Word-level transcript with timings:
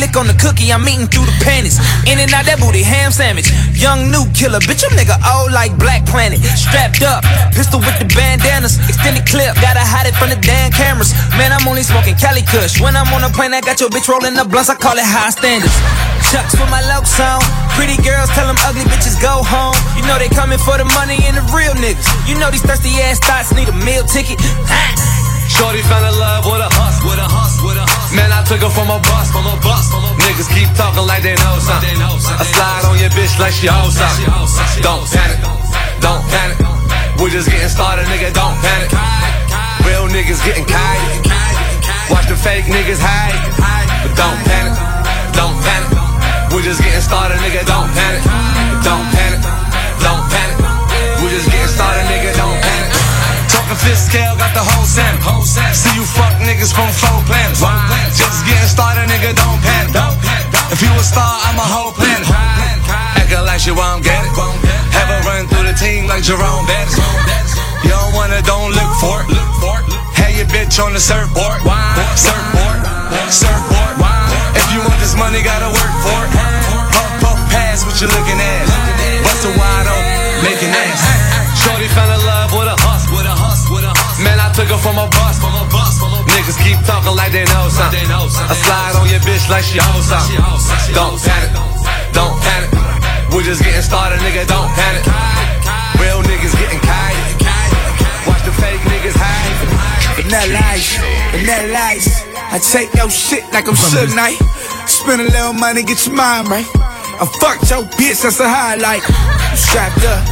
Lick 0.00 0.16
on 0.16 0.26
the 0.26 0.34
cookie, 0.40 0.72
I'm 0.72 0.82
eating 0.88 1.06
through 1.06 1.28
the 1.28 1.36
panties. 1.44 1.76
In 2.08 2.16
and 2.16 2.32
out 2.32 2.48
that 2.48 2.56
booty, 2.56 2.80
ham 2.80 3.12
sandwich. 3.12 3.52
Young 3.76 4.08
new 4.08 4.24
killer, 4.32 4.58
bitch, 4.64 4.80
you 4.80 4.90
nigga 4.96 5.14
old 5.20 5.52
like 5.52 5.76
Black 5.76 6.08
Planet. 6.08 6.40
Strapped 6.56 7.04
up, 7.04 7.20
pistol 7.52 7.78
with 7.78 7.94
the 8.00 8.08
bandanas, 8.08 8.80
extended 8.88 9.28
clip, 9.28 9.52
gotta 9.60 9.84
hide 9.84 10.08
it 10.08 10.16
from 10.16 10.32
the 10.32 10.40
damn 10.40 10.72
cameras. 10.72 11.12
Man, 11.36 11.52
I'm 11.52 11.68
only 11.68 11.84
smoking 11.84 12.16
Cali 12.16 12.42
Kush. 12.42 12.80
When 12.80 12.96
I'm 12.96 13.12
on 13.12 13.22
a 13.22 13.30
plane, 13.30 13.52
I 13.52 13.60
got 13.60 13.78
your 13.78 13.92
bitch 13.92 14.08
rolling 14.08 14.34
the 14.34 14.48
blunts, 14.48 14.72
I 14.72 14.76
call 14.80 14.96
it 14.96 15.04
high 15.04 15.30
standards. 15.30 15.76
Chucks 16.32 16.56
with 16.56 16.72
my 16.72 16.80
low 16.88 17.04
on. 17.04 17.44
Pretty 17.76 18.00
girls 18.00 18.32
tell 18.32 18.48
them 18.48 18.56
ugly 18.64 18.88
bitches 18.88 19.20
go 19.20 19.44
home. 19.44 19.76
You 20.00 20.02
know 20.08 20.16
they 20.16 20.32
coming 20.32 20.58
for 20.58 20.80
the 20.80 20.88
money 20.96 21.20
and 21.28 21.36
the 21.36 21.44
real 21.52 21.76
niggas. 21.76 22.08
You 22.24 22.40
know 22.40 22.48
these 22.50 22.64
thirsty 22.64 22.90
ass 23.04 23.20
thoughts 23.20 23.52
need 23.52 23.68
a 23.68 23.76
meal 23.84 24.04
ticket. 24.08 24.40
Shorty 25.52 25.82
found 25.84 26.08
a 26.08 26.12
love 26.16 26.46
with 26.46 26.64
a 26.64 26.70
hus, 26.72 26.96
with 27.04 27.18
a 27.18 27.28
hus, 27.28 27.60
with 27.60 27.76
a. 27.76 27.89
Man, 28.10 28.26
I 28.34 28.42
took 28.42 28.58
her 28.58 28.72
from 28.74 28.90
a 28.90 28.98
bus, 28.98 29.30
from 29.30 29.46
a 29.46 29.54
bus. 29.62 29.86
Niggas 30.26 30.50
keep 30.50 30.66
talking 30.74 31.06
like 31.06 31.22
they 31.22 31.38
know 31.38 31.56
something. 31.62 31.94
I 31.94 32.42
slide 32.42 32.82
on 32.90 32.98
your 32.98 33.10
bitch 33.14 33.38
like 33.38 33.54
she 33.54 33.70
owes 33.70 33.94
something. 33.94 34.26
Don't 34.82 35.06
panic, 35.06 35.38
don't 36.02 36.24
panic. 36.26 36.58
We're 37.22 37.30
just 37.30 37.46
getting 37.46 37.70
started, 37.70 38.10
nigga. 38.10 38.34
Don't 38.34 38.58
panic. 38.58 38.90
Real 39.86 40.10
niggas 40.10 40.42
getting 40.42 40.66
kite. 40.66 41.30
Watch 42.10 42.26
the 42.26 42.34
fake 42.34 42.66
niggas 42.66 42.98
hide, 42.98 43.38
but 44.02 44.12
don't 44.18 44.38
panic, 44.42 44.74
don't 45.30 45.54
panic. 45.62 46.50
We're 46.50 46.66
just 46.66 46.82
getting 46.82 47.00
started, 47.00 47.38
nigga. 47.38 47.62
Don't 47.62 47.86
panic, 47.94 48.26
don't 48.82 49.06
panic, 49.14 49.40
don't 50.02 50.24
panic. 50.26 50.58
We're 51.22 51.30
just 51.30 51.46
getting 51.46 51.70
started, 51.70 52.02
nigga. 52.10 52.34
Don't 52.34 52.58
panic. 52.58 52.89
Talking 53.70 53.86
fifth 53.86 54.10
scale, 54.10 54.34
got 54.34 54.50
the 54.50 54.66
whole 54.66 54.82
Sam. 54.82 55.14
See 55.70 55.94
you 55.94 56.02
fuck 56.02 56.34
niggas 56.42 56.74
from 56.74 56.90
four 56.90 57.22
planets. 57.22 57.62
Just 58.18 58.42
getting 58.42 58.66
started, 58.66 59.06
nigga, 59.06 59.30
don't 59.30 59.62
panic. 59.62 59.94
If 60.74 60.82
you 60.82 60.90
a 60.90 61.04
star, 61.06 61.38
I'm 61.46 61.54
a 61.54 61.62
whole 61.62 61.94
planet. 61.94 62.26
Acting 63.14 63.46
like 63.46 63.62
you 63.70 63.78
won't 63.78 64.02
get 64.02 64.26
it. 64.26 64.34
Have 64.90 65.14
a 65.14 65.22
run 65.22 65.46
through 65.46 65.70
the 65.70 65.76
team 65.78 66.10
like 66.10 66.26
Jerome 66.26 66.66
Bettis. 66.66 66.98
You 67.86 67.94
don't 67.94 68.10
wanna, 68.10 68.42
don't 68.42 68.74
look 68.74 68.90
for 68.98 69.22
it. 69.22 69.38
Have 70.18 70.34
your 70.34 70.50
bitch 70.50 70.82
on 70.82 70.90
the 70.90 70.98
surfboard. 70.98 71.62
Surfboard, 72.18 72.82
surfboard. 73.30 73.94
If 74.58 74.66
you 74.74 74.82
want 74.82 74.98
this 74.98 75.14
money, 75.14 75.46
gotta 75.46 75.70
work 75.70 75.94
for 76.02 76.18
it. 76.26 76.30
Puff, 76.34 77.22
puff, 77.22 77.38
pass 77.54 77.86
what 77.86 77.94
you 78.02 78.10
looking 78.10 78.42
at. 78.42 78.49
From 84.80 84.96
a 84.96 85.06
bus. 85.12 85.36
From 85.38 85.52
a 85.52 85.64
bus. 85.68 86.00
Niggas 86.32 86.56
keep 86.64 86.80
talking 86.88 87.14
like 87.14 87.32
they 87.32 87.44
know 87.52 87.68
something. 87.68 88.00
I 88.08 88.56
slide 88.64 88.96
on 88.96 89.08
your 89.12 89.20
bitch 89.20 89.44
like 89.52 89.64
she 89.64 89.76
owes 89.76 90.08
something. 90.08 90.40
Don't 90.96 91.20
panic, 91.20 91.52
don't 92.16 92.36
panic. 92.40 92.70
We're 93.30 93.44
just 93.44 93.62
getting 93.62 93.82
started, 93.82 94.18
nigga. 94.24 94.48
Don't 94.48 94.72
panic. 94.72 95.04
Real 96.00 96.24
niggas 96.24 96.56
getting 96.56 96.80
kite. 96.80 97.12
Watch 98.26 98.42
the 98.48 98.52
fake 98.56 98.80
niggas 98.88 99.14
hide. 99.14 100.16
Vanilla 100.16 100.58
ice, 100.72 100.96
vanilla 101.30 101.78
ice. 101.92 102.24
I 102.50 102.58
take 102.58 102.94
your 102.94 103.10
shit 103.10 103.44
like 103.52 103.68
I'm 103.68 103.76
Suge 103.76 104.16
Knight. 104.16 104.40
Spend 104.88 105.20
a 105.20 105.24
little 105.24 105.52
money, 105.52 105.82
get 105.82 106.06
your 106.06 106.16
mind 106.16 106.48
right. 106.48 106.66
I 107.20 107.28
fucked 107.38 107.70
your 107.70 107.84
bitch, 108.00 108.22
that's 108.22 108.40
a 108.40 108.48
highlight. 108.48 109.04
Strapped 109.60 110.02
up, 110.08 110.24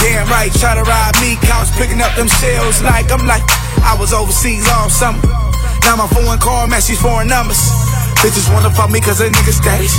damn 0.00 0.26
right. 0.32 0.50
Try 0.56 0.74
to 0.74 0.82
ride 0.82 1.14
me, 1.20 1.36
couch 1.44 1.68
picking 1.76 2.00
up 2.00 2.16
them 2.16 2.26
shells 2.26 2.80
like 2.82 3.12
I'm 3.12 3.26
like 3.28 3.44
I 3.84 3.94
was 3.98 4.12
overseas 4.12 4.64
all 4.72 4.88
summer. 4.88 5.20
Now 5.84 5.96
my 6.00 6.08
phone 6.08 6.38
call 6.38 6.66
matches 6.66 6.98
foreign 6.98 7.28
numbers. 7.28 7.60
Bitches 8.24 8.48
wanna 8.48 8.70
fuck 8.70 8.90
me 8.90 9.00
cause 9.00 9.20
of 9.20 9.30
nigga 9.30 9.52
status. 9.52 9.92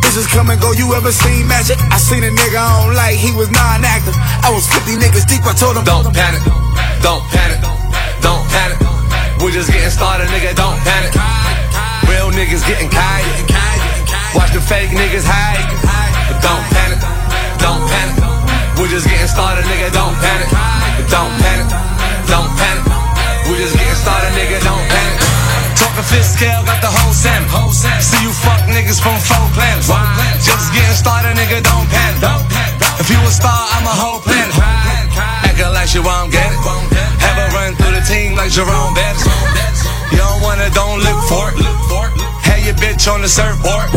Bitches 0.00 0.26
come 0.32 0.48
and 0.48 0.60
go, 0.60 0.72
you 0.72 0.94
ever 0.94 1.12
seen 1.12 1.46
magic? 1.46 1.76
I 1.92 1.98
seen 1.98 2.24
a 2.24 2.32
nigga 2.32 2.58
on 2.58 2.94
like 2.94 3.16
he 3.16 3.30
was 3.36 3.50
non-active. 3.50 4.14
I 4.16 4.48
was 4.48 4.66
50 4.72 4.96
niggas 4.96 5.28
deep, 5.28 5.44
I 5.44 5.52
told 5.52 5.76
him 5.76 5.84
Don't 5.84 6.08
panic, 6.08 6.42
don't 7.04 7.22
panic, 7.28 7.60
don't 8.24 8.46
panic. 8.48 8.78
We're 9.42 9.52
just 9.52 9.68
getting 9.68 9.90
started, 9.90 10.32
nigga, 10.32 10.56
don't 10.56 10.80
panic. 10.80 11.12
Real 12.08 12.32
niggas 12.32 12.64
getting 12.64 12.88
kite. 12.88 13.28
Watch 14.34 14.52
the 14.56 14.60
fake 14.60 14.90
niggas 14.90 15.26
hide. 15.26 15.60
But 16.30 16.40
don't 16.40 16.64
panic, 16.72 16.98
don't 17.64 17.80
panic. 17.88 18.20
We're 18.76 18.92
just 18.92 19.08
getting 19.08 19.24
started, 19.24 19.64
nigga, 19.64 19.88
don't 19.88 20.12
panic. 20.20 20.52
Don't 21.08 21.32
panic, 21.40 21.68
don't 22.28 22.52
panic. 22.60 22.84
We're 23.48 23.56
just 23.56 23.72
getting 23.72 23.96
started, 24.04 24.36
nigga, 24.36 24.60
don't 24.60 24.84
panic. 24.92 25.18
Talking 25.80 26.04
fifth 26.12 26.36
scale, 26.36 26.60
got 26.68 26.84
the 26.84 26.92
whole 26.92 27.16
Sam. 27.16 27.48
See 28.04 28.20
you 28.20 28.32
fuck 28.44 28.60
niggas 28.68 29.00
from 29.00 29.16
four 29.24 29.48
planets. 29.56 29.88
Just 30.44 30.76
getting 30.76 30.92
started, 30.92 31.32
nigga, 31.40 31.64
don't 31.64 31.88
panic. 31.88 32.20
If 33.00 33.08
you 33.08 33.16
a 33.24 33.32
star, 33.32 33.56
I'm 33.72 33.88
a 33.88 33.96
whole 33.96 34.20
planet. 34.20 34.52
Acting 35.48 35.72
like 35.72 35.96
you 35.96 36.04
won't 36.04 36.28
get 36.28 36.52
it. 36.52 36.60
Have 37.24 37.38
a 37.40 37.46
run 37.56 37.72
through 37.80 37.96
the 37.96 38.04
team 38.04 38.36
like 38.36 38.52
Jerome 38.52 38.92
Bettis. 38.92 39.24
You 40.12 40.20
don't 40.20 40.44
wanna, 40.44 40.68
don't 40.76 41.00
look 41.00 41.20
for 41.32 41.48
it 41.48 41.64
your 42.64 42.74
bitch 42.76 43.12
on 43.12 43.20
the 43.20 43.28
surfboard. 43.28 43.92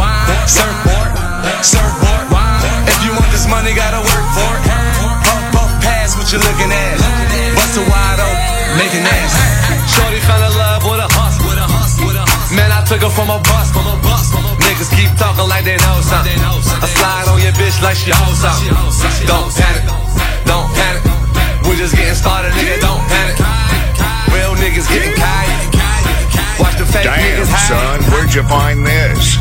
Surfboard, 0.46 1.64
surfboard. 1.64 2.47
If 2.90 2.98
you 3.06 3.12
want 3.14 3.30
this 3.32 3.48
money, 3.48 3.74
gotta 3.74 4.02
work 4.02 4.26
for 4.34 4.52
it. 4.58 4.64
Puff, 5.26 5.44
puff, 5.54 5.72
pass 5.82 6.18
what 6.18 6.28
you 6.32 6.40
looking 6.40 6.72
at. 6.72 6.98
A 7.78 7.84
wide 7.86 8.18
open, 8.18 8.82
making 8.82 9.06
ass. 9.06 9.38
Shorty 9.94 10.18
fell 10.26 10.42
in 10.42 10.50
love 10.58 10.82
with 10.82 10.98
a 10.98 11.10
hustle. 11.14 11.46
Man, 12.58 12.74
I 12.74 12.82
took 12.90 13.06
her 13.06 13.14
from 13.14 13.30
a 13.30 13.38
bus. 13.38 13.70
From 13.70 13.86
a 13.86 13.94
bus. 14.02 14.34
Niggas 14.66 14.90
keep 14.98 15.14
talking 15.14 15.46
like 15.46 15.62
they 15.62 15.78
know 15.78 16.02
something. 16.02 16.34
I 16.42 16.90
slide 16.90 17.30
on 17.30 17.38
your 17.38 17.54
bitch 17.54 17.78
like 17.86 18.02
she 18.02 18.10
owes 18.10 18.42
something. 18.42 18.74
Don't 19.30 19.54
panic, 19.54 19.86
don't 20.50 20.70
panic. 20.74 21.06
We 21.70 21.78
just 21.78 21.94
getting 21.94 22.18
started, 22.18 22.50
nigga. 22.58 22.82
Don't 22.82 23.04
panic. 23.06 23.38
Real 24.34 24.58
niggas 24.58 24.90
getting 24.90 25.14
kite. 25.14 25.54
Watch 26.58 26.82
the 26.82 26.86
fake 26.90 27.06
Damn, 27.06 27.22
niggas 27.22 27.54
son, 27.70 28.02
where'd 28.10 28.34
you 28.34 28.42
find 28.50 28.82
this? 28.82 29.38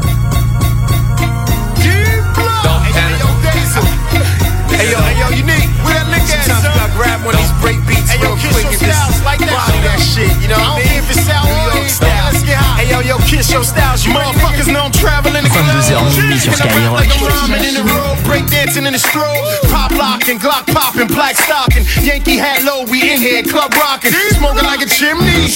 Hey 4.76 4.92
yo, 4.92 5.00
hey 5.00 5.16
yo, 5.16 5.26
unique. 5.32 5.72
Where 5.80 5.96
that 5.96 6.04
lick 6.12 6.20
at? 6.28 6.44
Sometimes 6.44 6.76
you 6.76 7.00
grab 7.00 7.24
one 7.24 7.32
of 7.32 7.40
these 7.40 7.56
break 7.64 7.80
beats 7.88 8.12
real 8.20 8.36
quick 8.36 8.68
and 8.68 8.76
just 8.76 9.24
that. 9.24 9.40
body 9.40 9.80
that 9.88 9.96
shit. 10.04 10.28
You 10.36 10.52
know 10.52 10.60
what 10.60 10.68
I 10.68 10.84
I 10.84 10.84
mean? 10.84 10.86
care 10.86 11.00
if 11.00 11.08
it's 11.16 11.24
South 11.24 11.48
New 11.48 11.56
or 11.56 11.80
York 11.80 11.88
style. 11.88 12.25
Let's 12.56 12.66
get. 12.66 12.80
Hey 12.80 12.90
yo, 12.90 13.00
yo, 13.00 13.18
kiss 13.24 13.50
your 13.52 13.64
styles. 13.64 14.04
You 14.04 14.12
motherfuckers 14.12 14.72
know 14.72 14.80
I'm 14.80 14.92
traveling 14.92 15.44
the 15.44 15.50
globe. 15.50 15.66
22h 15.66 16.16
minuit 16.16 16.40
sur 16.40 16.50
I 16.50 16.56
rap 16.56 16.72
Skyrock. 16.72 16.94
like 16.96 17.12
I'm 17.12 17.26
rhyming 17.28 17.64
in 17.68 17.74
the 17.74 17.84
road, 17.84 18.16
break 18.24 18.46
dancing 18.50 18.86
in 18.86 18.92
the 18.92 18.98
strobe. 18.98 19.44
Pop 19.70 19.92
locking, 19.92 20.38
Glock 20.38 20.66
popping, 20.72 21.08
black 21.08 21.36
stocking. 21.36 21.84
Yankee 22.02 22.36
hat 22.36 22.62
low, 22.64 22.84
we 22.84 23.12
in 23.12 23.20
here, 23.20 23.42
club 23.42 23.72
rocking. 23.74 24.12
Smoking 24.36 24.64
like 24.64 24.82
a 24.82 24.88
chimney. 24.88 25.48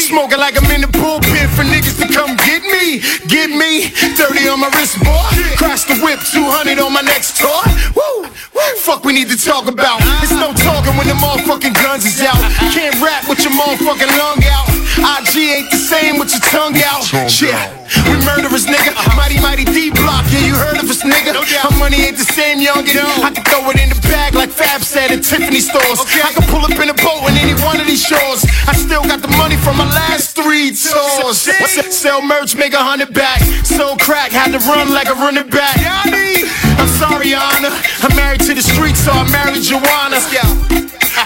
Smoking 0.00 0.38
like 0.38 0.56
I'm 0.56 0.70
in 0.70 0.82
the 0.82 0.90
pulpit 0.90 1.48
for 1.54 1.64
niggas 1.64 1.98
to 2.02 2.06
come 2.12 2.36
get 2.46 2.62
me. 2.62 3.00
Get 3.26 3.50
me. 3.50 3.90
30 4.16 4.48
on 4.48 4.60
my 4.60 4.70
wrist, 4.76 4.98
boy. 5.02 5.30
Crash 5.56 5.84
the 5.84 5.98
whip, 6.02 6.20
200 6.20 6.78
on 6.78 6.92
my 6.92 7.02
next 7.02 7.38
toy. 7.38 7.66
Woo! 7.94 8.28
Fuck, 8.84 9.04
we 9.04 9.12
need 9.12 9.28
to 9.30 9.36
talk 9.36 9.66
about. 9.66 10.00
It's 10.22 10.32
no 10.32 10.52
talking 10.52 10.94
when 10.96 11.08
the 11.08 11.14
motherfucking 11.14 11.74
guns 11.74 12.04
is 12.04 12.20
out. 12.20 12.36
Can't 12.72 12.94
rap 13.00 13.28
with 13.28 13.42
your 13.42 13.52
motherfucking 13.52 14.12
lung 14.18 14.44
out. 14.44 14.68
IG 14.94 15.36
ain't 15.36 15.70
the 15.70 15.76
same 15.76 16.18
with 16.18 16.30
your 16.30 16.43
tongue 16.50 16.76
out. 16.84 17.04
Shit, 17.30 17.54
we 18.08 18.16
murderers, 18.24 18.66
nigga. 18.66 18.92
Mighty, 19.16 19.40
mighty 19.40 19.64
D 19.64 19.90
block, 19.90 20.24
yeah, 20.32 20.44
you 20.44 20.54
heard 20.54 20.78
of 20.78 20.88
us, 20.90 21.02
nigga. 21.02 21.32
No 21.32 21.42
Our 21.44 21.74
money 21.78 22.02
ain't 22.02 22.18
the 22.18 22.24
same, 22.24 22.60
young 22.60 22.84
and 22.84 22.98
I 23.22 23.30
can 23.30 23.44
throw 23.44 23.68
it 23.70 23.80
in 23.80 23.88
the 23.90 24.00
bag 24.08 24.34
like 24.34 24.50
Fab 24.50 24.82
said 24.82 25.10
at 25.10 25.22
Tiffany 25.22 25.60
stores. 25.60 26.00
I 26.00 26.32
can 26.32 26.44
pull 26.48 26.64
up 26.64 26.76
in 26.78 26.88
a 26.88 26.94
boat 26.94 27.22
on 27.24 27.36
any 27.36 27.54
one 27.62 27.80
of 27.80 27.86
these 27.86 28.02
shores. 28.04 28.44
I 28.66 28.74
still 28.74 29.04
got 29.04 29.22
the 29.22 29.32
money 29.36 29.56
from 29.56 29.76
my 29.76 29.86
last 29.86 30.36
three 30.36 30.70
tours. 30.74 31.38
Sell 31.94 32.22
merch, 32.22 32.56
make 32.56 32.74
a 32.74 32.82
hundred 32.82 33.14
back. 33.14 33.40
Sold 33.64 34.00
crack, 34.00 34.32
had 34.32 34.52
to 34.52 34.60
run 34.66 34.92
like 34.92 35.08
a 35.08 35.14
running 35.14 35.48
back. 35.48 35.76
I'm 35.80 36.88
sorry, 36.98 37.34
Anna. 37.34 37.70
I'm 38.02 38.14
married 38.16 38.40
to 38.42 38.54
the 38.54 38.62
streets, 38.62 39.00
so 39.00 39.12
I 39.12 39.24
married 39.30 39.62
Joanna. 39.62 40.20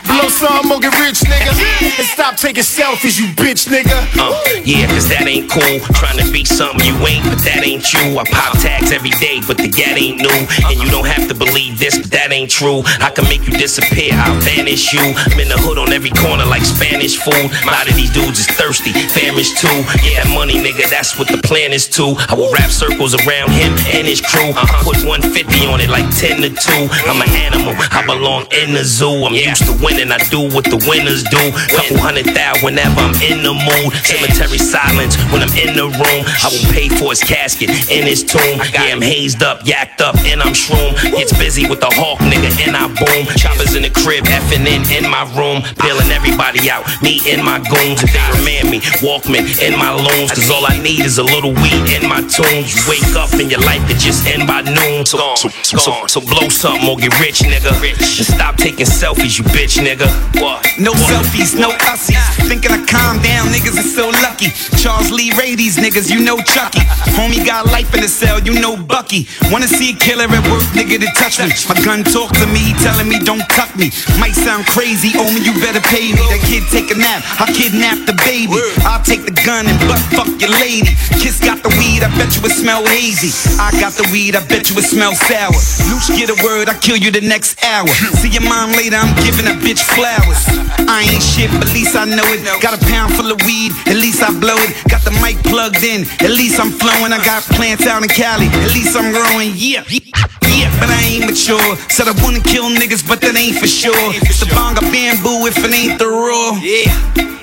Blow 0.05 0.29
some, 0.29 0.71
or 0.71 0.81
get 0.81 0.93
rich, 1.01 1.21
nigga. 1.25 1.53
And 1.99 2.07
stop 2.07 2.37
taking 2.37 2.63
selfies, 2.63 3.19
you 3.19 3.27
bitch, 3.33 3.69
nigga. 3.69 3.97
Uh, 4.21 4.37
yeah, 4.65 4.87
cause 4.87 5.08
that 5.09 5.27
ain't 5.27 5.49
cool. 5.51 5.81
Trying 5.97 6.19
to 6.21 6.29
be 6.31 6.45
something 6.45 6.85
you 6.85 6.95
ain't, 7.07 7.25
but 7.25 7.41
that 7.49 7.65
ain't 7.65 7.85
you. 7.93 8.19
I 8.19 8.25
pop 8.29 8.59
tags 8.61 8.93
every 8.93 9.15
day, 9.17 9.41
but 9.47 9.57
the 9.57 9.69
gat 9.69 9.97
ain't 9.97 10.21
new. 10.21 10.39
And 10.69 10.77
you 10.77 10.89
don't 10.93 11.09
have 11.09 11.29
to 11.29 11.35
believe 11.35 11.79
this, 11.79 11.97
but 11.97 12.11
that 12.13 12.33
ain't 12.33 12.51
true. 12.51 12.85
I 13.01 13.11
can 13.11 13.25
make 13.25 13.47
you 13.49 13.55
disappear, 13.57 14.13
I'll 14.13 14.37
vanish 14.45 14.93
you. 14.93 15.01
I'm 15.01 15.41
in 15.41 15.49
the 15.49 15.57
hood 15.57 15.79
on 15.79 15.93
every 15.93 16.13
corner 16.13 16.45
like 16.45 16.65
Spanish 16.65 17.17
food. 17.17 17.49
A 17.65 17.71
lot 17.73 17.89
of 17.89 17.97
these 17.97 18.13
dudes 18.13 18.45
is 18.45 18.49
thirsty, 18.53 18.93
famished 18.93 19.57
too. 19.59 19.79
Yeah, 20.05 20.29
money, 20.37 20.61
nigga, 20.61 20.89
that's 20.91 21.19
what 21.19 21.29
the 21.29 21.41
plan 21.41 21.73
is 21.73 21.89
too. 21.89 22.15
I 22.29 22.35
will 22.35 22.53
wrap 22.53 22.71
circles 22.71 23.17
around 23.17 23.53
him 23.57 23.73
and 23.97 24.05
his 24.05 24.21
crew. 24.21 24.53
Put 24.85 25.01
150 25.05 25.33
on 25.67 25.81
it 25.81 25.89
like 25.89 26.07
10 26.17 26.45
to 26.45 26.51
2. 26.53 27.09
I'm 27.09 27.21
an 27.23 27.33
animal, 27.33 27.73
I 27.95 28.05
belong 28.05 28.45
in 28.53 28.77
the 28.77 28.85
zoo. 28.85 29.25
I'm 29.25 29.33
used 29.33 29.65
to 29.65 29.75
winning, 29.81 30.13
I 30.13 30.19
do 30.29 30.53
what 30.53 30.69
the 30.69 30.77
winners 30.85 31.25
do. 31.33 31.41
Couple 31.73 31.97
hundred 31.97 32.27
thousand 32.27 32.49
whenever 32.63 33.01
I'm 33.01 33.15
in 33.23 33.43
the 33.43 33.55
mood. 33.55 33.93
Cemetery 34.05 34.59
silence 34.59 34.98
when 35.31 35.43
I'm 35.43 35.55
in 35.55 35.79
the 35.79 35.87
room. 35.87 36.23
I 36.43 36.51
will 36.51 36.67
pay 36.75 36.89
for 36.89 37.15
his 37.15 37.23
casket 37.23 37.71
in 37.91 38.07
his 38.07 38.25
tomb. 38.25 38.59
Yeah, 38.75 38.91
I'm 38.91 39.03
hazed 39.03 39.43
up, 39.43 39.63
yacked 39.63 40.01
up, 40.01 40.19
and 40.27 40.43
I'm 40.43 40.55
shroom. 40.55 40.95
Gets 41.15 41.37
busy 41.39 41.69
with 41.69 41.81
the 41.81 41.91
hawk, 41.91 42.19
nigga, 42.19 42.51
and 42.67 42.75
I 42.75 42.89
boom. 42.89 43.27
Choppers 43.37 43.75
in 43.75 43.83
the 43.83 43.91
crib, 43.91 44.25
effing 44.25 44.67
in 44.67 44.83
in 44.91 45.09
my 45.11 45.23
room. 45.39 45.63
Peeling 45.79 46.11
everybody 46.11 46.71
out, 46.71 46.83
me 47.03 47.21
and 47.31 47.45
my 47.45 47.63
goons. 47.63 48.03
If 48.03 48.11
they 48.11 48.27
remand 48.35 48.71
me, 48.71 48.81
Walkman 48.99 49.47
in 49.63 49.79
my 49.79 49.95
loons. 49.95 50.35
Cause 50.35 50.51
all 50.51 50.67
I 50.67 50.79
need 50.83 51.05
is 51.07 51.19
a 51.19 51.25
little 51.25 51.55
weed 51.55 51.95
in 51.95 52.09
my 52.09 52.21
tunes. 52.27 52.75
You 52.75 52.83
wake 52.91 53.15
up 53.15 53.31
and 53.39 53.51
your 53.51 53.63
life 53.63 53.87
could 53.87 53.99
just 53.99 54.27
end 54.27 54.47
by 54.47 54.63
noon. 54.63 55.07
So, 55.07 55.19
so, 55.37 55.49
so, 55.63 56.07
so 56.07 56.21
blow 56.21 56.49
something 56.49 56.89
or 56.89 56.97
get 56.97 57.15
rich, 57.21 57.41
nigga. 57.47 57.71
And 57.79 58.27
stop 58.27 58.57
taking 58.57 58.87
selfies, 58.87 59.39
you 59.39 59.45
bitch, 59.55 59.79
nigga. 59.79 60.11
What? 60.41 60.67
No 60.79 60.93
selfies, 60.93 61.59
no 61.59 61.71
ussies. 61.87 62.19
Thinking 62.49 62.73
I 62.73 62.83
calm 62.87 63.23
down, 63.23 63.47
niggas 63.49 63.79
is 63.79 63.95
so 63.95 64.09
lucky. 64.25 64.51
Charles 64.89 65.13
Lee 65.13 65.31
Ray, 65.37 65.55
these 65.55 65.77
niggas, 65.77 66.09
you 66.09 66.25
know 66.25 66.41
Chucky. 66.41 66.81
Homie 67.13 67.45
got 67.45 67.67
life 67.67 67.93
in 67.93 68.01
the 68.01 68.09
cell, 68.09 68.41
you 68.41 68.57
know 68.57 68.73
Bucky. 68.73 69.29
Wanna 69.53 69.69
see 69.69 69.93
a 69.93 69.97
killer 70.01 70.25
at 70.25 70.45
work, 70.49 70.65
nigga, 70.73 70.97
to 70.97 71.13
touch 71.13 71.37
me. 71.37 71.53
My 71.69 71.77
gun 71.85 72.01
talk 72.09 72.33
to 72.41 72.47
me, 72.49 72.73
he 72.73 72.75
telling 72.81 73.05
me 73.05 73.21
don't 73.21 73.45
tuck 73.53 73.69
me. 73.77 73.93
Might 74.17 74.33
sound 74.33 74.65
crazy, 74.65 75.13
homie, 75.13 75.45
you 75.45 75.53
better 75.61 75.85
pay 75.85 76.17
me. 76.17 76.25
That 76.33 76.41
kid 76.49 76.65
take 76.73 76.89
a 76.89 76.97
nap, 76.97 77.21
I 77.37 77.53
kidnap 77.53 78.09
the 78.09 78.17
baby. 78.25 78.57
I'll 78.89 79.05
take 79.05 79.29
the 79.29 79.37
gun 79.45 79.69
and 79.69 79.77
butt 79.85 80.01
fuck 80.17 80.33
your 80.41 80.57
lady. 80.57 80.97
Kiss 81.21 81.37
got 81.37 81.61
the 81.61 81.69
weed, 81.77 82.01
I 82.01 82.09
bet 82.17 82.33
you 82.33 82.49
it 82.49 82.57
smell 82.57 82.81
hazy. 82.89 83.29
I 83.61 83.69
got 83.77 83.93
the 83.93 84.09
weed, 84.09 84.41
I 84.41 84.43
bet 84.49 84.73
you 84.73 84.79
it 84.81 84.89
smell 84.89 85.13
sour. 85.13 85.53
Louch 85.93 86.09
get 86.17 86.33
a 86.33 86.39
word, 86.41 86.73
I 86.73 86.75
kill 86.81 86.97
you 86.97 87.13
the 87.13 87.21
next 87.21 87.61
hour. 87.61 87.93
See 88.25 88.33
your 88.33 88.49
mom 88.49 88.73
later, 88.73 88.97
I'm 88.97 89.13
giving 89.21 89.53
a 89.53 89.57
bitch 89.61 89.85
flowers. 89.85 90.49
I 90.89 91.05
ain't 91.13 91.21
shit, 91.21 91.53
but 91.53 91.69
at 91.69 91.77
least 91.77 91.93
I 91.93 92.09
know 92.09 92.25
it. 92.33 92.41
Got 92.65 92.73
a 92.73 92.83
pound 92.89 93.13
full 93.21 93.29
of 93.29 93.37
weed, 93.45 93.77
at 93.85 94.01
least 94.01 94.25
I 94.25 94.33
blow 94.33 94.57
it. 94.65 94.78
Got 94.87 95.03
the 95.03 95.11
mic 95.19 95.43
plugged 95.43 95.83
in, 95.83 96.07
at 96.23 96.31
least 96.31 96.61
I'm 96.61 96.71
flowing. 96.71 97.13
I 97.13 97.19
got 97.25 97.43
plants 97.59 97.87
out 97.87 98.03
in 98.03 98.09
Cali, 98.09 98.47
at 98.47 98.73
least 98.73 98.95
I'm 98.95 99.11
growing. 99.11 99.51
Yeah, 99.59 99.83
yeah, 99.91 100.71
but 100.79 100.89
I 100.89 101.03
ain't 101.03 101.27
mature. 101.27 101.77
Said 101.91 102.07
I 102.07 102.15
wanna 102.23 102.41
kill 102.41 102.71
niggas, 102.71 103.03
but 103.03 103.21
that 103.23 103.35
ain't 103.35 103.59
for 103.59 103.67
sure. 103.67 104.15
It's 104.23 104.41
the 104.41 104.49
bonga 104.55 104.83
bamboo 104.95 105.47
if 105.51 105.59
it 105.59 105.73
ain't 105.75 105.99
the 105.99 106.07
raw. 106.07 106.55
Yeah, 106.63 106.95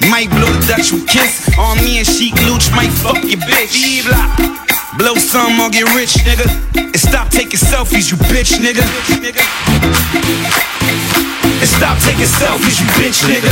might 0.09 0.29
blow 0.31 0.47
the 0.47 0.63
Dutch 0.65 0.91
with 0.91 1.07
kiss. 1.07 1.49
On 1.59 1.77
me 1.83 1.99
and 1.99 2.07
Sheek 2.07 2.33
Louch 2.47 2.71
might 2.71 2.93
fuck 3.03 3.19
your 3.23 3.41
bitch. 3.43 3.75
Blow 4.97 5.15
some 5.15 5.59
or 5.59 5.69
get 5.69 5.91
rich, 5.93 6.15
nigga. 6.23 6.47
And 6.75 6.99
stop 6.99 7.29
taking 7.29 7.59
selfies, 7.59 8.11
you 8.11 8.17
bitch, 8.31 8.55
nigga. 8.63 8.83
And 11.59 11.69
stop 11.69 11.99
taking 11.99 12.25
selfies, 12.25 12.79
you 12.79 12.87
bitch, 12.95 13.19
nigga. 13.27 13.51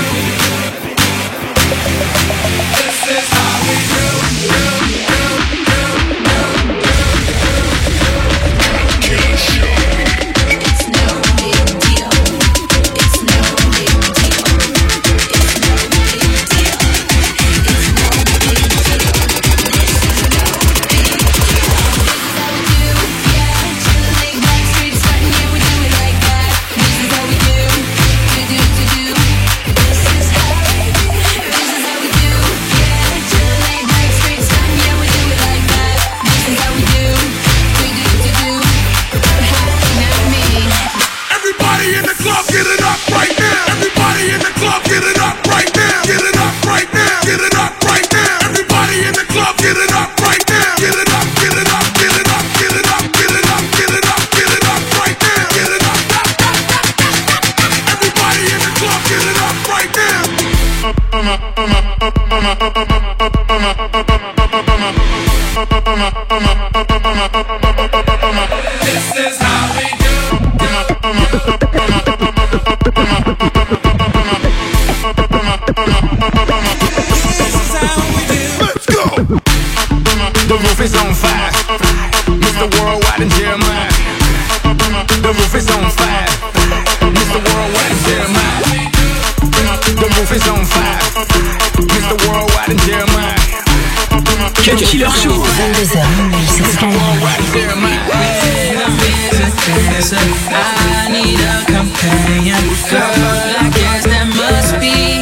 I 100.03 101.13
need 101.13 101.37
a 101.37 101.61
companion. 101.69 102.57
Girl, 102.89 102.97
I 102.97 103.69
guess 103.69 104.01
that 104.09 104.25
must 104.33 104.81
be 104.81 105.21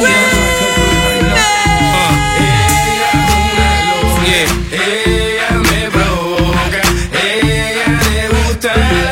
me 5.68 5.84
provoca, 5.90 6.80
ella 7.12 7.92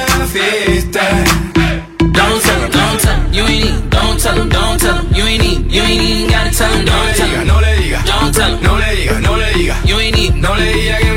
la. 0.08 0.16
Don't 2.12 2.40
tell 2.42 2.68
don't 2.70 2.98
tell 2.98 3.28
you 3.30 3.44
ain't. 3.44 3.90
Don't 3.90 4.18
tell 4.18 4.48
don't 4.48 4.80
tell 4.80 5.04
you 5.12 5.24
ain't. 5.24 5.70
You 5.70 5.82
ain't 5.82 6.30
don't 6.30 6.50
tell 8.32 8.58
no 8.62 8.78
le 8.78 8.86
diga, 8.96 9.20
no 9.20 9.36
le 9.36 9.52
diga. 9.52 9.76
you 9.84 9.98
ain't 10.00 10.16
need. 10.16 10.34
No 10.34 10.54
le 10.54 10.72
diga 10.72 10.96
que 10.98 11.07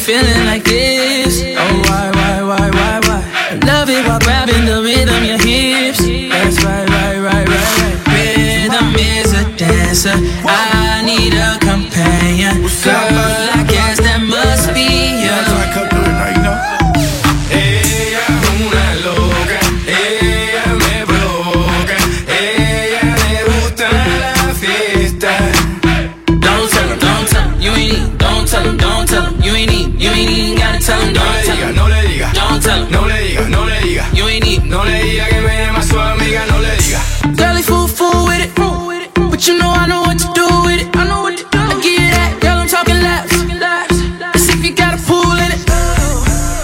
feeling 0.00 0.46
like 0.46 0.64
this. 0.64 1.42
Oh, 1.44 1.82
why, 1.86 2.10
why, 2.16 2.42
why, 2.42 2.70
why, 2.70 3.00
why? 3.04 3.20
I 3.52 3.54
love 3.66 3.90
it 3.90 4.06
while 4.06 4.18
grabbing 4.18 4.64
the 4.64 4.80
rhythm, 4.80 5.22
your 5.24 5.36
hips. 5.36 6.00
That's 6.00 6.64
right, 6.64 6.88
right, 6.88 7.18
right, 7.20 7.46
right, 7.46 8.08
right. 8.08 8.36
Rhythm 8.36 8.94
is 8.96 9.32
a 9.36 9.44
dancer. 9.60 10.16
I 10.48 11.02
need 11.04 11.34
a 11.34 11.58
companion. 11.60 12.64
Girl, 12.84 13.09
No 34.70 34.84
le 34.84 35.02
diga 35.02 35.26
que 35.26 35.40
me 35.40 35.66
llama 35.66 35.82
su 35.82 35.98
amiga, 35.98 36.46
no 36.46 36.60
le 36.60 36.76
diga. 36.76 37.00
Girl, 37.36 37.56
he 37.56 37.62
fool, 37.62 37.88
fool 37.88 38.26
with 38.26 38.40
it. 38.40 38.54
But 39.30 39.44
you 39.48 39.58
know 39.58 39.68
I 39.68 39.86
know 39.88 40.02
what 40.02 40.18
to 40.20 40.28
do 40.32 40.46
with 40.64 40.80
it. 40.82 40.96
I 40.96 41.08
know 41.08 41.22
what 41.22 41.36
to 41.36 41.42
do. 41.42 41.58
I 41.58 41.74
give 41.82 41.98
you 41.98 42.10
that, 42.16 42.38
girl, 42.40 42.58
I'm 42.58 42.68
talking 42.68 43.00
laps. 43.02 43.32
Let's 44.20 44.48
if 44.48 44.64
you 44.64 44.72
got 44.72 44.94
a 44.94 45.02
pool 45.02 45.26
in 45.42 45.50
it. 45.50 45.60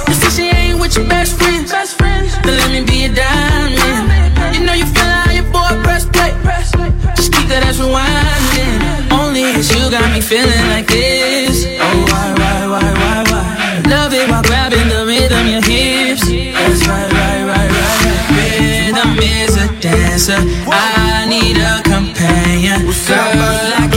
You 0.07 0.15
say 0.15 0.31
she 0.37 0.45
ain't 0.57 0.79
with 0.81 0.97
your 0.97 1.09
best 1.09 1.35
friends. 1.37 1.73
Then 1.73 2.55
let 2.61 2.71
me 2.71 2.85
be 2.85 3.07
a 3.07 3.09
diamond. 3.09 4.55
You 4.55 4.65
know 4.65 4.73
you 4.75 4.87
feel 4.87 5.03
how 5.03 5.33
your 5.33 5.49
boy 5.51 5.75
press 5.83 6.07
play. 6.07 6.31
Just 7.17 7.33
keep 7.33 7.49
that 7.49 7.65
ass 7.67 7.79
rewinding. 7.79 9.11
Only 9.11 9.43
it's 9.59 9.69
you 9.75 9.91
got 9.91 10.13
me 10.15 10.21
feeling 10.21 10.69
like 10.71 10.87
this. 10.87 11.16
Dancer. 20.17 20.39
I 20.67 21.27
need 21.29 21.59
a 21.59 21.83
companion. 21.83 22.81
Girl, 23.07 23.96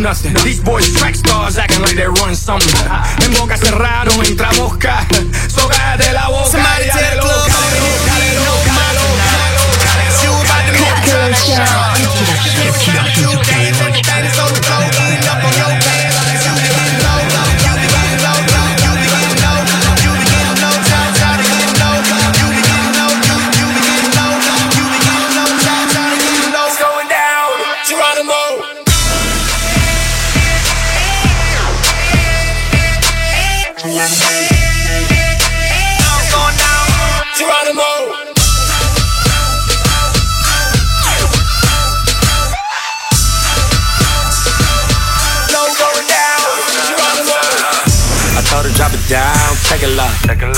nothing. 0.00 0.34
These 0.42 0.60
boys 0.60 0.92
track 0.94 1.14
stars 1.14 1.58
acting 1.58 1.82
like 1.82 1.94
they 1.94 2.06
run 2.06 2.34
something. 2.34 2.74
En 3.24 3.32
boca 3.34 3.56
cerrada 3.56 4.10
entra 4.24 4.50
mosca. 4.54 5.06
Soga 5.48 5.96
de 5.98 5.99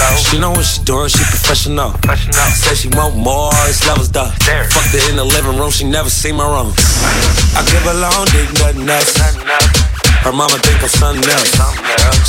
low. 0.03 0.17
She 0.19 0.39
know 0.39 0.51
what 0.51 0.67
she 0.67 0.83
doing, 0.83 1.09
she 1.09 1.23
professional. 1.23 1.91
Professional. 2.03 2.49
Said 2.59 2.77
she 2.77 2.89
want 2.99 3.15
more, 3.17 3.55
it's 3.71 3.87
levels 3.87 4.11
though. 4.11 4.31
There. 4.47 4.67
Fucked 4.71 4.95
her 4.95 5.03
in 5.11 5.17
the 5.17 5.25
living 5.25 5.57
room, 5.59 5.71
she 5.71 5.85
never 5.85 6.11
seen 6.11 6.37
my 6.37 6.47
room. 6.47 6.75
I 7.55 7.63
give 7.71 7.83
her 7.87 7.95
long 7.95 8.27
dick, 8.35 8.49
nothing 8.59 8.89
else. 8.89 9.15
Her 10.23 10.33
mama 10.33 10.59
think 10.63 10.83
I'm 10.83 10.89
something 10.89 11.27
else. 11.27 11.51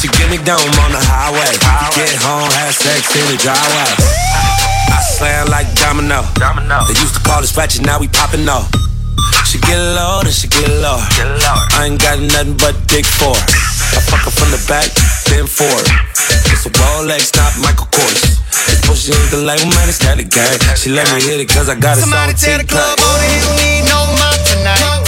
She 0.02 0.08
get 0.10 0.30
me 0.30 0.38
down 0.42 0.62
on 0.62 0.92
the 0.92 1.02
highway. 1.02 1.54
Get 1.94 2.14
home, 2.22 2.50
have 2.50 2.74
sex 2.74 3.14
in 3.14 3.26
the 3.30 3.38
driveway. 3.38 3.90
I 4.90 5.00
slam 5.18 5.48
like 5.50 5.70
domino. 5.78 6.26
Domino. 6.36 6.86
They 6.86 6.98
used 6.98 7.16
to 7.16 7.22
call 7.22 7.42
us 7.42 7.56
ratchet, 7.56 7.86
now 7.86 8.00
we 8.00 8.08
popping 8.08 8.50
off. 8.50 8.70
She 9.46 9.60
get 9.60 9.78
low, 9.78 10.22
then 10.24 10.34
she 10.34 10.48
get 10.48 10.70
low. 10.82 10.98
I 10.98 11.86
ain't 11.86 12.02
got 12.02 12.20
nothing 12.20 12.58
but 12.58 12.76
dick 12.88 13.06
for 13.06 13.36
her. 13.36 13.73
Fuck 14.14 14.30
her 14.30 14.36
from 14.46 14.52
the 14.54 14.62
back, 14.70 14.86
then 15.26 15.48
forward. 15.50 15.90
It's 16.54 16.68
a 16.68 16.70
Rolex, 16.70 17.34
not 17.34 17.50
Michael 17.66 17.90
Kors. 17.90 18.38
This 18.70 18.78
pussy 18.86 19.10
ain't 19.10 19.32
the 19.32 19.42
label, 19.42 19.66
man, 19.74 19.90
it's 19.90 19.98
got 19.98 20.18
the 20.18 20.24
gang. 20.24 20.54
She 20.78 20.92
let 20.92 21.10
me 21.16 21.20
hit 21.20 21.42
it 21.42 21.50
cause 21.50 21.68
I 21.68 21.74
got 21.74 21.98
it 21.98 22.02
Somebody 22.02 22.34
tell 22.38 22.60
the 22.62 22.64
club 22.64 22.94
TikTok. 22.94 23.10
on 23.10 23.18
the 23.18 23.26
hill 23.26 23.54
need 23.58 23.90
no 23.90 24.06
mop 24.22 24.38
tonight. 24.46 25.03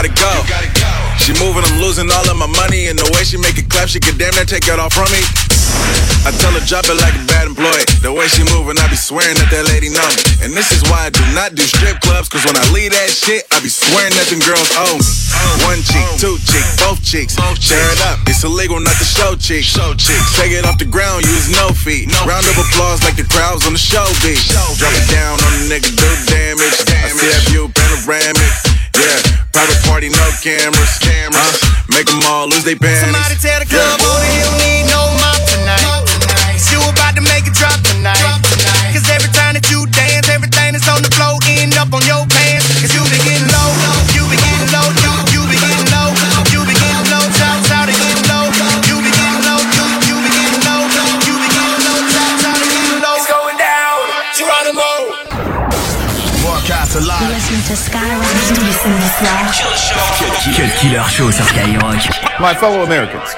Yeah, 0.00 0.16
going 0.16 0.24
down, 0.24 0.40
Geronimo. 0.40 0.40
After 0.40 0.40
I'm 0.40 0.40
done, 0.40 0.40
you 0.40 0.48
gotta 0.48 0.72
go. 0.80 0.92
She 1.18 1.32
She 1.32 1.44
moving, 1.44 1.64
I'm 1.64 1.80
losing 1.80 2.08
all 2.10 2.26
of 2.30 2.36
my 2.36 2.48
money. 2.56 2.88
And 2.88 2.98
the 2.98 3.08
way 3.12 3.24
she 3.24 3.36
make 3.36 3.58
it 3.58 3.68
clap, 3.68 3.88
she 3.88 4.00
could 4.00 4.18
damn 4.18 4.34
near 4.34 4.44
take 4.48 4.66
it 4.66 4.78
all 4.80 4.90
from 4.90 5.10
me. 5.12 5.20
I 6.20 6.32
tell 6.36 6.52
her 6.52 6.60
drop 6.68 6.84
it 6.84 7.00
like 7.00 7.16
a 7.16 7.24
bad 7.24 7.48
employee. 7.48 7.84
The 8.04 8.12
way 8.12 8.28
she 8.28 8.44
moving, 8.52 8.76
I 8.76 8.88
be 8.92 8.96
swearing 8.96 9.36
that 9.40 9.48
that 9.48 9.64
lady 9.72 9.88
know 9.88 10.04
me. 10.04 10.20
And 10.44 10.52
this 10.52 10.68
is 10.68 10.84
why 10.84 11.08
I 11.08 11.10
do 11.10 11.24
not 11.32 11.56
do 11.56 11.64
strip 11.64 12.00
clubs, 12.04 12.28
cause 12.28 12.44
when 12.44 12.56
I 12.56 12.64
leave 12.76 12.92
that 12.92 13.08
shit, 13.08 13.48
I 13.52 13.60
be 13.64 13.72
swearing 13.72 14.12
that 14.20 14.28
them 14.28 14.44
girls 14.44 14.68
owe 14.76 15.00
me. 15.00 15.08
One 15.64 15.80
cheek, 15.80 16.04
two 16.20 16.36
cheek, 16.44 16.64
both 16.76 17.00
cheeks. 17.00 17.40
Share 17.56 17.88
it 17.88 18.00
up, 18.12 18.20
it's 18.28 18.44
illegal 18.44 18.76
not 18.80 18.96
to 19.00 19.06
show 19.08 19.32
cheeks. 19.36 19.64
Show 19.64 19.96
cheeks. 19.96 20.36
Take 20.36 20.52
it 20.52 20.68
off 20.68 20.76
the 20.76 20.88
ground, 20.88 21.24
use 21.24 21.48
no 21.48 21.72
feet. 21.72 22.12
Round 22.28 22.44
of 22.44 22.56
applause 22.56 23.00
like 23.00 23.16
the 23.16 23.24
crowds 23.24 23.64
on 23.64 23.72
the 23.72 23.80
show 23.80 24.04
beat. 24.20 24.40
Drop 24.76 24.92
it 24.92 25.08
down 25.08 25.40
on 25.40 25.52
the 25.56 25.72
nigga, 25.72 25.88
do 25.88 26.10
damage. 26.28 26.76
I 27.00 27.08
see 27.16 27.32
that 27.32 27.44
view 27.48 27.72
panoramic. 27.72 28.69
Yeah, 28.96 29.18
private 29.52 29.80
party, 29.86 30.08
no 30.10 30.26
cameras. 30.42 30.98
Cameras. 30.98 31.58
Make 31.90 32.06
them 32.06 32.22
all 32.26 32.48
lose 32.48 32.64
their 32.64 32.76
pants. 32.76 33.04
Somebody 33.04 33.36
tell 33.38 33.60
the 33.60 33.68
club 33.68 33.98
yeah. 34.00 34.08
owner 34.08 34.28
he 34.30 34.38
don't 34.42 34.58
need 34.62 34.84
no 34.90 35.00
mop 35.20 35.40
tonight. 35.46 36.10
You 36.70 36.78
about 36.86 37.18
to 37.18 37.22
make 37.26 37.46
it 37.46 37.54
drop 37.54 37.76
tonight. 37.82 38.18
Cause 38.94 39.08
every 39.10 39.30
time 39.34 39.54
that 39.58 39.66
you 39.70 39.86
dance, 39.90 40.28
everything 40.30 40.72
that's 40.74 40.86
on 40.86 41.02
the 41.02 41.10
floor 41.10 41.38
end 41.50 41.74
up 41.76 41.92
on 41.92 42.02
your 42.06 42.19
tous 59.20 59.26
les 59.26 59.76
samedis 59.76 59.78
soirs. 59.78 60.56
Cut 60.56 60.80
Killer 60.80 61.02
Show 61.10 61.30
sur 61.30 61.44
Skyrock. 61.44 62.40
My 62.40 62.54
fellow 62.54 62.82
Americans, 62.82 63.34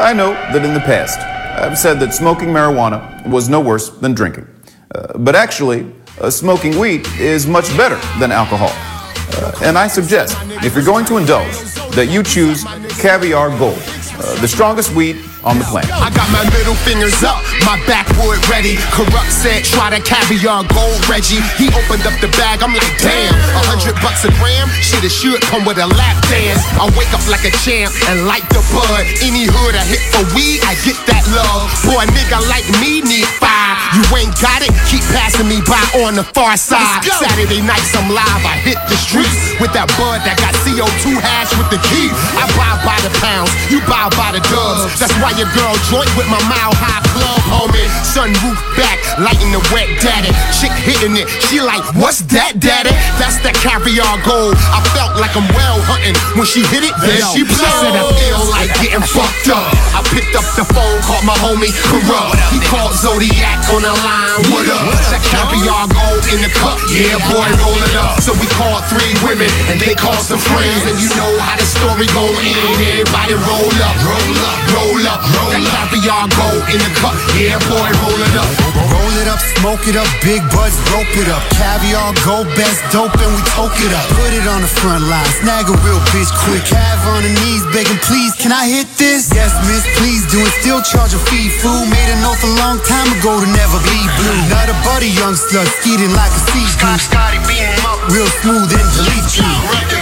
I 0.00 0.12
know 0.12 0.34
that 0.52 0.64
in 0.64 0.74
the 0.74 0.80
past, 0.80 1.18
I've 1.20 1.78
said 1.78 1.98
that 2.00 2.12
smoking 2.12 2.48
marijuana 2.48 3.26
was 3.26 3.48
no 3.48 3.60
worse 3.60 3.88
than 3.88 4.12
drinking. 4.12 4.46
Uh, 4.94 5.16
but 5.18 5.34
actually, 5.34 5.86
uh, 6.20 6.30
smoking 6.30 6.78
weed 6.78 7.06
is 7.18 7.46
much 7.46 7.74
better 7.76 7.98
than 8.18 8.30
alcohol. 8.32 8.70
Uh, 8.70 9.52
and 9.62 9.78
I 9.78 9.88
suggest, 9.88 10.36
if 10.62 10.74
you're 10.74 10.84
going 10.84 11.06
to 11.06 11.16
indulge, 11.16 11.56
that 11.92 12.08
you 12.10 12.22
choose 12.22 12.64
Caviar 13.00 13.50
Gold, 13.58 13.78
uh, 13.78 14.40
the 14.40 14.48
strongest 14.48 14.94
weed 14.94 15.16
on 15.44 15.58
the 15.58 15.66
planet. 15.66 15.90
I 15.92 16.10
got 16.10 16.26
my 16.34 16.42
middle 16.50 16.74
fingers 16.82 17.22
up, 17.22 17.38
my 17.62 17.78
backwood 17.86 18.40
ready. 18.50 18.74
Kurupt 18.94 19.30
said, 19.30 19.62
try 19.62 19.90
that 19.90 20.02
caviar 20.02 20.66
gold, 20.66 20.98
Reggie. 21.06 21.42
He 21.60 21.70
opened 21.74 22.02
up 22.06 22.16
the 22.18 22.30
bag, 22.34 22.62
I'm 22.62 22.74
like, 22.74 22.86
damn, 22.98 23.34
a 23.54 23.62
hundred 23.70 23.94
bucks 24.02 24.26
a 24.26 24.32
gram? 24.38 24.66
Shit, 24.82 25.04
it 25.06 25.14
should 25.14 25.40
come 25.46 25.62
with 25.62 25.78
a 25.78 25.86
lap 25.86 26.16
dance. 26.26 26.62
I 26.78 26.90
wake 26.98 27.10
up 27.14 27.22
like 27.30 27.46
a 27.46 27.52
champ 27.62 27.94
and 28.10 28.26
light 28.26 28.46
the 28.50 28.62
bud. 28.74 29.04
Any 29.22 29.46
hood 29.46 29.74
I 29.78 29.84
hit 29.86 30.02
for 30.10 30.24
weed, 30.34 30.62
I 30.66 30.74
get 30.82 30.98
that 31.06 31.22
love. 31.30 31.70
Boy, 31.86 32.02
a 32.02 32.06
nigga 32.10 32.38
like 32.50 32.66
me 32.82 33.00
need 33.04 33.28
fire. 33.38 33.78
You 33.94 34.04
ain't 34.18 34.34
got 34.42 34.60
it, 34.60 34.74
keep 34.90 35.04
passing 35.14 35.48
me 35.48 35.62
by 35.64 35.80
on 36.04 36.18
the 36.18 36.26
far 36.36 36.58
side. 36.58 37.04
Saturday 37.04 37.62
nights 37.62 37.94
I'm 37.94 38.10
live, 38.10 38.42
I 38.44 38.58
hit 38.60 38.78
the 38.90 38.98
streets 38.98 39.56
with 39.62 39.72
that 39.72 39.88
bud 39.96 40.20
that 40.26 40.36
got 40.42 40.52
CO2 40.66 41.16
hash 41.18 41.50
with 41.56 41.70
the 41.72 41.80
key. 41.88 42.10
I 42.36 42.44
buy 42.58 42.74
by 42.84 42.98
the 43.06 43.12
pounds, 43.22 43.50
you 43.72 43.80
buy 43.88 44.10
by 44.12 44.36
the 44.36 44.42
dubs. 44.50 44.98
That's 45.00 45.14
why 45.22 45.27
your 45.36 45.50
girl 45.52 45.74
joint 45.90 46.08
with 46.16 46.28
my 46.30 46.40
mile 46.48 46.72
high 46.78 47.02
club, 47.12 47.40
homie. 47.50 47.88
Sunroof 48.06 48.56
back, 48.78 48.98
lighting 49.18 49.52
the 49.52 49.60
wet 49.74 49.90
daddy. 50.00 50.32
Chick 50.54 50.72
hitting 50.86 51.18
it, 51.18 51.28
she 51.50 51.60
like, 51.60 51.82
what's 51.98 52.24
that, 52.32 52.56
daddy? 52.62 52.94
That's 53.20 53.36
that 53.44 53.58
caviar 53.58 54.16
gold. 54.24 54.56
I 54.72 54.80
felt 54.94 55.18
like 55.20 55.34
I'm 55.36 55.46
well 55.52 55.78
hunting 55.84 56.16
when 56.38 56.46
she 56.46 56.64
hit 56.72 56.86
it. 56.86 56.94
Then 57.02 57.20
she 57.34 57.44
blew. 57.44 57.68
Said 57.82 57.94
I 57.94 58.06
feel 58.16 58.42
like 58.48 58.70
getting 58.80 59.04
fucked 59.04 59.50
up. 59.52 59.68
I 59.92 60.00
picked 60.14 60.34
up 60.38 60.46
the 60.56 60.64
phone, 60.64 60.98
called 61.04 61.26
my 61.26 61.36
homie 61.42 61.74
Kurupt. 61.90 62.38
He 62.54 62.58
called 62.64 62.94
Zodiac 62.94 63.60
on 63.74 63.82
the 63.82 63.92
line. 63.92 64.40
What 64.54 64.66
up? 64.70 64.94
That 65.10 65.22
caviar 65.26 65.90
gold 65.90 66.24
in 66.32 66.40
the 66.40 66.52
cup. 66.54 66.78
Yeah, 66.94 67.18
boy, 67.28 67.48
roll 67.60 67.80
it 67.82 67.94
up. 67.98 68.22
So 68.22 68.32
we 68.38 68.46
called 68.54 68.82
three 68.88 69.12
women 69.26 69.50
and 69.68 69.76
they 69.80 69.94
called 69.94 70.22
some 70.22 70.40
friends. 70.40 70.86
And 70.86 70.96
you 70.98 71.10
know 71.18 71.32
how 71.42 71.58
the 71.58 71.66
story 71.66 72.06
go 72.14 72.24
in. 72.24 72.56
Everybody 72.78 73.34
roll 73.34 73.72
up, 73.82 73.96
roll 74.06 74.36
up, 74.42 74.58
roll 74.72 75.04
up. 75.10 75.17
Roll 75.34 75.48
caviar 75.88 76.28
gold 76.36 76.62
in 76.70 76.78
the 76.78 76.92
cup. 77.00 77.16
Yeah, 77.34 77.58
boy, 77.66 77.88
roll 78.04 78.20
it 78.20 78.34
up. 78.36 78.50
Roll 78.92 79.14
it 79.18 79.28
up, 79.28 79.40
smoke 79.58 79.84
it 79.88 79.96
up, 79.96 80.08
big 80.22 80.42
buds, 80.52 80.76
rope 80.92 81.10
it 81.16 81.28
up. 81.28 81.42
Caviar 81.56 82.14
gold, 82.24 82.46
best 82.54 82.84
dope, 82.92 83.14
and 83.18 83.32
we 83.34 83.42
toke 83.56 83.74
it 83.80 83.92
up. 83.92 84.06
Put 84.14 84.32
it 84.32 84.46
on 84.46 84.62
the 84.62 84.70
front 84.70 85.04
line, 85.08 85.26
snag 85.40 85.66
a 85.68 85.74
real 85.82 86.00
bitch 86.12 86.30
quick. 86.46 86.62
Cav 86.68 87.00
on 87.14 87.22
the 87.22 87.32
knees, 87.42 87.64
begging, 87.74 87.98
please, 88.06 88.34
can 88.36 88.52
I 88.52 88.68
hit 88.68 88.88
this? 88.98 89.32
Yes, 89.34 89.54
miss, 89.66 89.84
please 89.98 90.22
do 90.30 90.38
it. 90.38 90.52
Still 90.60 90.82
charge 90.82 91.14
a 91.14 91.20
fee, 91.30 91.48
fool. 91.62 91.86
Made 91.88 92.10
an 92.12 92.22
oath 92.22 92.42
a 92.44 92.52
long 92.62 92.78
time 92.84 93.08
ago 93.18 93.40
to 93.40 93.48
never 93.48 93.78
be 93.88 93.98
blue. 94.20 94.40
Not 94.52 94.68
a 94.68 94.76
buddy, 94.86 95.10
young 95.18 95.34
slut, 95.34 95.66
skeeting 95.80 96.12
like 96.14 96.32
a 96.32 96.42
sea 96.52 96.66
Scott, 96.78 97.00
Scotty, 97.00 97.38
beat 97.48 97.64
him 97.64 97.84
up. 97.86 97.98
Real 98.12 98.28
smooth 98.42 98.70
and 98.70 98.88
delete 98.94 99.32
you. 99.40 99.50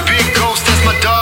Big 0.04 0.26
ghost, 0.34 0.66
that's 0.66 0.82
my 0.84 0.94
dogs 1.00 1.15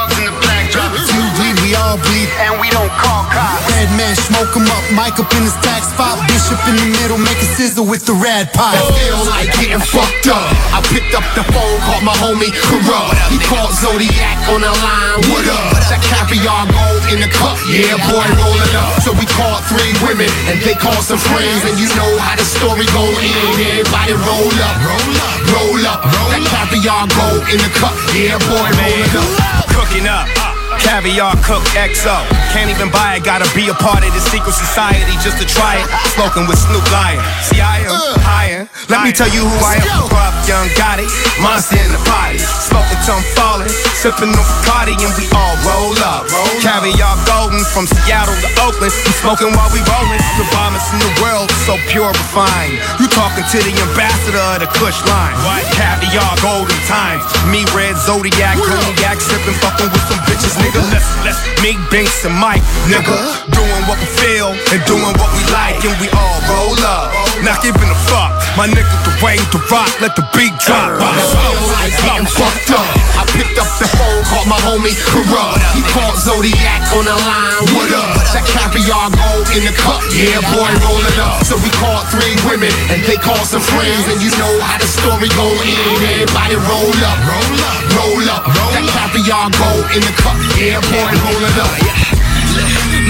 all 1.95 2.03
bleed. 2.03 2.29
And 2.43 2.59
we 2.59 2.67
don't 2.75 2.91
call 2.99 3.23
cops. 3.31 3.63
Red 3.71 3.91
man, 3.95 4.15
smoke 4.19 4.51
him 4.51 4.67
up. 4.67 4.83
Mike 4.99 5.23
up 5.23 5.31
in 5.39 5.43
his 5.47 5.55
tax 5.63 5.95
spot. 5.95 6.19
Bishop 6.27 6.59
in 6.67 6.75
the 6.75 6.89
middle, 6.99 7.19
make 7.19 7.39
a 7.39 7.49
sizzle 7.55 7.87
with 7.87 8.03
the 8.07 8.15
rad 8.19 8.51
pot. 8.51 8.75
I 8.75 8.83
feel 8.99 9.21
like 9.31 9.49
getting 9.55 9.83
fucked 9.83 10.27
up. 10.27 10.43
I 10.75 10.83
picked 10.91 11.15
up 11.15 11.27
the 11.39 11.47
phone, 11.55 11.79
called 11.87 12.03
my 12.03 12.17
homie 12.19 12.51
Kurupt. 12.51 13.15
He 13.31 13.39
called 13.47 13.71
Zodiac 13.79 14.39
on 14.51 14.67
the 14.67 14.75
line. 14.75 15.19
What 15.31 15.47
up? 15.47 15.79
That 15.87 16.03
caviar 16.03 16.67
gold 16.67 17.03
in 17.15 17.23
the 17.23 17.31
cup. 17.31 17.55
Yeah, 17.71 17.95
boy, 18.11 18.27
roll 18.43 18.59
it 18.59 18.75
up. 18.75 18.99
So 19.07 19.15
we 19.15 19.27
called 19.39 19.63
three 19.71 19.95
women 20.03 20.31
and 20.51 20.59
they 20.67 20.75
called 20.75 21.05
some 21.07 21.21
friends. 21.21 21.63
And 21.63 21.79
you 21.79 21.87
know 21.95 22.11
how 22.19 22.35
the 22.35 22.47
story 22.47 22.91
go 22.91 23.07
in. 23.23 23.35
Everybody 23.71 24.19
roll 24.19 24.51
up, 24.51 24.77
roll 24.83 25.15
up, 25.23 25.39
roll 25.55 25.83
up. 25.87 26.01
That 26.35 26.43
caviar 26.51 27.07
gold 27.15 27.47
in 27.55 27.59
the 27.63 27.71
cup. 27.79 27.95
Yeah, 28.17 28.41
boy, 28.51 28.67
roll 28.83 28.99
it 28.99 29.15
up. 29.15 29.71
Cooking 29.71 30.09
up. 30.11 30.54
Caviar 30.81 31.37
Cook 31.43 31.63
XO. 31.77 32.15
Can't 32.55 32.71
even 32.71 32.91
buy 32.91 33.17
it, 33.17 33.25
gotta 33.25 33.47
be 33.55 33.69
a 33.69 33.77
part 33.77 34.03
of 34.03 34.13
the 34.15 34.23
secret 34.31 34.55
society 34.55 35.15
just 35.23 35.39
to 35.39 35.47
try 35.47 35.79
it. 35.79 35.87
Smoking 36.15 36.47
with 36.47 36.59
Snoop 36.59 36.85
Lion. 36.91 37.23
See, 37.43 37.61
I 37.61 37.85
am 37.87 37.95
uh. 37.95 38.19
higher. 38.23 38.63
Let 38.89 39.03
me 39.03 39.13
tell 39.13 39.31
you 39.31 39.45
who 39.45 39.59
I 39.65 39.81
am. 39.81 40.07
Kurupt 40.07 40.45
Young 40.45 40.69
Gotti, 40.77 41.09
monster 41.41 41.81
in 41.81 41.89
the 41.89 42.03
party. 42.05 42.37
Smoking 42.41 43.01
some 43.01 43.25
falling, 43.33 43.73
sipping 43.97 44.29
on 44.29 44.45
Bacardi, 44.61 44.93
and 44.97 45.13
we 45.17 45.25
all 45.33 45.57
roll 45.65 45.97
up. 46.05 46.29
Caviar 46.61 47.17
golden 47.25 47.65
from 47.73 47.89
Seattle 47.89 48.37
to 48.45 48.51
Oakland. 48.61 48.93
We 48.93 49.13
smoking 49.25 49.53
while 49.57 49.73
we 49.73 49.81
rolling. 49.89 50.21
The 50.37 50.47
bombest 50.53 50.93
in 50.93 51.01
the 51.01 51.13
world, 51.25 51.49
so 51.65 51.81
pure 51.89 52.13
refined. 52.13 52.77
You 53.01 53.09
talking 53.09 53.45
to 53.45 53.59
the 53.61 53.73
ambassador 53.73 54.45
of 54.53 54.61
the 54.61 54.69
Kush 54.77 55.01
line. 55.09 55.37
What? 55.49 55.65
Caviar 55.73 56.37
golden 56.45 56.77
times. 56.85 57.25
Me, 57.49 57.65
Red 57.73 57.97
Zodiac, 57.97 58.61
Cognac, 58.61 59.21
sipping, 59.21 59.57
fucking 59.65 59.89
with 59.89 60.05
some 60.09 60.21
bitches, 60.29 60.55
nigga. 60.65 60.81
Let's, 60.89 61.09
let's 61.25 61.41
me, 61.61 61.77
Binks, 61.93 62.25
and 62.25 62.35
Mike, 62.41 62.65
nigga. 62.89 63.13
Doing 63.53 63.83
what 63.85 64.01
we 64.01 64.09
feel 64.17 64.57
and 64.73 64.81
doing 64.89 65.15
what 65.21 65.31
we 65.37 65.43
like, 65.53 65.85
and 65.85 65.95
we 66.01 66.09
all 66.17 66.41
roll 66.49 66.81
up. 66.81 67.13
Not 67.45 67.61
giving 67.61 67.85
a 67.85 67.99
fuck. 68.09 68.33
My 68.57 68.71
nigga, 68.71 68.95
the 69.05 69.13
way 69.21 69.37
to 69.37 69.59
rock, 69.69 69.91
let 70.01 70.17
the 70.17 70.25
beat 70.33 70.55
drop. 70.63 71.03
I 71.03 71.19
feel 71.19 71.57
like 71.75 71.93
getting 72.01 72.31
fucked 72.31 72.71
up. 72.73 72.87
I 73.19 73.27
picked 73.35 73.59
up 73.59 73.69
the 73.83 73.91
phone, 73.91 74.23
called 74.31 74.49
my 74.49 74.59
homie 74.63 74.95
Kurupt. 75.11 75.59
He 75.75 75.83
called 75.91 76.17
Zodiac 76.17 76.81
on 76.95 77.05
the 77.05 77.19
line. 77.19 77.67
What 77.75 77.91
up? 77.91 78.15
That 78.33 78.47
caviar 78.47 79.11
gold 79.11 79.47
in 79.59 79.67
the 79.67 79.75
cup. 79.75 80.01
Yeah, 80.15 80.39
boy, 80.55 80.71
roll 80.87 81.03
it 81.03 81.19
up. 81.19 81.43
So 81.43 81.59
we 81.59 81.71
called 81.83 82.07
three 82.15 82.39
women 82.47 82.71
and 82.95 83.03
they 83.03 83.19
called 83.19 83.43
some 83.43 83.63
friends. 83.63 84.07
And 84.07 84.23
you 84.23 84.31
know 84.39 84.55
how 84.63 84.79
the 84.79 84.87
story 84.87 85.27
go 85.35 85.47
in. 85.67 85.79
Everybody 86.23 86.55
roll 86.55 86.95
up, 87.03 87.19
roll 87.27 87.59
up, 87.59 87.81
roll 87.99 88.27
up. 88.31 88.43
That 88.71 88.87
caviar 88.87 89.51
gold 89.59 89.87
in 89.91 90.03
the 90.07 90.15
cup. 90.23 90.39
Yeah, 90.55 90.79
boy, 90.87 91.11
roll 91.19 91.43
it 91.43 91.59
up. 91.59 91.75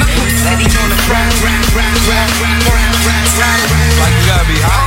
My 0.01 0.09
steady 0.33 0.65
on 0.65 0.89
the 0.89 0.97
rap, 1.13 1.29
rap, 1.45 1.61
rap, 1.77 1.99
rap, 2.09 2.31
rap, 2.41 2.61
rap, 2.73 2.97
rap, 3.05 3.29
rap. 3.37 3.61
Like 4.01 4.17
you 4.17 4.25
gotta 4.27 4.49
be 4.49 4.57
high. 4.65 4.85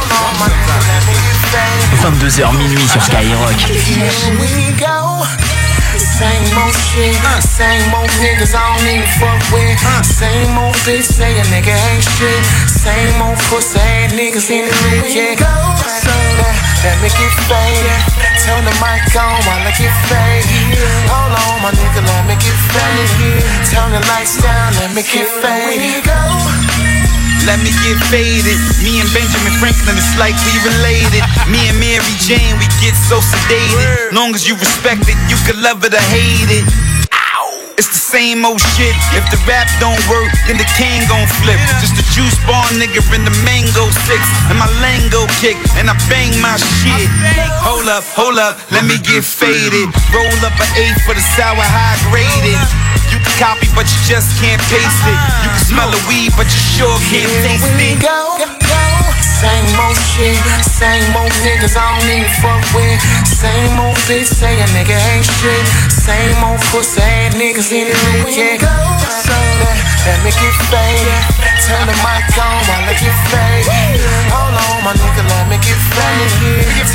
22h 2.02 2.54
minuit 2.58 2.90
sur 2.90 3.02
Skyrock. 3.02 3.54
Here 3.62 4.10
we 4.42 4.74
go. 4.80 5.26
Same 5.98 6.50
old 6.58 6.74
shit, 6.74 7.14
same 7.46 7.94
old 7.94 8.10
niggas 8.22 8.54
I 8.56 8.78
don't 8.78 8.90
even 8.90 9.06
fuck 9.22 9.42
with. 9.54 9.78
Same 10.04 10.58
old 10.58 10.76
bitch 10.82 11.06
say 11.06 11.38
a 11.38 11.44
nigga 11.54 11.78
ain't 11.94 12.04
shit. 12.04 12.44
Same 12.66 13.22
old 13.22 13.38
pussy 13.50 13.78
ass 13.78 14.14
niggas 14.14 14.50
in 14.50 14.66
the 14.66 14.74
hood, 14.74 15.14
yeah. 15.14 15.36
So 15.86 16.10
let, 16.42 16.56
let 16.84 16.98
me 17.02 17.10
get 17.10 17.34
faded. 17.46 18.27
Turn 18.48 18.64
the 18.64 18.72
mic 18.80 19.04
on 19.20 19.44
while 19.44 19.60
I 19.60 19.76
get 19.76 19.92
faded. 20.08 20.80
Hold 21.12 21.36
on, 21.36 21.68
my 21.68 21.72
nigga, 21.76 22.00
let 22.00 22.24
me 22.32 22.36
get 22.40 22.56
faded. 22.72 23.44
Turn 23.68 23.92
the 23.92 24.00
lights 24.08 24.40
down, 24.40 24.72
let 24.80 24.96
me 24.96 25.04
get 25.04 25.28
faded. 25.44 26.08
Let 27.44 27.60
me 27.60 27.76
get 27.84 28.00
faded. 28.08 28.56
Me 28.80 29.04
and 29.04 29.10
Benjamin 29.12 29.52
Franklin 29.60 30.00
is 30.00 30.08
slightly 30.16 30.56
related. 30.64 31.28
Me 31.52 31.60
and 31.68 31.76
Mary 31.76 32.16
Jane, 32.24 32.56
we 32.56 32.68
get 32.80 32.96
so 32.96 33.20
sedated. 33.20 34.16
Long 34.16 34.32
as 34.32 34.48
you 34.48 34.56
respect 34.56 35.04
it, 35.12 35.20
you 35.28 35.36
can 35.44 35.60
love 35.60 35.84
it 35.84 35.92
or 35.92 36.06
hate 36.08 36.48
it. 36.48 36.64
It's 37.78 37.94
the 37.94 38.02
same 38.02 38.42
old 38.42 38.58
shit. 38.74 38.98
If 39.14 39.22
the 39.30 39.38
rap 39.46 39.70
don't 39.78 40.02
work, 40.10 40.34
then 40.50 40.58
the 40.58 40.66
cane 40.74 41.06
gon' 41.06 41.30
flip. 41.46 41.62
Just 41.78 41.94
a 41.94 42.06
juice 42.10 42.34
bar 42.50 42.66
nigga 42.74 43.06
in 43.14 43.22
the 43.22 43.36
mango 43.46 43.86
six. 44.10 44.18
And 44.50 44.58
my 44.58 44.66
lingo 44.82 45.30
kick, 45.38 45.54
and 45.78 45.86
I 45.86 45.94
bang 46.10 46.34
my 46.42 46.58
shit. 46.58 47.06
Hold 47.62 47.86
up, 47.86 48.02
hold 48.18 48.42
up, 48.42 48.58
let 48.74 48.82
me 48.90 48.98
get 48.98 49.22
faded. 49.22 49.94
Roll 50.10 50.42
up 50.42 50.58
an 50.58 50.70
eight 50.82 50.98
for 51.06 51.14
the 51.14 51.22
sour 51.38 51.62
high 51.62 52.02
graded. 52.10 52.58
You 53.14 53.22
can 53.22 53.34
copy, 53.38 53.70
but 53.78 53.86
you 53.86 54.00
just 54.10 54.34
can't 54.42 54.62
paste 54.74 55.06
it. 55.06 55.20
You 55.46 55.50
can 55.54 55.64
smell 55.70 55.90
the 55.94 56.02
weed, 56.10 56.34
but 56.34 56.50
you 56.50 56.62
sure 56.82 56.98
can't 57.14 57.30
taste 57.46 57.70
it. 57.78 58.87
Same 59.38 59.70
old 59.78 59.94
shit, 59.94 60.34
same 60.66 61.14
old 61.14 61.30
niggas 61.46 61.78
I 61.78 61.86
don't 61.94 62.10
even 62.10 62.26
fuck 62.42 62.58
with. 62.74 62.98
Same 63.22 63.78
old 63.78 63.94
bitch 64.10 64.26
say 64.26 64.58
a 64.58 64.66
nigga 64.74 64.98
ain't 65.14 65.30
shit. 65.30 65.66
Same 65.94 66.42
old 66.42 66.58
pussy 66.74 67.02
ass 67.06 67.36
niggas 67.38 67.70
in 67.70 67.86
the 67.86 67.94
hood, 67.94 68.34
yeah. 68.34 68.58
So 69.06 69.38
let, 69.62 69.78
let 70.10 70.20
me 70.26 70.34
get 70.34 70.56
faded. 70.74 71.22
Turn 71.70 71.86
the 71.86 71.94
mic 72.02 72.26
on 72.34 72.66
while 72.66 72.90
I 72.90 72.98
get 72.98 73.14
faded. 73.30 73.70
On, 74.34 74.47
my 74.88 74.96
nigga, 74.96 75.20
let 75.28 75.52
me 75.52 75.60
get 75.60 75.76
faded. 75.92 76.32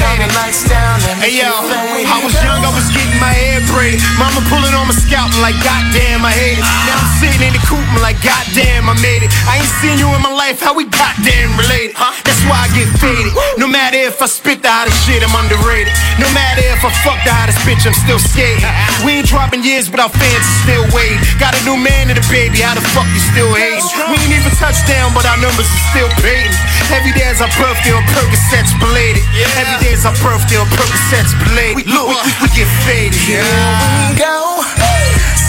Turn 0.01 0.17
the 0.17 0.29
lights 0.41 0.65
down, 0.65 0.97
let 1.05 1.21
me 1.21 1.29
Hey 1.29 1.45
yo. 1.45 1.53
I 1.53 2.25
was 2.25 2.33
young, 2.41 2.65
I 2.65 2.73
was 2.73 2.89
getting 2.89 3.21
my 3.21 3.29
hair 3.29 3.61
braided. 3.69 4.01
Mama 4.17 4.41
pulling 4.49 4.73
on 4.73 4.89
my 4.89 4.97
scalp, 4.97 5.29
I'm 5.29 5.45
like, 5.45 5.61
goddamn, 5.61 6.25
I 6.25 6.33
hate 6.33 6.57
it. 6.57 6.65
Now 6.89 6.97
I'm 6.97 7.13
sitting 7.21 7.45
in 7.45 7.53
the 7.53 7.61
coupe, 7.69 7.85
I'm 7.93 8.01
like, 8.01 8.17
goddamn, 8.25 8.89
I 8.89 8.97
made 9.05 9.21
it. 9.21 9.31
I 9.45 9.61
ain't 9.61 9.73
seen 9.85 10.01
you 10.01 10.09
in 10.09 10.25
my 10.25 10.33
life, 10.33 10.65
how 10.65 10.73
we 10.73 10.89
goddamn 10.89 11.53
related? 11.61 11.93
That's 12.25 12.41
why 12.49 12.65
I 12.65 12.69
get 12.73 12.89
faded. 12.97 13.37
No 13.61 13.69
matter 13.69 14.01
if 14.01 14.25
I 14.25 14.27
spit 14.27 14.65
the 14.65 14.73
hottest 14.73 14.97
shit, 15.05 15.21
I'm 15.21 15.37
underrated. 15.37 15.93
No 16.17 16.33
matter 16.33 16.65
if 16.83 16.91
I 16.91 17.07
fuck 17.07 17.21
the 17.23 17.31
hottest 17.31 17.63
bitch, 17.63 17.87
I'm 17.87 17.95
still 17.95 18.19
skating. 18.19 18.67
We 19.07 19.23
ain't 19.23 19.31
dropping 19.31 19.63
years, 19.63 19.87
but 19.87 20.03
our 20.03 20.11
fans 20.11 20.43
are 20.43 20.59
still 20.67 20.85
waiting. 20.91 21.23
Got 21.39 21.55
a 21.55 21.63
new 21.63 21.79
man 21.79 22.11
and 22.11 22.19
a 22.19 22.27
baby, 22.27 22.59
how 22.59 22.75
the 22.75 22.83
fuck 22.91 23.07
you 23.15 23.23
still 23.23 23.55
hating? 23.55 23.87
We 24.11 24.19
ain't 24.19 24.35
even 24.35 24.51
touched 24.59 24.91
down, 24.91 25.15
but 25.15 25.23
our 25.23 25.39
numbers 25.39 25.71
are 25.71 25.85
still 25.95 26.11
paid. 26.19 26.51
Every 26.91 27.15
day 27.15 27.31
is 27.31 27.39
our 27.39 27.53
birthday 27.55 27.95
on 27.95 28.03
Percocets 28.11 28.75
belated. 28.83 29.23
Every 29.63 29.79
day 29.79 29.95
is 29.95 30.03
our 30.03 30.17
birthday 30.27 30.59
on 30.59 30.67
Percocets 30.75 31.31
belated. 31.39 31.87
Look, 31.87 32.11
we, 32.11 32.19
we, 32.19 32.31
we 32.43 32.47
get 32.51 32.67
faded. 32.83 33.15
Here 33.15 33.47
we 33.47 34.19
go. 34.19 34.67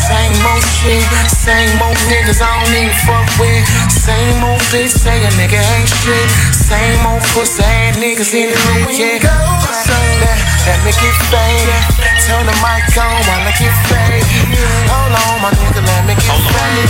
Same 0.06 0.38
old 0.46 0.62
shit, 0.62 1.02
same 1.34 1.82
old 1.82 1.98
niggas 2.14 2.46
I 2.46 2.62
don't 2.62 2.78
even 2.78 2.94
fuck 3.10 3.26
with. 3.42 3.66
Same 3.90 4.38
old 4.46 4.62
bitch 4.70 4.94
say 4.94 5.18
a 5.18 5.32
nigga 5.42 5.58
ain't 5.58 5.90
shit. 5.90 6.30
Same 6.54 7.02
old 7.10 7.26
pussy 7.34 7.64
ass 7.66 7.98
niggas 7.98 8.38
in 8.38 8.54
the 8.54 8.58
hood, 8.70 8.94
yeah. 8.94 9.18
So 9.18 9.63
let, 9.90 10.38
let 10.68 10.80
me 10.86 10.92
get 10.92 11.16
faded. 11.32 11.84
Turn 12.26 12.46
the 12.46 12.56
mic 12.64 12.88
on 12.96 13.18
while 13.28 13.44
I 13.44 13.54
get 13.60 13.76
faded. 13.90 14.24
Hold 14.88 15.16
on, 15.16 15.36
my 15.44 15.52
nigga, 15.52 15.82
let 15.84 16.04
me 16.08 16.16
get 16.16 16.40
faded. 16.52 16.90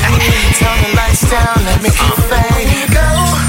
Turn 0.59 0.77
the 0.83 0.89
lights 0.97 1.23
down, 1.29 1.57
let 1.65 1.81
me 1.81 1.89
get 1.89 2.15
faded. 2.29 2.93
Go. 2.93 3.42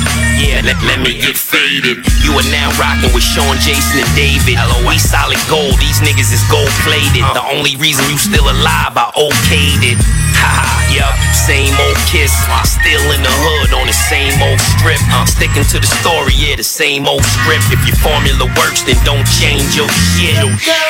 Yeah, 0.44 0.61
let, 0.61 0.76
let 0.85 1.00
me 1.00 1.16
get 1.16 1.40
faded. 1.40 2.04
You 2.20 2.37
are 2.37 2.48
now 2.52 2.68
rocking 2.76 3.09
with 3.16 3.24
Sean, 3.24 3.57
Jason, 3.64 4.04
and 4.04 4.12
David. 4.12 4.61
We 4.85 5.00
solid 5.00 5.40
gold, 5.48 5.80
these 5.80 6.04
niggas 6.04 6.28
is 6.30 6.44
gold 6.52 6.68
plated. 6.85 7.24
The 7.33 7.44
only 7.48 7.80
reason 7.80 8.04
you 8.12 8.20
still 8.20 8.44
alive, 8.44 8.92
I 8.92 9.09
okayed 9.16 9.96
it. 9.96 9.98
Haha, 10.37 10.92
yup, 10.92 11.14
same 11.33 11.72
old 11.88 11.96
kiss. 12.04 12.28
Still 12.68 13.00
in 13.16 13.24
the 13.24 13.33
hood 13.33 13.72
on 13.72 13.88
the 13.88 13.96
same 13.96 14.37
old 14.44 14.61
strip. 14.76 15.00
Sticking 15.24 15.64
to 15.72 15.80
the 15.80 15.88
story, 16.04 16.37
yeah, 16.37 16.61
the 16.61 16.66
same 16.66 17.09
old 17.09 17.24
script. 17.24 17.72
If 17.72 17.80
your 17.88 17.96
formula 18.04 18.44
works, 18.61 18.85
then 18.85 19.00
don't 19.09 19.24
change 19.24 19.72
your 19.72 19.88
shit. 20.12 20.37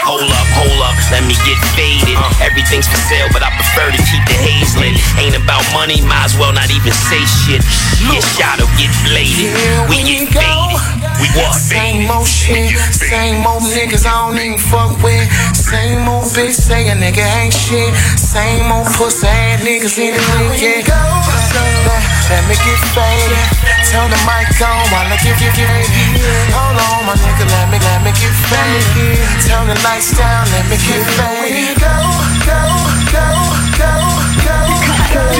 Hold 0.02 0.26
up, 0.26 0.48
hold 0.58 0.80
up, 0.82 0.98
let 1.14 1.22
me 1.22 1.38
get 1.46 1.54
faded. 1.78 2.18
Everything's 2.42 2.90
for 2.90 2.98
sale, 3.06 3.30
but 3.30 3.46
I 3.46 3.54
prefer 3.54 3.94
to 3.94 4.00
keep 4.10 4.24
the 4.26 4.34
haze. 4.34 4.74
Ain't 5.22 5.38
about 5.38 5.62
money, 5.70 6.02
might 6.02 6.26
as 6.26 6.34
well 6.34 6.50
not 6.50 6.66
even 6.74 6.90
say 6.90 7.22
shit. 7.46 7.62
Get 8.10 8.24
shot 8.34 8.58
or 8.58 8.66
get 8.74 8.90
bladed. 9.06 9.43
We 9.44 10.00
get 10.00 10.32
faded. 10.32 10.80
We 11.20 11.28
what? 11.36 11.52
Same 11.52 12.08
old 12.08 12.26
shit, 12.26 12.72
same 12.96 13.44
old 13.44 13.60
niggas 13.76 14.08
I 14.08 14.24
don't 14.24 14.40
even 14.40 14.56
fuck 14.56 14.96
with. 15.04 15.28
Same 15.52 16.08
old 16.08 16.32
bitch 16.32 16.56
say 16.56 16.88
a 16.88 16.96
nigga 16.96 17.20
ain't 17.20 17.52
shit. 17.52 17.92
Same 18.16 18.72
old 18.72 18.88
pussy 18.96 19.28
ass 19.28 19.60
niggas 19.60 20.00
in 20.00 20.16
the 20.16 20.22
hood, 20.32 20.56
yeah. 20.56 20.80
Go. 20.80 20.96
let, 20.96 21.76
uh, 21.84 21.92
uh, 21.92 22.00
let 22.32 22.42
me 22.48 22.56
get 22.56 22.80
faded. 22.96 23.44
Turn 23.92 24.08
the 24.08 24.20
mic 24.24 24.48
on 24.64 24.80
while 24.88 25.12
I 25.12 25.20
give 25.20 25.36
you 25.36 25.52
faded. 25.52 25.92
Hold 26.56 26.80
on, 26.80 27.04
my 27.04 27.14
nigga, 27.20 27.44
let 27.44 27.68
me 27.68 27.78
let 27.84 28.00
me 28.00 28.16
get 28.16 28.34
faded. 28.48 29.20
Turn 29.44 29.68
the 29.68 29.76
lights 29.84 30.16
down, 30.16 30.48
let 30.56 30.64
me 30.72 30.80
get 30.80 31.04
faded. 31.20 31.76
Go, 31.84 31.92
go, 32.48 32.60
go, 33.12 33.28
go, 33.76 33.92
go, 34.40 34.64
go. 35.12 35.34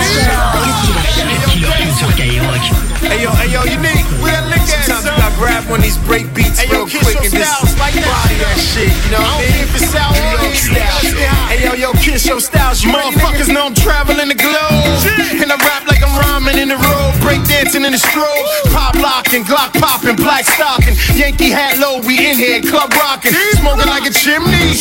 Hey 3.04 3.22
yo, 3.22 3.30
hey 3.36 3.52
yo, 3.52 3.60
you 3.68 3.76
need 3.84 4.00
we 4.24 4.32
gotta 4.32 4.48
lick 4.48 4.64
that 4.64 4.88
Sometimes 4.88 5.04
you 5.04 5.12
gotta 5.20 5.36
grab 5.36 5.62
one 5.68 5.80
of 5.80 5.84
these 5.84 6.00
break 6.08 6.32
beats 6.32 6.56
Hey, 6.56 6.72
yo, 6.72 6.88
real 6.88 7.04
quick 7.04 7.20
and 7.20 7.36
just 7.36 7.76
like 7.76 7.92
that. 7.92 8.08
body 8.08 8.36
that 8.40 8.56
shit. 8.56 8.88
You 8.88 9.10
know 9.12 9.20
what 9.20 9.36
I 9.36 9.44
mean? 9.44 9.60
If 9.60 9.76
it's 9.76 9.92
out, 9.92 10.16
York 10.16 10.56
style. 10.56 11.44
Hey 11.52 11.60
yo, 11.68 11.72
yo, 11.76 11.90
kiss 12.00 12.24
your 12.24 12.40
styles. 12.40 12.80
You 12.80 12.88
motherfuckers 12.96 13.52
know 13.52 13.68
I'm 13.68 13.76
traveling 13.76 14.32
the 14.32 14.38
globe. 14.38 14.96
And 15.36 15.52
I 15.52 15.56
rap 15.60 15.84
like 15.84 16.00
I'm 16.00 16.16
rhyming 16.16 16.56
in 16.56 16.72
the 16.72 16.80
road, 16.80 17.12
break 17.20 17.44
dancing 17.44 17.84
in 17.84 17.92
the 17.92 18.00
strobe. 18.00 18.72
Pop 18.72 18.96
locking, 18.96 19.44
Glock 19.44 19.76
popping, 19.76 20.16
black 20.16 20.48
stocking. 20.48 20.96
Yankee 21.12 21.52
hat 21.52 21.76
low, 21.76 22.00
we 22.08 22.16
in 22.16 22.40
here, 22.40 22.64
club 22.64 22.88
rocking. 22.96 23.36
Smoking 23.60 23.90
like 23.92 24.08
a 24.08 24.14
chimney. 24.16 24.72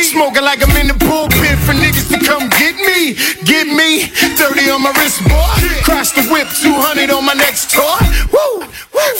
Smoking 0.00 0.42
like 0.42 0.64
I'm 0.64 0.72
in 0.80 0.88
the 0.88 0.96
pulpit 0.96 1.60
for 1.60 1.76
niggas 1.76 2.08
to 2.08 2.18
come 2.24 2.48
get 2.56 2.80
me. 2.80 3.20
Get 3.44 3.68
me. 3.68 4.08
30 4.40 4.70
on 4.72 4.80
my 4.80 4.96
wrist, 4.96 5.20
boy. 5.28 5.44
Crash 5.84 6.16
the 6.16 6.24
whip, 6.32 6.48
200 6.48 7.10
on 7.10 7.24
my 7.24 7.34
next 7.34 7.65
toy. 7.68 7.98
Woo! 8.32 8.66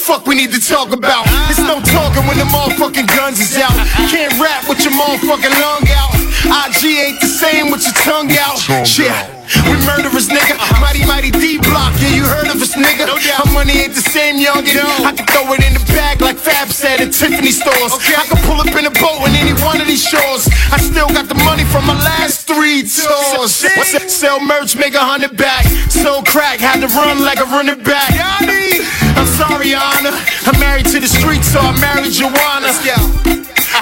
Fuck, 0.07 0.25
we 0.25 0.35
need 0.35 0.51
to 0.53 0.59
talk 0.59 0.91
about. 0.91 1.25
It's 1.49 1.59
no 1.59 1.81
talking 1.81 2.25
when 2.27 2.37
the 2.37 2.47
motherfucking 2.47 3.07
guns 3.15 3.39
is 3.39 3.57
out. 3.57 3.75
Can't 4.07 4.31
rap 4.39 4.67
with 4.69 4.83
your 4.83 4.93
motherfucking 4.93 5.55
lung 5.59 5.83
out. 5.91 6.15
IG 6.47 6.83
ain't 6.85 7.19
the 7.21 7.27
same 7.27 7.71
with 7.71 7.83
your 7.83 7.93
tongue 8.07 8.31
out. 8.39 8.57
Shit. 8.87 9.11
We 9.67 9.79
murderers, 9.87 10.27
nigga. 10.27 10.59
Mighty, 10.79 11.05
mighty 11.05 11.31
D 11.31 11.57
block. 11.59 11.95
Yeah, 11.99 12.15
you 12.15 12.23
heard 12.23 12.47
of 12.47 12.59
us, 12.61 12.75
nigga. 12.75 13.07
no 13.07 13.15
Our 13.15 13.51
money 13.53 13.79
ain't 13.79 13.95
the 13.95 14.03
same, 14.03 14.35
youngin'. 14.35 14.83
I 15.03 15.11
can 15.15 15.25
throw 15.27 15.47
it 15.53 15.63
in 15.63 15.73
the 15.73 15.83
bag 15.95 16.21
like 16.21 16.37
Fab 16.37 16.67
said 16.67 16.99
at 16.99 17.13
Tiffany 17.13 17.51
stores. 17.51 17.95
I 17.95 18.27
can 18.27 18.43
pull 18.43 18.59
up 18.59 18.67
in 18.67 18.85
a 18.85 18.91
boat 18.91 19.27
in 19.27 19.35
any 19.35 19.55
one 19.63 19.79
of 19.79 19.87
these 19.87 20.03
shores. 20.03 20.47
I 20.71 20.77
still 20.77 21.07
got 21.07 21.27
the 21.27 21.39
money 21.47 21.63
from 21.63 21.87
my 21.87 21.95
last 21.95 22.47
three 22.47 22.83
tours. 22.83 23.55
Sell 24.11 24.39
merch, 24.39 24.75
make 24.75 24.95
a 24.95 25.03
hundred 25.03 25.37
back. 25.37 25.63
So 25.89 26.21
crack, 26.23 26.59
had 26.59 26.81
to 26.81 26.87
run 26.91 27.23
like 27.23 27.39
a 27.39 27.45
running 27.45 27.81
back. 27.83 28.11
I'm 28.41 29.25
sorry, 29.25 29.73
Honor. 29.73 30.15
I'm 30.45 30.59
married 30.59 30.85
to 30.87 30.99
the 30.99 31.07
streets, 31.07 31.47
so 31.47 31.59
I 31.59 31.73
married 31.79 32.13
Joanna. 32.13 32.73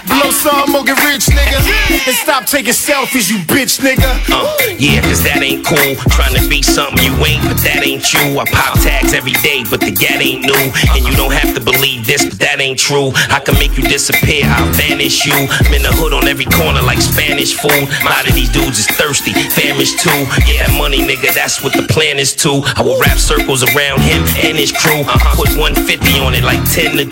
Blow 0.08 0.32
some 0.32 0.76
or 0.76 0.84
get 0.84 1.00
rich, 1.04 1.28
nigga. 1.32 1.60
And 2.08 2.16
stop 2.16 2.46
taking 2.46 2.74
selfies, 2.74 3.30
you 3.32 3.38
bitch, 3.48 3.80
nigga. 3.80 4.06
Uh, 4.30 4.46
yeah, 4.78 5.02
cause 5.02 5.24
that 5.24 5.42
ain't 5.42 5.66
cool. 5.66 5.96
Trying 6.12 6.36
to 6.36 6.44
be 6.50 6.62
something 6.62 7.00
you 7.04 7.14
ain't, 7.24 7.42
but 7.44 7.58
that 7.64 7.82
ain't 7.86 8.06
you. 8.14 8.40
I 8.40 8.46
pop 8.52 8.80
tags 8.80 9.14
every 9.14 9.36
day, 9.42 9.64
but 9.70 9.80
the 9.80 9.92
gat 9.92 10.22
ain't 10.22 10.44
new. 10.44 10.64
And 10.94 11.02
you 11.06 11.16
don't 11.16 11.34
have 11.34 11.56
to 11.56 11.62
believe 11.62 12.06
this, 12.06 12.26
but 12.26 12.40
that 12.40 12.60
ain't 12.60 12.80
true. 12.80 13.12
I 13.32 13.40
can 13.40 13.56
make 13.56 13.78
you 13.78 13.84
disappear, 13.84 14.46
I'll 14.46 14.72
vanish 14.74 15.26
you. 15.26 15.36
I'm 15.36 15.74
in 15.74 15.82
the 15.82 15.94
hood 15.96 16.14
on 16.14 16.28
every 16.28 16.46
corner 16.46 16.82
like 16.82 17.02
Spanish 17.02 17.56
food. 17.56 17.88
A 18.06 18.10
lot 18.10 18.28
of 18.28 18.36
these 18.36 18.52
dudes 18.52 18.80
is 18.80 18.88
thirsty, 18.88 19.34
famished 19.34 20.00
too. 20.00 20.22
Yeah, 20.46 20.68
that 20.68 20.76
money, 20.78 21.02
nigga, 21.02 21.34
that's 21.34 21.64
what 21.64 21.74
the 21.74 21.88
plan 21.88 22.20
is 22.20 22.36
too. 22.36 22.62
I 22.76 22.84
will 22.84 23.00
wrap 23.00 23.18
circles 23.18 23.64
around 23.64 24.02
him 24.02 24.22
and 24.44 24.58
his 24.58 24.72
crew. 24.72 25.04
Put 25.36 25.56
150 25.56 26.20
on 26.20 26.34
it 26.34 26.44
like 26.44 26.62
10 26.72 26.98
to 26.98 27.06
2. 27.06 27.12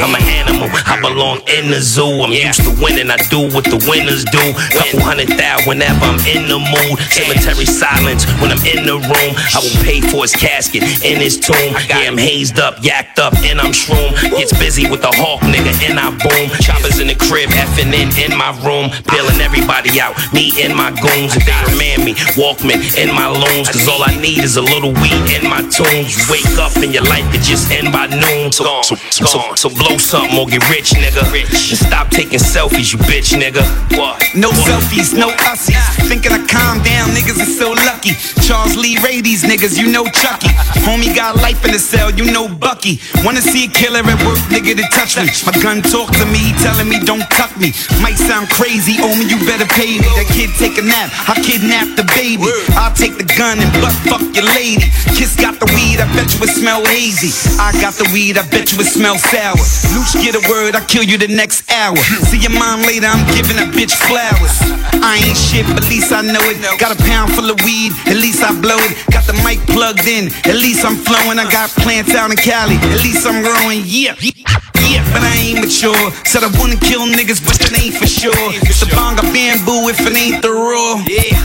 I'm 0.00 0.14
an 0.14 0.24
animal, 0.28 0.68
I 0.86 1.00
belong 1.00 1.40
in 1.48 1.70
the 1.70 1.80
zoo. 1.80 2.22
I'm 2.22 2.32
used 2.32 2.62
to 2.64 2.72
winning, 2.80 3.10
I 3.10 3.18
do 3.28 3.48
what 3.52 3.64
the 3.64 3.80
winners 3.88 4.24
do. 4.28 4.44
Couple 4.76 5.00
hundred 5.00 5.28
thousand 5.28 5.66
whenever 5.66 6.04
I'm 6.04 6.20
in 6.26 6.48
the 6.48 6.58
mood. 6.58 6.98
Cemetery 7.10 7.66
silence 7.66 8.24
when 8.40 8.50
I'm 8.50 8.62
in 8.64 8.86
the 8.86 8.98
room. 8.98 9.32
I 9.54 9.58
will 9.60 9.78
pay 9.84 10.00
for 10.00 10.22
his 10.22 10.32
casket 10.32 10.82
in 11.04 11.20
his 11.20 11.38
tomb. 11.38 11.74
Yeah, 11.88 12.08
I'm 12.08 12.18
hazed 12.18 12.58
up, 12.58 12.76
yacked 12.82 13.18
up, 13.18 13.34
and 13.44 13.60
I'm 13.60 13.72
shroom. 13.72 14.12
Gets 14.30 14.56
busy 14.58 14.88
with 14.88 15.02
the 15.02 15.12
hawk, 15.12 15.40
nigga, 15.42 15.72
and 15.88 15.98
I 15.98 16.10
boom. 16.10 16.48
Choppers 16.60 16.98
in 16.98 17.08
the 17.08 17.16
crib, 17.16 17.50
in 17.78 17.92
in 17.92 18.36
my 18.36 18.52
room. 18.64 18.90
Bailing 19.08 19.40
everybody 19.40 20.00
out, 20.00 20.16
me 20.32 20.52
and 20.62 20.74
my 20.74 20.90
goons. 20.90 21.36
If 21.36 21.44
they 21.46 21.56
remand 21.70 22.04
me, 22.04 22.14
Walkman 22.36 22.80
in 22.98 23.14
my 23.14 23.28
loons. 23.28 23.68
Cause 23.68 23.88
all 23.88 24.02
I 24.02 24.14
need 24.20 24.44
is 24.44 24.56
a 24.56 24.62
little 24.62 24.92
weed 24.92 25.24
in 25.32 25.48
my 25.48 25.62
tunes. 25.68 26.16
Wake 26.28 26.46
up 26.58 26.74
and 26.76 26.92
your 26.92 27.04
life 27.04 27.24
could 27.32 27.42
just 27.42 27.70
end 27.70 27.92
by 27.92 28.06
noon. 28.08 28.52
So, 28.52 28.82
so, 28.82 28.96
so, 29.10 29.54
so 29.54 29.68
blow 29.68 29.96
something 29.98 30.36
or 30.38 30.46
get 30.46 30.64
rich, 30.68 30.92
nigga. 30.92 31.22
And 31.32 31.78
stop 31.78 32.10
taking 32.10 32.38
selfies, 32.38 32.92
you 32.92 32.98
bitch, 33.04 33.32
nigga. 33.36 33.62
What? 33.96 34.20
No 34.34 34.50
selfies, 34.50 35.16
no 35.16 35.30
ussies. 35.48 35.80
Thinking 36.08 36.32
I 36.32 36.44
calm 36.46 36.82
down, 36.82 37.10
niggas 37.10 37.40
is 37.40 37.58
so 37.58 37.72
lucky. 37.72 38.12
Charles 38.46 38.76
Lee 38.76 38.98
Ray, 39.04 39.20
these 39.20 39.44
niggas, 39.44 39.78
you 39.78 39.90
know 39.90 40.04
Chucky. 40.04 40.48
Homie 40.84 41.14
got 41.14 41.36
life 41.36 41.64
in 41.64 41.72
the 41.72 41.78
cell, 41.78 42.10
you 42.10 42.30
know 42.32 42.48
Bucky. 42.48 43.00
Wanna 43.24 43.40
see 43.40 43.64
a 43.64 43.68
killer 43.68 44.00
at 44.00 44.18
work, 44.26 44.38
nigga, 44.50 44.76
to 44.76 44.84
touch 44.90 45.16
me. 45.16 45.28
My 45.46 45.52
gun 45.62 45.82
talk 45.82 46.10
to 46.16 46.26
me, 46.26 46.52
telling 46.62 46.88
me 46.88 46.98
don't 47.00 47.28
tuck 47.30 47.56
me. 47.58 47.61
Might 48.02 48.18
sound 48.18 48.50
crazy, 48.50 48.98
me, 48.98 49.22
you 49.30 49.38
better 49.46 49.68
pay 49.70 50.02
me. 50.02 50.08
That 50.18 50.26
kid 50.34 50.50
take 50.58 50.74
a 50.78 50.82
nap, 50.82 51.14
I 51.30 51.38
kidnap 51.38 51.94
the 51.94 52.02
baby. 52.18 52.50
I'll 52.74 52.90
take 52.90 53.14
the 53.14 53.28
gun 53.38 53.62
and 53.62 53.70
butt 53.78 53.94
fuck 54.10 54.24
your 54.34 54.48
lady. 54.58 54.90
Kiss 55.14 55.38
got 55.38 55.60
the 55.62 55.68
weed, 55.70 56.02
I 56.02 56.10
bet 56.16 56.34
you 56.34 56.42
it 56.42 56.50
smell 56.50 56.82
hazy. 56.82 57.30
I 57.62 57.70
got 57.78 57.94
the 57.94 58.08
weed, 58.10 58.34
I 58.34 58.42
bet 58.50 58.72
you 58.72 58.80
it 58.82 58.90
smell 58.90 59.14
sour. 59.18 59.62
Louch 59.94 60.14
get 60.18 60.34
a 60.34 60.42
word, 60.50 60.74
I 60.74 60.82
kill 60.82 61.04
you 61.04 61.14
the 61.18 61.28
next 61.30 61.70
hour. 61.70 61.96
See 62.26 62.42
your 62.42 62.56
mom 62.56 62.82
later, 62.82 63.06
I'm 63.06 63.22
giving 63.36 63.54
that 63.60 63.70
bitch 63.70 63.94
flowers. 63.94 64.56
I 64.98 65.22
ain't 65.22 65.38
shit, 65.38 65.66
but 65.70 65.84
at 65.84 65.88
least 65.90 66.10
I 66.10 66.22
know 66.22 66.42
it. 66.50 66.58
Got 66.80 66.98
a 66.98 67.00
pound 67.06 67.30
full 67.38 67.46
of 67.46 67.62
weed, 67.62 67.92
at 68.10 68.18
least 68.18 68.42
I 68.42 68.50
blow 68.58 68.80
it. 68.90 68.98
Got 69.14 69.30
the 69.30 69.36
mic 69.46 69.62
plugged 69.70 70.08
in, 70.08 70.32
at 70.48 70.58
least 70.58 70.82
I'm 70.82 70.96
flowing. 70.96 71.38
I 71.38 71.46
got 71.50 71.70
plants 71.84 72.14
out 72.14 72.30
in 72.30 72.38
Cali, 72.38 72.76
at 72.90 73.02
least 73.04 73.26
I'm 73.26 73.42
growing. 73.42 73.82
Yeah, 73.84 74.16
yeah, 74.18 75.04
but 75.12 75.22
I 75.22 75.34
ain't 75.38 75.60
mature. 75.60 76.10
Said 76.24 76.42
I 76.42 76.50
wanna 76.58 76.80
kill 76.80 77.06
niggas, 77.06 77.44
but 77.44 77.51
it 77.60 77.72
ain't 77.76 77.96
for 77.96 78.06
sure. 78.06 78.32
It's 78.64 78.82
a 78.82 78.86
bonga 78.94 79.22
bamboo 79.34 79.88
if 79.88 80.00
it 80.00 80.16
ain't 80.16 80.42
the 80.42 80.52
raw. 80.52 81.02
Yeah. 81.04 81.36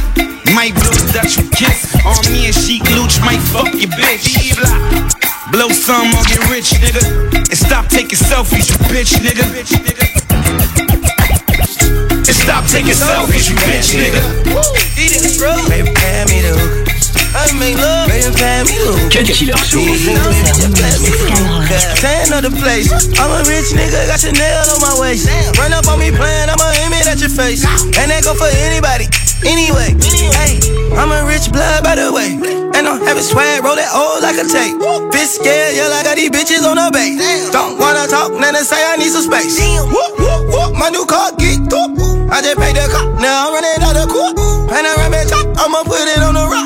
Might 0.54 0.74
blow 0.76 0.96
Dutch 1.12 1.38
with 1.38 1.52
kiss 1.52 1.96
on 2.06 2.24
me 2.32 2.48
and 2.48 2.56
Sheek 2.56 2.84
Louch 2.96 3.20
might 3.22 3.42
fuck 3.52 3.74
your 3.74 3.92
bitch. 3.92 4.38
Blow 5.52 5.70
some 5.70 6.08
or 6.16 6.24
get 6.24 6.44
rich, 6.50 6.72
nigga. 6.80 7.04
And 7.36 7.58
stop 7.58 7.88
taking 7.88 8.18
selfies, 8.18 8.70
you 8.70 8.78
bitch, 8.88 9.16
nigga. 9.20 9.44
And 12.16 12.36
stop 12.36 12.66
taking 12.66 12.94
selfies, 12.94 13.50
you 13.50 13.56
bitch, 13.68 13.96
nigga. 13.96 14.22
Baby, 15.70 15.92
pay 15.94 16.26
me 16.26 16.42
the 16.42 16.54
hook. 16.58 16.87
I 17.36 17.52
make 17.60 17.78
love, 17.78 18.08
baby, 18.08 18.30
pay 18.36 18.64
me 18.64 18.76
the 18.80 18.92
hook. 18.96 19.12
Cut 19.12 19.28
Killer 19.28 19.58
Show. 19.60 19.82
Say 22.00 22.16
another 22.28 22.52
place. 22.52 22.92
I'm 23.20 23.32
a 23.32 23.44
rich 23.48 23.74
nigga, 23.76 24.08
got 24.08 24.20
Chanel 24.20 24.68
on 24.72 24.80
my 24.80 24.94
waist. 25.02 25.28
Run 25.58 25.74
up 25.74 25.88
on 25.88 26.00
me 26.00 26.12
playing, 26.12 26.50
I'ma 26.50 26.68
aim 26.84 26.94
it 26.94 27.08
at 27.08 27.20
your 27.20 27.34
face. 27.34 27.66
And 27.98 28.12
that 28.12 28.24
go 28.24 28.34
for 28.38 28.48
anybody, 28.68 29.10
anyway. 29.44 29.96
Hey, 30.40 30.60
I'm 30.96 31.12
a 31.12 31.26
rich 31.28 31.52
blood, 31.52 31.84
by 31.84 31.96
the 31.96 32.14
way. 32.14 32.38
And 32.78 32.86
I'm 32.86 33.02
having 33.02 33.26
swag, 33.26 33.66
roll 33.66 33.76
that 33.76 33.90
old 33.90 34.22
like 34.22 34.38
a 34.38 34.46
tape. 34.46 34.78
Bitch 35.10 35.42
scared, 35.42 35.74
yeah, 35.74 35.90
like 35.90 36.06
I 36.06 36.14
got 36.14 36.16
these 36.18 36.30
bitches 36.30 36.62
on 36.62 36.78
the 36.78 36.90
base. 36.94 37.18
Don't 37.50 37.82
wanna 37.82 38.06
talk, 38.06 38.38
then 38.38 38.54
they 38.54 38.62
say 38.62 38.78
I 38.78 38.98
need 39.02 39.10
some 39.10 39.26
space. 39.26 39.58
Whoop, 39.82 40.14
whoop, 40.22 40.42
whoop, 40.54 40.72
my 40.78 40.94
new 40.94 41.06
car 41.06 41.34
geeked 41.34 41.74
up. 41.74 41.90
I 42.30 42.42
just 42.42 42.58
paid 42.62 42.78
the 42.78 42.86
cop, 42.94 43.18
now 43.18 43.50
I'm 43.50 43.58
running 43.58 43.82
out 43.82 43.98
of 43.98 44.10
court. 44.14 44.38
And 44.70 44.86
I 44.86 44.94
ran 45.02 45.10
back 45.10 45.26
top, 45.26 45.48
I'ma 45.58 45.82
put 45.90 46.06
it 46.06 46.22
on 46.22 46.36
the 46.38 46.46
rocks. 46.46 46.57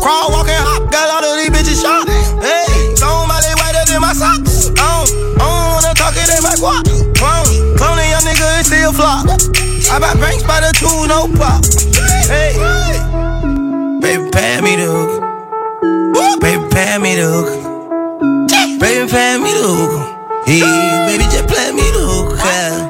Crawl, 0.00 0.32
walk, 0.32 0.48
and 0.48 0.64
hop, 0.64 0.90
got 0.90 1.08
all 1.12 1.24
of 1.24 1.36
these 1.38 1.52
bitches 1.52 1.80
shot. 1.80 2.08
Hey, 2.40 2.80
leg 3.50 3.56
whiter 3.56 3.84
than 3.90 4.00
my 4.00 4.12
socks. 4.12 4.70
I 4.70 5.04
don't, 5.04 5.08
I 5.36 5.44
don't 5.44 5.70
wanna 5.74 5.94
talk 5.94 6.14
it 6.16 6.28
in 6.30 6.42
my 6.42 6.54
guap. 6.60 6.84
Clone, 7.16 7.76
clone 7.76 7.98
young 8.08 8.24
nigga 8.24 8.46
and 8.58 8.66
still 8.66 8.92
flop. 8.92 9.26
I 9.90 9.98
buy 9.98 10.14
banks 10.20 10.44
by 10.44 10.60
the 10.60 10.72
two, 10.76 11.06
no 11.08 11.26
pop. 11.36 11.64
Hey, 12.28 12.54
baby, 14.00 14.30
pay 14.30 14.60
me 14.60 14.76
the 14.76 14.86
hook. 14.86 16.40
Baby, 16.40 16.64
pay 16.70 16.98
me 16.98 17.16
the 17.16 17.26
hook. 17.26 17.48
Baby, 18.80 19.10
pay 19.10 19.38
me 19.38 19.50
the 19.52 19.68
hook. 19.68 20.46
Hey, 20.46 20.60
baby, 21.06 21.24
just 21.24 21.48
play 21.48 21.72
me 21.72 21.86
the 21.90 22.04
hook. 22.06 22.38
Yeah. 22.38 22.89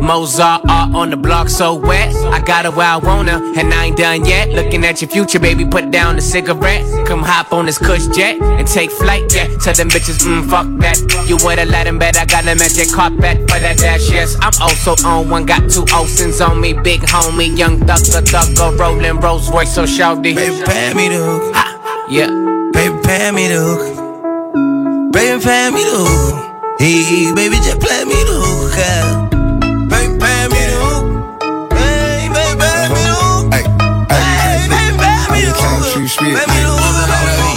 Mozart 0.00 0.62
art 0.68 0.94
on 0.94 1.10
the 1.10 1.16
block 1.16 1.48
so 1.48 1.74
wet. 1.74 2.14
I 2.32 2.40
got 2.40 2.64
her 2.64 2.70
where 2.70 2.86
I 2.86 3.00
her, 3.00 3.58
and 3.58 3.74
I 3.74 3.86
ain't 3.86 3.96
done 3.96 4.24
yet. 4.24 4.50
Looking 4.50 4.84
at 4.84 5.00
your 5.00 5.10
future, 5.10 5.38
baby, 5.38 5.64
put 5.64 5.90
down 5.90 6.16
the 6.16 6.22
cigarette. 6.22 6.84
Come 7.06 7.22
hop 7.22 7.52
on 7.52 7.66
this 7.66 7.78
cush 7.78 8.06
jet 8.08 8.40
and 8.40 8.66
take 8.66 8.90
flight, 8.90 9.32
yeah. 9.34 9.48
Tell 9.58 9.74
them 9.74 9.88
bitches, 9.88 10.24
mm, 10.24 10.48
fuck 10.48 10.66
that. 10.80 10.98
You 11.28 11.38
wear 11.44 11.56
the 11.56 11.66
Latin 11.66 11.98
bed, 11.98 12.16
I 12.16 12.24
got 12.24 12.44
a 12.44 12.54
magic 12.54 12.92
carpet 12.92 13.38
for 13.50 13.58
that 13.58 13.78
dash, 13.78 14.10
yes. 14.10 14.36
I'm 14.40 14.52
also 14.60 14.94
on 15.06 15.28
one, 15.28 15.46
got 15.46 15.70
two 15.70 15.84
Olsen's 15.94 16.40
on 16.40 16.60
me, 16.60 16.72
big 16.72 17.00
homie, 17.02 17.56
young 17.56 17.80
thugger, 17.80 18.22
thugger, 18.22 18.78
rolling 18.78 19.20
Rolls 19.20 19.50
Royce, 19.50 19.74
so 19.74 19.84
shouty. 19.84 20.34
Baby, 20.34 20.62
pay 20.64 20.94
me 20.94 21.08
the 21.08 21.16
hook. 21.16 21.76
Yeah. 22.08 22.28
Baby, 22.72 23.02
pay 23.02 23.30
me 23.32 23.48
the 23.48 23.58
hook. 23.58 25.12
Baby, 25.12 25.42
pay 25.42 25.70
me 25.70 25.82
the 25.82 26.04
hook. 26.04 26.78
Hey, 26.78 27.32
baby, 27.34 27.56
just 27.56 27.80
play 27.80 28.04
me 28.04 28.12
the 28.12 28.36
hook. 28.38 29.25
Hook. 36.16 36.36
Pay 36.36 36.46
me 36.48 36.60
the 36.64 36.72
hook. 36.72 36.96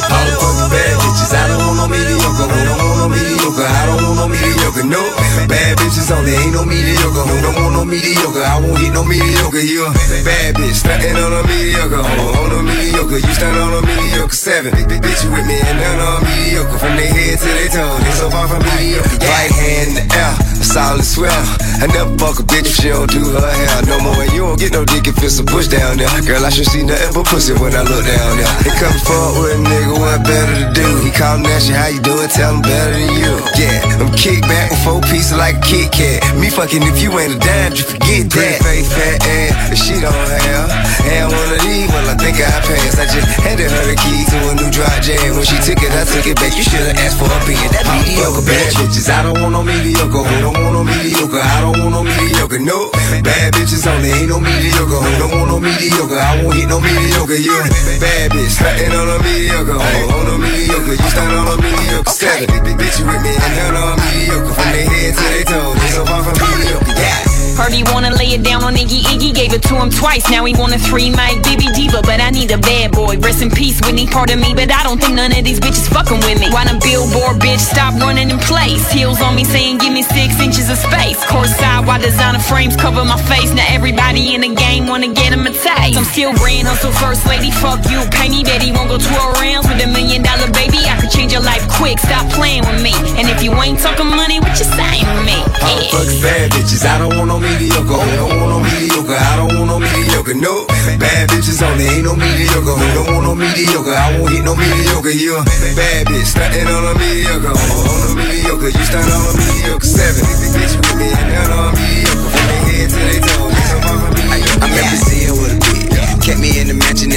All 0.10 0.26
the 0.26 0.36
fucking 0.36 0.70
bad 0.74 0.96
bitches, 1.00 1.32
I 1.32 1.48
don't 1.48 1.62
want 1.64 1.78
no 1.80 1.86
mediocre. 1.88 2.48
Who 2.50 2.60
don't 2.66 2.80
want 2.80 2.98
no 3.00 3.08
mediocre? 3.10 3.68
I 3.68 3.86
don't 3.88 4.02
want 4.04 4.18
no 4.20 4.26
mediocre. 4.28 4.86
No, 4.90 5.04
bad 5.48 5.78
bitches 5.78 6.10
only 6.12 6.34
ain't 6.34 6.54
no 6.54 6.66
mediocre. 6.66 7.24
Who 7.24 7.36
don't 7.42 7.56
want 7.56 7.74
no 7.78 7.84
mediocre? 7.86 8.44
I 8.44 8.60
won't 8.60 8.80
hit 8.80 8.92
no 8.94 9.04
mediocre. 9.04 9.64
You 9.64 9.86
a 9.86 9.92
bad 10.26 10.56
bitch, 10.56 10.82
stunting 10.82 11.16
on 11.16 11.32
a 11.34 11.42
mediocre. 11.48 12.02
On 12.02 12.52
a 12.52 12.60
mediocre, 12.64 13.20
you 13.22 13.34
stunt 13.34 13.58
on 13.58 13.80
a 13.80 13.82
mediocre 13.86 14.36
seven. 14.36 14.74
Big 14.88 15.02
bitch, 15.02 15.24
you 15.24 15.32
with 15.32 15.46
me 15.46 15.60
and 15.60 15.78
none 15.80 16.00
on 16.00 16.24
mediocre. 16.26 16.80
From 16.80 16.96
their 16.96 17.12
head 17.12 17.40
to 17.40 17.50
their 17.50 17.70
toes, 17.70 18.02
they 18.04 18.14
so 18.18 18.30
far 18.30 18.48
from 18.48 18.64
mediocre. 18.66 19.20
Right 19.24 19.52
hand 19.52 19.94
in 19.94 19.96
the 20.00 20.06
air, 20.10 20.34
solid 20.70 21.04
swell. 21.04 21.44
I 21.82 21.90
never 21.90 22.14
fuck 22.22 22.38
a 22.38 22.46
bitch 22.46 22.70
if 22.70 22.78
she 22.78 22.90
don't 22.94 23.10
do 23.10 23.26
her 23.26 23.42
hair 23.42 23.82
no 23.90 23.98
more. 24.06 24.22
And 24.22 24.30
you 24.32 24.46
don't 24.46 24.60
get 24.62 24.72
no 24.72 24.86
dick 24.86 25.10
if 25.10 25.18
it's 25.26 25.42
a 25.42 25.44
push 25.44 25.66
down 25.66 25.98
there. 25.98 26.10
Girl, 26.22 26.46
I 26.46 26.54
should 26.54 26.70
see 26.70 26.86
nothing 26.86 27.10
but 27.18 27.26
pussy 27.26 27.58
when 27.58 27.74
I 27.74 27.82
look 27.82 28.06
down 28.06 28.38
there. 28.38 28.54
They 28.62 28.74
come 28.78 28.94
forward 29.02 29.42
with 29.42 29.58
a 29.58 29.60
nigga, 29.66 29.98
what 29.98 30.22
better 30.22 30.56
to 30.62 30.70
do? 30.78 30.88
He 31.02 31.10
call 31.10 31.42
me, 31.42 31.50
ask 31.50 31.66
you 31.66 31.74
how 31.74 31.90
you 31.90 31.98
doing, 32.06 32.30
tell 32.30 32.54
him 32.54 32.62
better 32.62 32.94
than 32.94 33.10
you. 33.18 33.34
Yeah, 33.58 33.98
I'm 33.98 34.14
kick 34.14 34.46
back 34.46 34.70
with 34.70 34.84
four 34.86 35.02
pieces 35.10 35.34
like 35.34 35.58
a 35.58 35.66
Kit 35.66 35.90
Kat. 35.90 36.22
Me 36.38 36.54
fucking 36.54 36.86
if 36.86 37.02
you 37.02 37.10
ain't 37.18 37.34
a 37.34 37.40
dime, 37.42 37.74
you 37.74 37.84
forget 37.84 38.30
that. 38.30 38.62
Pretty 38.62 38.86
face, 38.86 38.90
fat 38.94 39.18
ass, 39.26 39.74
she 39.74 39.98
don't 39.98 40.14
have. 40.14 40.70
And 41.10 41.34
one 41.34 41.50
of 41.50 41.62
these, 41.66 41.90
well, 41.90 42.06
I 42.06 42.16
think 42.22 42.38
I 42.38 42.54
passed. 42.62 43.02
I 43.02 43.10
just 43.10 43.26
handed 43.42 43.74
her 43.74 43.86
the 43.90 43.98
key 43.98 44.22
to 44.30 44.38
a 44.38 44.54
new 44.54 44.70
dry 44.70 45.02
jam. 45.02 45.34
When 45.34 45.48
she 45.50 45.58
took 45.66 45.82
it, 45.82 45.90
I 45.98 46.06
took 46.06 46.30
it 46.30 46.38
back. 46.38 46.54
You 46.54 46.62
should've 46.62 46.94
asked 47.02 47.18
for 47.18 47.26
a 47.26 47.40
being 47.50 47.72
that 47.74 47.88
mediocre 47.90 48.46
bad 48.46 48.70
bitches. 48.78 49.10
I 49.10 49.24
don't 49.24 49.42
want 49.42 49.56
no 49.56 49.64
mediocre. 49.64 50.22
Don't 50.44 50.59
want 50.64 50.74
no 50.76 50.84
mediocre? 50.84 51.40
I 51.40 51.62
don't 51.62 51.78
want 51.80 51.92
no 51.92 52.02
mediocre. 52.04 52.60
No, 52.60 52.92
bad 53.24 53.54
bitches 53.54 53.86
only 53.88 54.12
ain't 54.12 54.30
no 54.30 54.40
mediocre. 54.40 55.00
Who 55.00 55.12
don't 55.20 55.32
want 55.32 55.48
no 55.52 55.58
mediocre? 55.60 56.20
I 56.20 56.44
won't 56.44 56.56
hit 56.56 56.68
no 56.68 56.80
mediocre. 56.80 57.40
You 57.40 57.56
bad 58.00 58.32
bitch, 58.32 58.52
stunting 58.52 58.94
on 58.94 59.08
a 59.10 59.18
mediocre. 59.24 59.78
Oh, 59.80 60.18
on 60.20 60.28
a 60.28 60.36
mediocre, 60.38 60.96
you 60.98 61.10
stunt 61.10 61.34
on 61.34 61.48
a 61.48 61.56
mediocre. 61.62 62.12
Seven, 62.12 62.48
bitch, 62.78 63.00
you 63.00 63.06
with 63.08 63.22
me 63.24 63.34
and 63.34 63.54
none 63.56 63.76
on 63.76 63.96
mediocre. 64.04 64.54
From 64.54 64.70
their 64.74 64.88
head 64.90 65.14
to 65.16 65.24
their 65.24 65.46
toes, 65.48 65.76
they 65.80 65.90
so 65.96 66.06
far 66.06 66.24
from 66.24 66.36
mediocre. 66.36 66.96
Yeah. 67.00 67.29
Heard 67.60 67.76
he 67.76 67.84
wanna 67.92 68.16
lay 68.16 68.32
it 68.32 68.42
down 68.42 68.64
on 68.64 68.74
Iggy 68.80 69.04
Iggy, 69.12 69.36
gave 69.36 69.52
it 69.52 69.62
to 69.68 69.76
him 69.76 69.92
twice. 69.92 70.24
Now 70.32 70.46
he 70.46 70.56
want 70.56 70.72
a 70.72 70.80
three 70.80 71.12
mic 71.12 71.44
baby 71.44 71.68
diva, 71.76 72.00
but 72.02 72.24
I 72.24 72.32
need 72.32 72.52
a 72.52 72.58
bad 72.58 72.96
boy. 72.96 73.20
Rest 73.20 73.42
in 73.44 73.52
peace, 73.52 73.84
Whitney, 73.84 74.08
part 74.08 74.32
of 74.32 74.40
me, 74.40 74.56
but 74.56 74.72
I 74.72 74.82
don't 74.84 74.96
think 74.96 75.16
none 75.20 75.36
of 75.36 75.44
these 75.44 75.60
bitches 75.60 75.92
fucking 75.92 76.24
with 76.24 76.40
me. 76.40 76.48
Why 76.56 76.64
the 76.64 76.80
billboard 76.80 77.44
bitch 77.44 77.60
stop 77.60 78.00
running 78.00 78.32
in 78.32 78.40
place? 78.40 78.88
Heels 78.90 79.20
on 79.20 79.36
me 79.36 79.44
saying 79.44 79.80
give 79.80 79.92
me 79.92 80.04
six 80.04 80.40
inches 80.40 80.72
of 80.72 80.80
space. 80.80 81.20
Courtside 81.28 81.84
while 81.86 82.00
designer 82.00 82.40
frames 82.40 82.78
cover 82.80 83.04
my 83.04 83.20
face. 83.28 83.52
Now 83.52 83.68
everybody 83.68 84.36
in 84.36 84.40
the 84.40 84.56
game 84.56 84.88
wanna 84.88 85.12
get 85.12 85.36
him 85.36 85.44
a 85.46 85.52
taste. 85.52 86.00
I'm 86.00 86.08
still 86.08 86.32
Grand 86.40 86.64
Hustle 86.64 86.96
first 86.96 87.28
lady, 87.28 87.52
fuck 87.52 87.84
you. 87.92 88.00
Pay 88.16 88.30
me, 88.32 88.40
bet 88.48 88.64
he 88.64 88.72
won't 88.72 88.88
go 88.88 88.96
12 88.96 89.36
rounds 89.36 89.68
with 89.68 89.84
a 89.84 89.90
million 89.92 90.24
dollar 90.24 90.48
baby. 90.56 90.80
I 90.88 90.96
could 90.96 91.12
change 91.12 91.36
your 91.36 91.44
life 91.44 91.68
quick, 91.76 92.00
stop 92.00 92.24
playing 92.32 92.64
with 92.64 92.80
me. 92.80 92.96
And 93.20 93.28
if 93.28 93.44
you 93.44 93.52
ain't 93.60 93.84
talking 93.84 94.08
money, 94.08 94.40
what 94.40 94.56
you 94.56 94.64
saying 94.64 95.04
with 95.12 95.28
me? 95.28 95.36
The 95.60 95.92
fucking 95.92 96.22
bad 96.24 96.56
bitches, 96.56 96.88
I 96.88 97.04
don't 97.04 97.20
want 97.20 97.28
no 97.28 97.49
mediocre. 97.50 97.98
Who 97.98 98.12
don't 98.18 98.34
want 98.38 98.50
no 98.54 98.60
mediocre? 98.62 99.18
I 99.18 99.34
don't 99.38 99.54
want 99.58 99.68
no 99.70 99.78
mediocre. 99.80 100.38
No, 100.38 100.68
bad 101.02 101.30
bitches 101.30 101.62
only 101.66 101.86
ain't 101.90 102.06
no 102.06 102.14
mediocre. 102.14 102.76
Who 102.78 102.88
don't 102.94 103.10
want 103.10 103.26
no 103.26 103.34
mediocre? 103.34 103.96
I 103.96 104.18
won't 104.18 104.30
hit 104.30 104.44
no 104.46 104.54
mediocre. 104.54 105.10
You 105.10 105.38
a 105.38 105.44
bad 105.74 106.08
bitch, 106.08 106.30
stunting 106.30 106.68
on 106.70 106.84
a 106.86 106.94
mediocre. 107.00 107.50
On 107.50 108.02
a 108.06 108.16
mediocre, 108.16 108.70
you 108.70 108.84
stunt 108.86 109.10
on 109.10 109.24
a 109.26 109.34
mediocre. 109.34 109.88
Seven, 109.88 110.24
bitch 110.54 110.74
with 110.78 110.96
me 111.02 111.10
and 111.10 111.30
none 111.34 111.52
on 111.52 111.70
mediocre. 111.74 112.30
From 112.30 112.46
their 112.46 112.64
head 112.70 112.88
to 112.94 113.00
their 113.00 113.22
toes, 113.26 113.58
so 113.70 113.78
far 113.82 113.98
from 113.98 114.14
mediocre. 114.30 114.62
I 114.62 114.68
remember 114.70 114.98
seeing 115.10 115.34
with 115.34 115.56
a 115.56 115.60
bitch. 115.60 115.90
Kept 116.22 116.40
me 116.40 116.60
in 116.62 116.68
the 116.68 116.76
mansion 116.76 117.10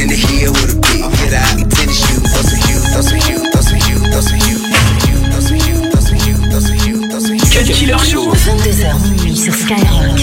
The 7.62 7.72
Killer 7.72 7.98
Show. 7.98 8.26
22h 8.34 8.98
minuit 9.06 9.36
sur 9.36 9.54
Skyrock. 9.54 10.18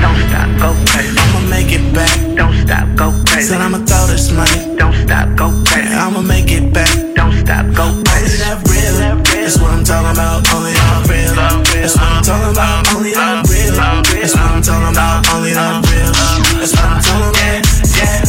Don't 0.00 0.16
stop, 0.24 0.48
go 0.56 0.72
crazy. 0.88 1.12
I'ma 1.20 1.40
make 1.50 1.70
it 1.70 1.84
back. 1.92 2.08
Don't 2.34 2.56
stop, 2.64 2.88
go 2.96 3.12
crazy. 3.28 3.48
Said 3.48 3.60
I'ma 3.60 3.84
throw 3.84 4.06
this 4.06 4.32
money. 4.32 4.74
Don't 4.78 4.96
stop, 5.04 5.28
go 5.36 5.52
crazy. 5.68 5.92
I'ma 5.92 6.22
make 6.22 6.50
it 6.50 6.72
back. 6.72 6.88
Don't 7.14 7.36
stop, 7.44 7.66
go 7.76 7.92
crazy. 8.08 8.40
Only 8.40 8.40
that 8.40 8.64
real. 8.64 9.20
That's 9.20 9.60
what 9.60 9.70
I'm 9.70 9.84
talking 9.84 10.16
about. 10.16 10.48
Only 10.48 10.72
that 10.72 11.04
real. 11.12 11.34
That's 11.36 11.96
what 12.00 12.08
I'm 12.08 12.22
talking 12.24 12.52
about. 12.56 12.88
Only 12.96 13.12
that 13.12 13.44
real. 13.52 13.76
That's 13.76 14.32
what 14.32 14.48
I'm 14.48 14.62
talking 14.62 14.96
about. 14.96 15.28
Only 15.28 15.52
that 15.52 15.84
real. 15.92 16.12
That's 16.56 16.72
what 16.72 16.88
I'm 16.88 17.04
talking 17.04 17.36
about. 17.36 17.68
Yeah. 18.00 18.24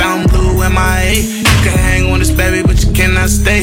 Found 0.00 0.30
blue 0.32 0.62
in 0.64 0.72
my 0.72 1.04
A. 1.04 1.20
You 1.20 1.44
can 1.60 1.76
hang 1.76 2.08
on 2.12 2.20
this 2.20 2.30
baby, 2.32 2.64
but 2.64 2.80
you 2.82 2.92
cannot 2.96 3.28
stay. 3.28 3.60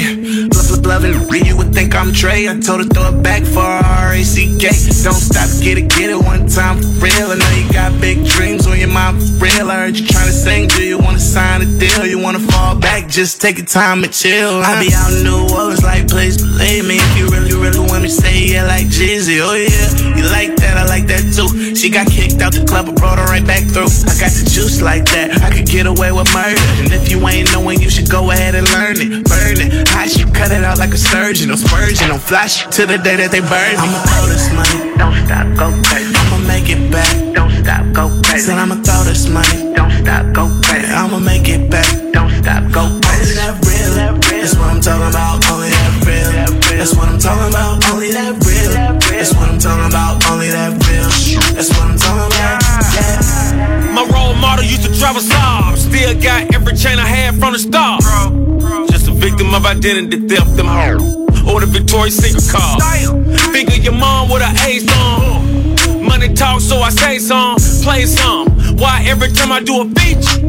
Loving 0.88 1.28
you 1.46 1.58
would 1.58 1.74
think 1.74 1.94
I'm 1.94 2.14
Trey. 2.14 2.48
I 2.48 2.58
told 2.60 2.80
her 2.80 2.88
throw 2.88 3.12
it 3.12 3.22
back 3.22 3.44
for 3.44 3.60
R-A-C-K. 3.60 4.64
Don't 5.04 5.20
stop, 5.20 5.50
get 5.62 5.78
it, 5.78 5.90
get 5.92 6.10
it 6.10 6.16
one 6.16 6.48
time 6.48 6.80
for 6.80 7.04
real. 7.04 7.28
I 7.28 7.36
know 7.36 7.52
you 7.60 7.68
got 7.74 8.00
big 8.00 8.26
dreams 8.26 8.66
on 8.68 8.80
your 8.80 8.88
mind 8.88 9.22
for 9.22 9.44
real. 9.44 9.70
I 9.70 9.84
heard 9.84 10.00
you 10.00 10.08
trying 10.08 10.28
to 10.28 10.32
sing. 10.32 10.70
Do 10.70 10.84
you 10.84 10.98
wanna 10.98 11.20
sign 11.20 11.62
a 11.62 11.66
deal? 11.78 12.08
You 12.08 12.20
wanna 12.20 12.40
fall 12.40 12.80
back? 12.80 13.10
Just 13.10 13.42
take 13.42 13.58
your 13.58 13.66
time 13.66 14.06
and 14.06 14.14
chill. 14.14 14.64
I 14.64 14.80
be 14.80 14.94
out 14.94 15.12
in 15.12 15.24
New 15.24 15.54
Orleans, 15.54 15.84
like 15.84 16.08
please 16.08 16.38
believe 16.38 16.88
me. 16.88 16.98
If 16.98 17.18
you 17.18 17.28
really, 17.28 17.54
really 17.54 17.80
want 17.80 18.04
me, 18.04 18.10
say 18.10 18.48
yeah, 18.48 18.66
like 18.66 18.88
Jeezy. 18.88 19.44
Oh 19.44 19.54
yeah, 19.54 20.16
you 20.16 20.24
like 20.32 20.56
that? 20.56 20.78
I 20.78 20.86
like 20.86 21.06
that 21.08 21.36
too. 21.36 21.76
She 21.76 21.90
got 21.90 22.08
kicked 22.08 22.42
out 22.42 22.54
the 22.54 22.64
club, 22.66 22.88
I 22.88 22.94
brought 22.94 23.20
her 23.20 23.26
right 23.26 23.46
back 23.46 23.68
through. 23.68 23.92
I 24.08 24.16
got 24.24 24.32
the 24.32 24.48
juice 24.50 24.82
like 24.82 25.04
that. 25.12 25.44
I 25.44 25.52
could 25.52 25.68
get 25.68 25.86
away 25.86 26.12
with 26.14 26.32
murder. 26.34 26.60
And 26.80 26.94
if 26.94 27.12
you 27.12 27.20
ain't 27.28 27.52
knowing, 27.52 27.82
you 27.82 27.90
should 27.90 28.10
go 28.10 28.32
ahead 28.32 28.56
and 28.56 28.66
learn 28.72 28.96
it. 28.98 29.28
Burn 29.28 29.60
it. 29.60 29.88
Hot, 29.90 30.16
you 30.16 30.26
cut 30.32 30.52
it 30.52 30.64
out 30.64 30.77
like 30.80 30.94
a 30.94 30.98
surgeon. 30.98 31.52
Or 31.52 31.58
spurgeon. 31.58 32.12
Or 32.12 32.20
flash 32.20 32.66
to 32.78 32.86
the 32.86 32.98
day 32.98 33.16
that 33.18 33.32
they 33.32 33.42
burn 33.42 33.74
me. 33.74 33.82
I'ma 33.82 34.00
throw 34.06 34.26
this 34.30 34.48
money. 34.54 34.94
Don't 34.98 35.18
stop, 35.26 35.48
go 35.58 35.68
crazy. 35.90 36.14
I'ma 36.14 36.38
make 36.46 36.70
it 36.70 36.92
back. 36.92 37.10
Don't 37.34 37.52
stop, 37.52 37.84
go 37.94 38.10
crazy. 38.22 38.48
Said 38.48 38.60
I'ma 38.60 38.78
throw 38.86 39.04
this 39.04 39.28
money. 39.28 39.74
Don't 39.74 39.92
stop, 39.92 40.24
go 40.34 40.46
crazy. 40.62 40.92
I'ma 40.94 41.20
make 41.20 41.50
it 41.50 41.70
back. 41.70 41.90
Don't 42.14 42.30
stop, 42.42 42.64
go 42.72 42.84
crazy. 43.02 43.34
Only 43.34 43.34
that 43.42 43.58
real. 43.66 43.94
That's 44.22 44.56
what 44.56 44.70
I'm 44.70 44.82
talking 44.82 45.10
about. 45.10 45.42
Only 45.50 45.70
that 45.74 45.94
real. 46.06 46.30
That's 46.78 46.94
what 46.94 47.10
I'm 47.10 47.20
talking 47.20 47.50
about. 47.50 47.82
Only 47.90 48.12
that 48.14 48.38
real. 48.46 48.72
That's 49.18 49.34
what 49.34 49.50
I'm 49.50 49.58
talking 49.58 49.90
about. 49.90 50.22
Only 50.30 50.50
that 50.54 50.78
real. 50.86 51.10
That's 51.58 51.70
what 51.74 51.90
I'm 51.90 51.98
talking 51.98 52.30
about. 52.30 52.62
Yeah. 52.94 53.92
My 53.98 54.06
role 54.14 54.36
model 54.36 54.64
used 54.64 54.86
to 54.86 54.94
drive 54.94 55.18
a 55.18 55.24
Saab. 55.26 55.78
Still 55.78 56.14
got 56.22 56.54
every 56.54 56.78
chain 56.78 57.00
I 57.00 57.08
had 57.08 57.36
from 57.40 57.54
the 57.54 57.60
start. 57.60 58.02
Just 58.02 58.14
a 58.14 58.87
victim 59.18 59.54
of 59.54 59.66
identity 59.66 60.28
theft, 60.28 60.56
them 60.56 60.68
hoes. 60.68 61.02
Or 61.48 61.62
the 61.62 61.66
Victoria's 61.68 62.16
Secret 62.16 62.44
car. 62.52 62.78
Of 62.78 63.84
your 63.84 63.94
mom 63.94 64.30
with 64.30 64.42
her 64.42 64.68
ace 64.68 64.86
on. 64.94 66.04
Money 66.04 66.34
talk, 66.34 66.62
so 66.62 66.78
I 66.80 66.90
say 66.90 67.18
some, 67.20 67.58
play 67.84 68.06
some. 68.06 68.48
Why 68.78 69.04
every 69.08 69.32
time 69.32 69.52
I 69.52 69.62
do 69.62 69.82
a 69.82 69.86
feature, 69.98 70.40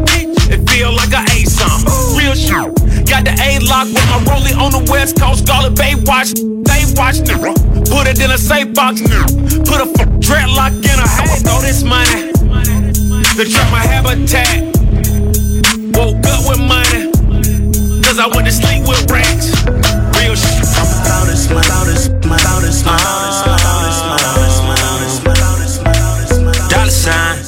it 0.52 0.68
feel 0.68 0.92
like 0.92 1.12
I 1.14 1.24
ate 1.32 1.48
some. 1.48 1.82
Real 2.16 2.34
shit. 2.34 3.06
Got 3.08 3.24
the 3.24 3.34
A 3.40 3.58
lock 3.64 3.86
with 3.88 4.04
my 4.10 4.18
rollie 4.28 4.56
on 4.58 4.70
the 4.70 4.90
west 4.90 5.18
coast. 5.18 5.46
Scarlet 5.46 5.74
Bay 5.74 5.94
watch, 6.04 6.34
they 6.34 6.84
watch 6.98 7.24
nigga. 7.24 7.54
Put 7.90 8.06
it 8.06 8.20
in 8.20 8.30
a 8.30 8.38
safe 8.38 8.74
box 8.74 9.00
nigga. 9.00 9.64
Put 9.64 9.80
a 9.80 9.88
f- 9.88 10.08
dreadlock 10.20 10.74
in 10.76 10.98
a 10.98 11.08
hat. 11.08 11.40
Throw 11.42 11.60
this 11.60 11.82
money. 11.82 12.32
To 13.38 13.44
trap 13.44 13.70
my 13.72 13.80
habitat. 13.80 14.76
Woke 15.96 16.26
up 16.26 16.42
with 16.48 16.60
money. 16.60 16.87
Cause 18.18 18.32
I 18.32 18.34
went 18.34 18.48
to 18.48 18.52
sleep 18.52 18.82
with 18.82 19.08
rats. 19.12 19.54
Real 20.18 20.34
shit. 20.34 20.66
I'm 20.74 20.90
the 20.90 20.98
loudest. 21.06 21.50
my 21.54 21.60
about 21.60 21.86
as, 21.86 22.10
my 22.18 22.34
about 22.34 22.64
as, 22.64 22.82
my 22.82 22.96
Dollar 26.68 26.90
sign. 26.90 27.38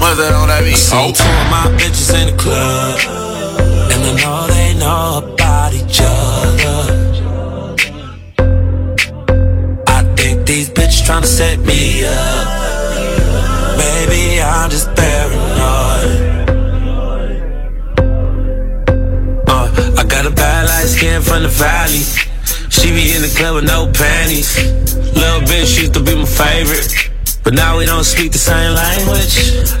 What 0.00 0.16
the 0.16 0.24
hell 0.24 0.46
that 0.46 0.62
mean? 0.64 0.76
So 0.76 1.12
two 1.12 1.22
of 1.22 1.50
my 1.52 1.68
bitches 1.76 2.14
in 2.18 2.34
the 2.34 2.36
club. 2.42 2.98
And 3.92 4.00
I 4.08 4.12
know 4.22 4.46
they 4.48 4.72
know 4.80 5.20
about 5.22 5.74
each 5.74 6.00
other. 6.00 6.88
I 9.86 10.02
think 10.16 10.46
these 10.46 10.70
bitches 10.70 11.04
tryna 11.04 11.26
set 11.26 11.58
me 11.58 12.06
up. 12.06 13.76
Maybe 13.76 14.40
I'm 14.40 14.70
just 14.70 14.88
paranoid. 14.94 15.41
Bad 20.42 20.66
light 20.66 20.90
skin 20.90 21.22
from 21.22 21.46
the 21.46 21.48
valley. 21.48 22.02
She 22.66 22.90
be 22.90 23.14
in 23.14 23.22
the 23.22 23.30
club 23.38 23.54
with 23.54 23.66
no 23.70 23.86
panties. 23.94 24.50
Little 25.14 25.46
bitch 25.46 25.78
used 25.78 25.94
to 25.94 26.02
be 26.02 26.18
my 26.18 26.26
favorite. 26.26 26.90
But 27.44 27.54
now 27.54 27.78
we 27.78 27.86
don't 27.86 28.02
speak 28.02 28.32
the 28.32 28.42
same 28.42 28.74
language. 28.74 29.34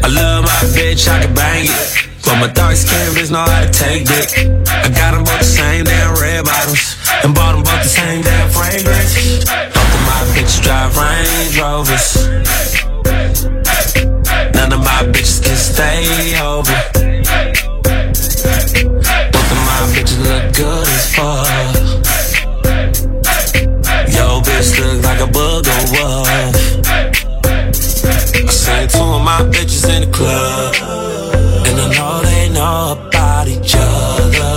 I 0.06 0.08
love 0.08 0.46
my 0.46 0.62
bitch, 0.70 1.10
I 1.10 1.22
can 1.22 1.34
bang 1.34 1.66
it. 1.66 1.78
But 2.22 2.36
my 2.38 2.46
dark 2.46 2.76
skin 2.76 3.10
bitch 3.10 3.30
know 3.34 3.42
how 3.42 3.66
to 3.66 3.72
take 3.74 4.06
it. 4.06 4.26
I 4.70 4.88
got 4.94 5.10
them 5.14 5.24
both 5.26 5.42
the 5.42 5.50
same 5.50 5.84
damn 5.84 6.14
red 6.14 6.44
bottoms. 6.44 6.94
And 7.24 7.34
bought 7.34 7.54
them 7.58 7.62
both 7.66 7.82
the 7.82 7.92
same 7.98 8.22
damn 8.22 8.48
fragrance. 8.50 9.42
Both 9.74 9.92
of 9.98 10.02
my 10.06 10.20
bitches 10.30 10.62
drive 10.62 10.94
Range 10.94 11.54
Rovers. 11.58 12.06
None 14.54 14.70
of 14.72 14.80
my 14.86 15.00
bitches 15.10 15.42
can 15.42 15.58
stay 15.58 16.38
over. 16.38 16.81
Yo, 21.14 21.24
bitch 24.40 24.78
look 24.80 25.04
like 25.04 25.20
a 25.20 25.26
booger 25.26 25.80
wolf. 25.92 26.28
I 28.34 28.50
seen 28.50 28.88
two 28.88 28.98
of 28.98 29.22
my 29.22 29.42
bitches 29.50 29.84
in 29.94 30.02
the 30.08 30.10
club, 30.10 30.74
and 31.66 31.80
I 31.80 31.88
know 31.94 32.22
they 32.22 32.48
know 32.48 32.92
about 32.92 33.46
each 33.46 33.74
other. 33.76 34.54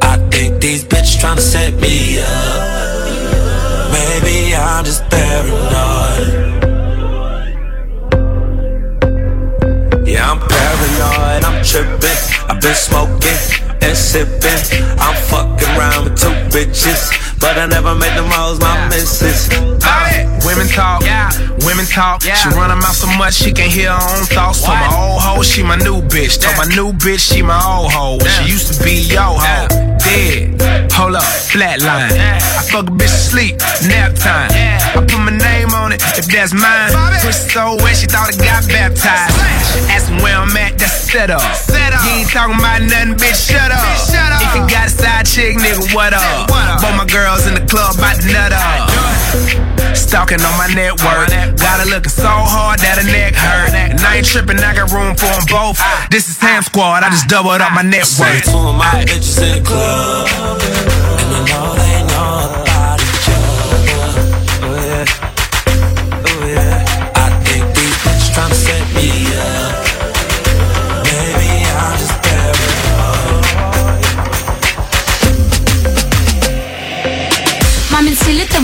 I 0.00 0.16
think 0.30 0.60
these 0.62 0.84
bitches 0.84 1.18
tryna 1.20 1.40
set 1.40 1.74
me 1.74 2.20
up. 2.20 3.90
Maybe 3.92 4.54
I'm 4.54 4.82
just 4.84 5.04
paranoid. 5.10 6.28
Yeah, 10.08 10.30
I'm 10.30 10.40
paranoid, 10.40 11.44
I'm 11.44 11.62
tripping. 11.62 12.31
I've 12.52 12.60
been 12.60 12.74
smoking 12.74 13.40
and 13.80 13.96
sipping. 13.96 14.84
I'm 15.00 15.16
fucking 15.32 15.72
around 15.72 16.04
with 16.04 16.20
two 16.20 16.28
bitches, 16.52 17.08
but 17.40 17.56
I 17.56 17.64
never 17.64 17.94
made 17.94 18.14
them 18.14 18.28
hoes 18.28 18.60
my 18.60 18.88
missus. 18.90 19.48
Uh, 19.50 20.40
women 20.44 20.68
talk, 20.68 21.00
yeah. 21.00 21.32
women 21.64 21.86
talk. 21.86 22.20
She 22.20 22.48
run 22.50 22.68
her 22.68 22.76
mouth 22.76 22.94
so 22.94 23.06
much 23.16 23.32
she 23.32 23.52
can 23.52 23.70
hear 23.70 23.88
her 23.88 24.18
own 24.18 24.26
thoughts. 24.26 24.60
Told 24.62 24.76
my 24.76 24.92
old 24.92 25.22
hoe 25.22 25.42
she 25.42 25.62
my 25.62 25.76
new 25.76 26.02
bitch. 26.02 26.42
Told 26.42 26.58
my 26.58 26.68
new 26.76 26.92
bitch 26.92 27.32
she 27.32 27.40
my 27.40 27.56
old 27.56 27.90
hoe. 27.90 28.18
She 28.18 28.52
used 28.52 28.74
to 28.74 28.84
be 28.84 29.00
yo 29.00 29.32
hoe. 29.32 29.68
Dead. 29.96 30.71
Hold 30.94 31.16
up, 31.16 31.22
flatline. 31.24 32.12
I 32.12 32.38
fuck 32.70 32.86
a 32.88 32.92
bitch 32.92 33.08
sleep, 33.08 33.56
nap 33.88 34.14
time. 34.14 34.50
I 34.52 35.00
put 35.00 35.18
my 35.18 35.32
name 35.32 35.70
on 35.74 35.92
it 35.92 36.02
if 36.18 36.26
that's 36.26 36.52
mine. 36.52 36.92
Pussy 37.20 37.48
so 37.48 37.76
wet 37.80 37.96
she 37.96 38.06
thought 38.06 38.28
I 38.28 38.36
got 38.36 38.68
baptized. 38.68 39.34
Ask 39.88 40.12
me 40.12 40.22
where 40.22 40.36
I'm 40.36 40.54
at, 40.56 40.78
that's 40.78 40.92
set 40.92 41.30
up. 41.30 41.42
You 42.04 42.22
ain't 42.22 42.28
talking 42.28 42.56
about 42.60 42.82
nothing, 42.82 43.16
bitch. 43.16 43.50
Shut 43.50 43.72
up. 43.72 43.80
If 44.44 44.54
you 44.54 44.62
got 44.68 44.86
a 44.86 44.90
side 44.90 45.26
chick, 45.26 45.56
nigga, 45.56 45.94
what 45.94 46.12
up? 46.12 46.48
Both 46.48 46.96
my 46.96 47.06
girls 47.06 47.46
in 47.46 47.54
the 47.54 47.64
club, 47.64 47.96
bout 47.96 48.20
to 48.20 48.32
nut 48.32 48.52
up. 48.52 49.71
Stalking 50.12 50.44
on 50.44 50.58
my 50.58 50.68
network. 50.74 51.32
Got 51.56 51.80
her 51.80 51.86
looking 51.88 52.12
so 52.12 52.28
hard 52.28 52.78
that 52.80 53.00
her 53.00 53.08
neck 53.08 53.32
hurt. 53.32 53.72
And 53.72 53.98
I 54.04 54.16
ain't 54.16 54.26
tripping, 54.26 54.58
I 54.58 54.76
got 54.76 54.92
room 54.92 55.16
for 55.16 55.24
them 55.24 55.40
both. 55.48 55.80
This 56.10 56.28
is 56.28 56.36
Ham 56.36 56.62
Squad, 56.62 57.02
I 57.02 57.08
just 57.08 57.28
doubled 57.28 57.62
up 57.62 57.72
my 57.72 57.80
net 57.80 58.04
Say 58.04 58.28
worth. 58.28 58.44
two 58.44 58.58
of 58.60 58.76
my 58.76 58.92
bitches 59.08 59.40
in 59.40 59.64
the 59.64 59.64
club, 59.64 60.28
and 61.16 61.32
I 61.32 61.40
know 61.48 61.72
they 61.80 62.04
know 62.12 62.71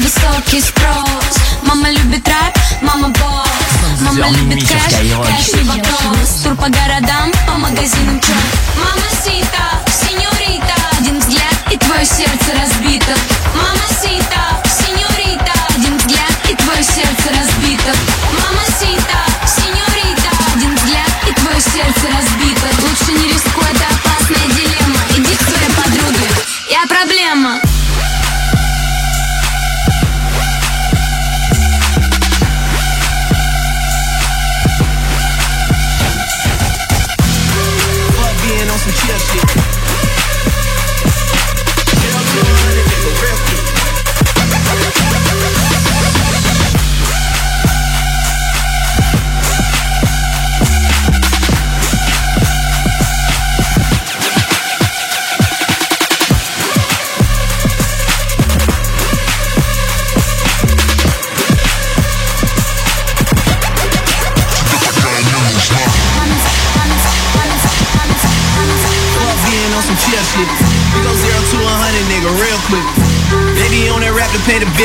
высокий 0.09 0.61
спрос. 0.61 1.37
Мама 1.63 1.91
любит 1.91 2.27
рэп, 2.27 2.59
мама 2.81 3.09
босс. 3.09 4.01
Мама 4.01 4.31
любит 4.31 4.67
кэш, 4.67 4.95
кэш 4.95 5.55
не 5.55 5.63
вопрос. 5.65 6.31
Тур 6.43 6.55
по 6.57 6.69
городам, 6.69 7.31
по 7.47 7.55
магазинам 7.59 8.19
чё? 8.21 8.33
Мама 8.77 9.09
сита, 9.23 9.67
сеньорита. 10.01 10.75
Один 10.99 11.19
взгляд 11.19 11.57
и 11.71 11.77
твое 11.77 12.05
сердце 12.07 12.51
разбито. 12.59 13.15
Мама 13.55 13.87
сита, 14.01 14.43
сеньорита. 14.81 15.53
Один 15.77 15.99
взгляд 15.99 16.33
и 16.49 16.55
твое 16.55 16.83
сердце 16.83 17.29
разбито. 17.29 17.93
Мама 18.41 18.65
сита, 18.81 19.21
сеньорита. 19.57 20.31
Один 20.55 20.75
взгляд 20.75 21.13
и 21.29 21.33
твое 21.35 21.61
сердце 21.61 22.07
разбито 22.17 22.48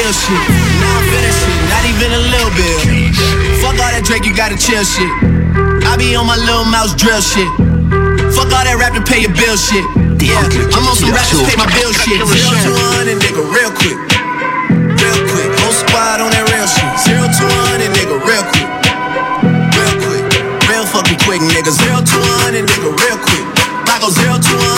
real 0.04 0.12
shit. 0.12 0.36
Now 0.84 1.00
I'm 1.00 1.06
finishing, 1.08 1.56
not 1.72 1.84
even 1.88 2.10
a 2.12 2.24
little 2.28 2.52
bit. 2.60 3.16
Fuck 3.64 3.80
all 3.80 3.88
that 3.88 4.04
Drake, 4.04 4.28
you 4.28 4.36
gotta 4.36 4.60
chill 4.60 4.84
shit. 4.84 5.08
I 5.88 5.96
be 5.96 6.12
on 6.20 6.28
my 6.28 6.36
little 6.36 6.68
mouse 6.68 6.92
drill 6.92 7.24
shit. 7.24 7.48
Fuck 8.36 8.52
all 8.52 8.66
that 8.68 8.76
rap 8.76 8.92
to 9.00 9.04
pay 9.08 9.24
your 9.24 9.32
bill 9.32 9.56
shit. 9.56 9.86
Yeah, 10.20 10.40
I'm 10.76 10.84
on 10.88 10.96
some 11.00 11.12
rap 11.16 11.24
to 11.32 11.40
pay 11.48 11.56
my 11.56 11.72
bill 11.72 11.96
shit. 11.96 12.20
Zero 12.20 12.52
to 12.52 12.72
100, 13.00 13.16
nigga, 13.16 13.44
real 13.48 13.72
quick. 13.72 13.96
Real 15.00 15.20
quick, 15.32 15.50
whole 15.64 15.76
squad 15.76 16.20
on 16.20 16.36
that 16.36 16.52
real 16.52 16.68
shit. 16.68 16.92
Zero 17.00 17.24
to 17.24 17.44
100, 17.72 17.96
nigga, 17.96 18.20
real 18.28 18.44
quick. 18.52 18.68
Real 19.72 19.96
quick, 20.04 20.24
real 20.68 20.84
fucking 20.84 21.20
quick, 21.24 21.40
nigga. 21.48 21.72
Zero 21.72 22.04
to 22.04 22.18
100, 22.52 22.68
nigga, 22.68 22.92
real 22.92 23.20
quick. 23.24 23.46
I 23.88 24.04
go 24.04 24.12
zero 24.12 24.36
to 24.36 24.52
100. 24.52 24.73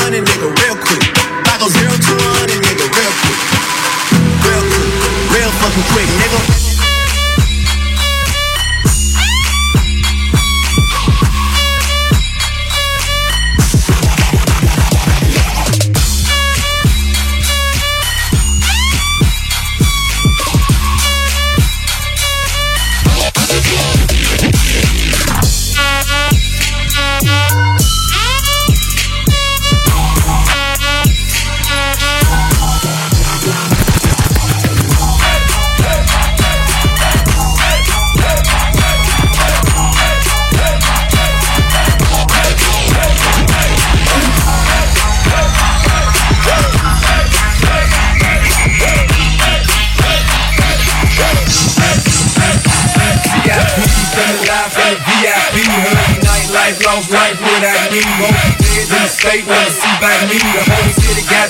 Fucking 5.75 5.93
quick, 5.93 6.07
nigga. 6.07 6.74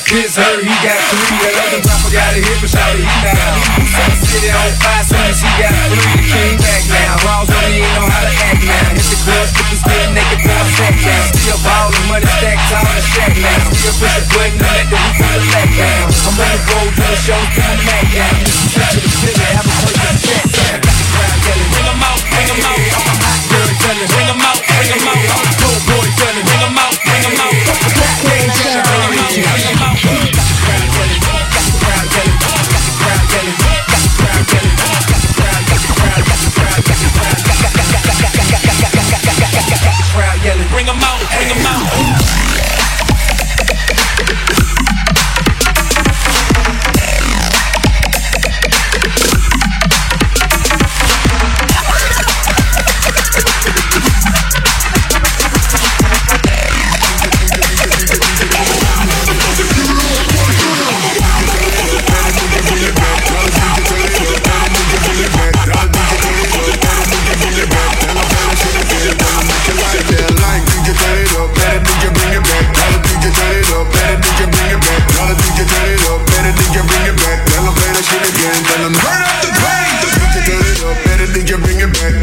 His 0.05 0.37
hurt, 0.37 0.61
he 0.61 0.69
got 0.85 1.01
three. 1.09 1.33
That 1.41 1.55
other 1.65 1.81
rapper 1.81 2.11
got 2.13 2.37
a 2.37 2.41
hip 2.41 2.61
and 2.61 2.69
shouted, 2.69 3.01
he 3.01 3.09
not 3.25 3.44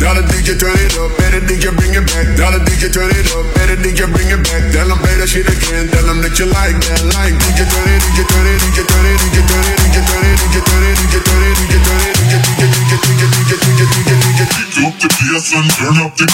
Dollar 0.02 0.28
DJ 0.28 0.58
turn 0.58 0.76
it 0.78 0.96
up, 0.98 1.12
better 1.20 1.40
DJ 1.40 1.70
bring 1.72 1.94
it 1.94 2.04
back. 2.10 2.26
Dollar 2.36 2.60
DJ 2.64 2.92
turn 2.92 3.10
it 3.10 3.28
up, 3.32 3.44
better 3.54 3.76
DJ 3.76 4.04
bring 4.12 4.28
it 4.28 4.42
back. 4.44 4.62
Tell 4.72 4.88
them 4.88 4.98
play 4.98 5.16
that 5.18 5.28
shit 5.28 5.46
again. 5.48 5.88
Tell 5.90 6.06
them 6.06 6.20
that 6.22 6.38
you 6.38 6.46
like 6.46 6.76
that, 6.86 7.02
like 7.16 7.34
DJ 7.40 7.64
turn 7.66 7.88
it, 7.88 8.02
DJ 8.02 8.24
turn 8.28 8.46
it, 8.46 8.60
DJ 8.62 8.84
turn 8.84 9.06
it, 9.06 9.18
DJ 9.20 9.38
turn 9.48 9.64
it, 9.64 9.78
DJ 9.80 9.98
turn 10.04 10.24
it, 10.24 10.38
DJ 10.38 10.58
turn 10.62 10.82
it, 10.82 10.96
DJ 10.98 11.18
turn 11.22 11.42
it, 11.42 11.56
DJ 11.56 11.78
turn 11.82 12.02
it, 12.02 12.16
DJ 12.20 12.22
DJ 12.22 12.68
DJ 12.68 12.96
DJ 13.02 13.24
DJ 13.32 13.52
DJ 13.52 13.84
DJ 13.90 14.12
DJ 14.22 14.86
up 14.86 14.94
the 14.98 15.08
PS 15.08 15.52
and 15.54 15.70
turn 15.76 15.98
up 16.02 16.12
the 16.16 16.26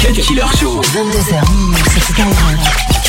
Cut 0.00 0.14
Killer 0.14 0.46
Show. 0.56 0.80
22h 0.82 1.50
minuit 1.50 1.84
sur 1.90 2.02
Skyrock. 2.02 2.99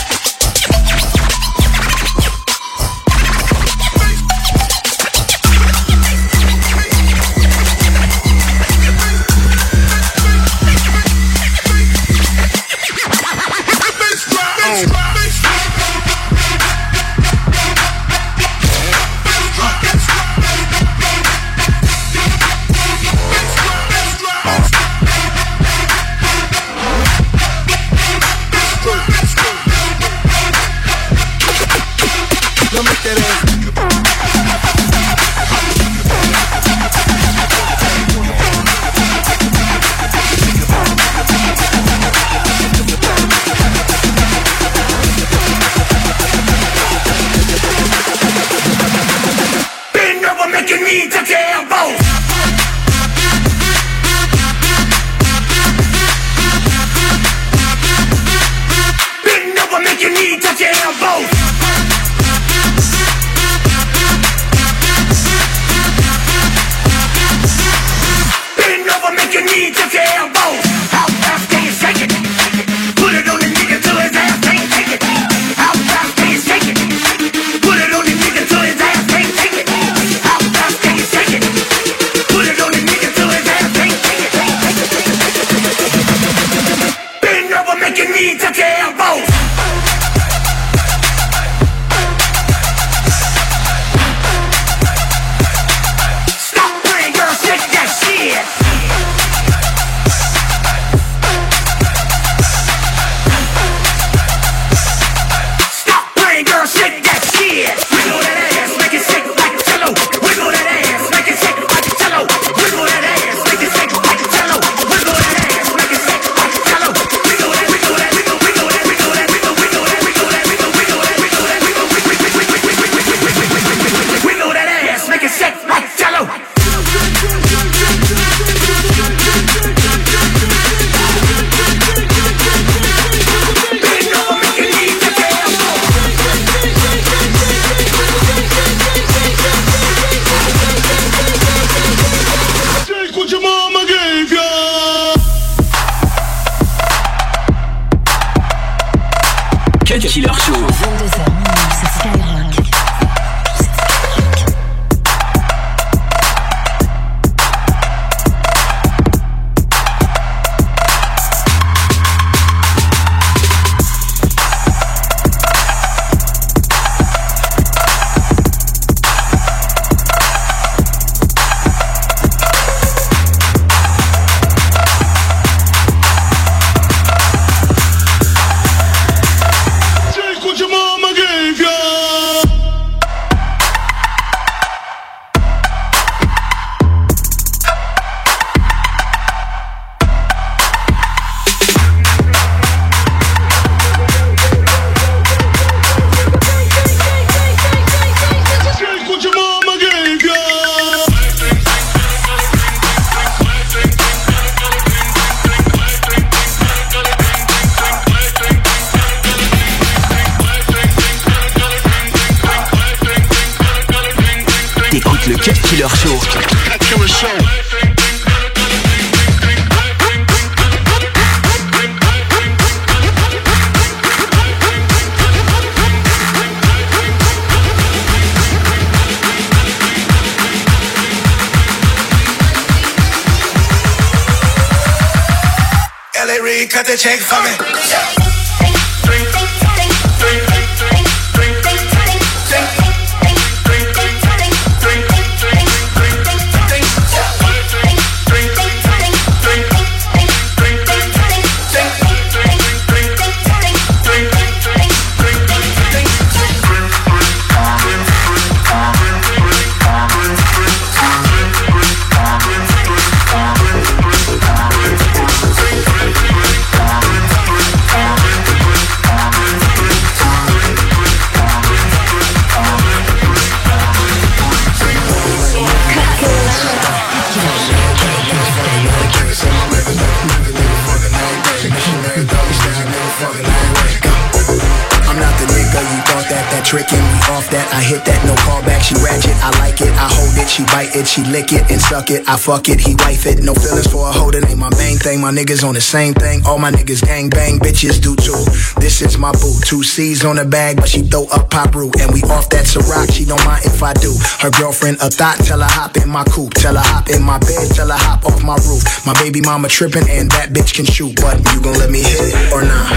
It 291.01 291.07
she 291.07 291.21
bite 291.21 291.31
it 291.31 291.31
she 291.31 291.31
lick 291.31 291.51
it 291.53 291.71
and 291.71 291.81
suck 291.81 292.09
it. 292.09 292.27
I 292.27 292.37
fuck 292.37 292.69
it 292.69 292.79
he 292.79 292.95
wife 292.95 293.25
it. 293.25 293.43
No 293.43 293.53
feelings 293.53 293.87
for 293.87 294.07
a 294.07 294.11
holder 294.11 294.45
ain't 294.47 294.57
my 294.57 294.69
main 294.77 294.97
thing. 294.97 295.21
My 295.21 295.31
niggas 295.31 295.63
on 295.63 295.73
the 295.73 295.81
same 295.81 296.13
thing. 296.13 296.45
All 296.45 296.57
my 296.57 296.71
niggas 296.71 297.03
gang 297.05 297.29
bang 297.29 297.59
bitches 297.59 298.01
do 298.01 298.15
too. 298.15 298.43
This 298.79 299.01
is 299.01 299.17
my 299.17 299.31
boo. 299.33 299.53
Two 299.65 299.83
C's 299.83 300.25
on 300.25 300.35
the 300.35 300.45
bag 300.45 300.77
but 300.77 300.89
she 300.89 301.01
throw 301.01 301.25
up 301.31 301.49
pop 301.49 301.75
root. 301.75 301.99
And 302.01 302.13
we 302.13 302.21
off 302.23 302.49
that 302.49 302.65
Ciroc 302.65 303.11
she 303.11 303.25
don't 303.25 303.43
mind 303.45 303.65
if 303.65 303.81
I 303.83 303.93
do. 303.93 304.13
Her 304.39 304.51
girlfriend 304.51 304.97
a 305.01 305.09
thought 305.09 305.37
tell 305.39 305.59
her 305.59 305.69
hop 305.69 305.97
in 305.97 306.09
my 306.09 306.23
coupe 306.25 306.53
tell 306.53 306.75
her 306.75 306.83
hop 306.83 307.09
in 307.09 307.23
my 307.23 307.39
bed 307.39 307.71
tell 307.73 307.89
her 307.89 307.97
hop 307.97 308.25
off 308.25 308.43
my 308.43 308.55
roof. 308.67 308.83
My 309.05 309.13
baby 309.21 309.41
mama 309.41 309.67
trippin' 309.67 310.07
and 310.09 310.29
that 310.31 310.49
bitch 310.49 310.73
can 310.75 310.85
shoot. 310.85 311.15
But 311.21 311.37
you 311.53 311.61
gon' 311.61 311.77
let 311.77 311.89
me 311.89 312.01
hit 312.01 312.33
it 312.33 312.53
or 312.53 312.61
not? 312.61 312.87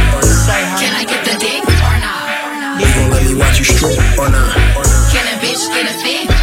Can 0.81 0.93
I 0.95 1.05
get 1.05 1.25
the 1.25 1.37
dick 1.39 1.63
or 1.65 1.97
not? 2.01 2.81
you 2.81 2.89
gon' 2.95 3.11
let 3.11 3.23
me 3.25 3.35
watch 3.35 3.59
you 3.59 3.65
strip 3.65 3.97
or 4.19 4.29
not? 4.29 4.53
Can 5.13 5.25
a 5.31 5.39
bitch 5.41 5.63
get 5.73 5.87
a 5.87 5.95
fit 6.03 6.34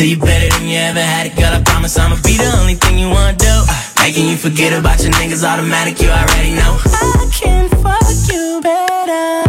I'ma 0.00 0.06
give 0.06 0.18
it 0.18 0.20
to 0.20 0.24
you 0.24 0.24
better 0.24 0.48
than 0.58 0.68
you 0.68 0.78
ever 0.78 1.00
had 1.00 1.26
it, 1.26 1.36
girl. 1.36 1.52
I 1.52 1.62
promise 1.62 1.98
I'ma 1.98 2.16
be 2.22 2.36
the 2.36 2.50
only 2.60 2.74
thing 2.74 2.98
you 2.98 3.08
wanna 3.08 3.36
do. 3.36 3.46
Uh, 3.46 3.74
making 3.98 4.28
you 4.28 4.36
forget 4.36 4.72
about 4.72 5.02
your 5.02 5.12
niggas 5.12 5.42
automatic, 5.42 6.00
you 6.00 6.08
already 6.08 6.54
know. 6.54 6.78
I 6.86 7.28
can 7.32 7.68
fuck 7.82 8.06
you 8.30 8.60
better. 8.62 9.42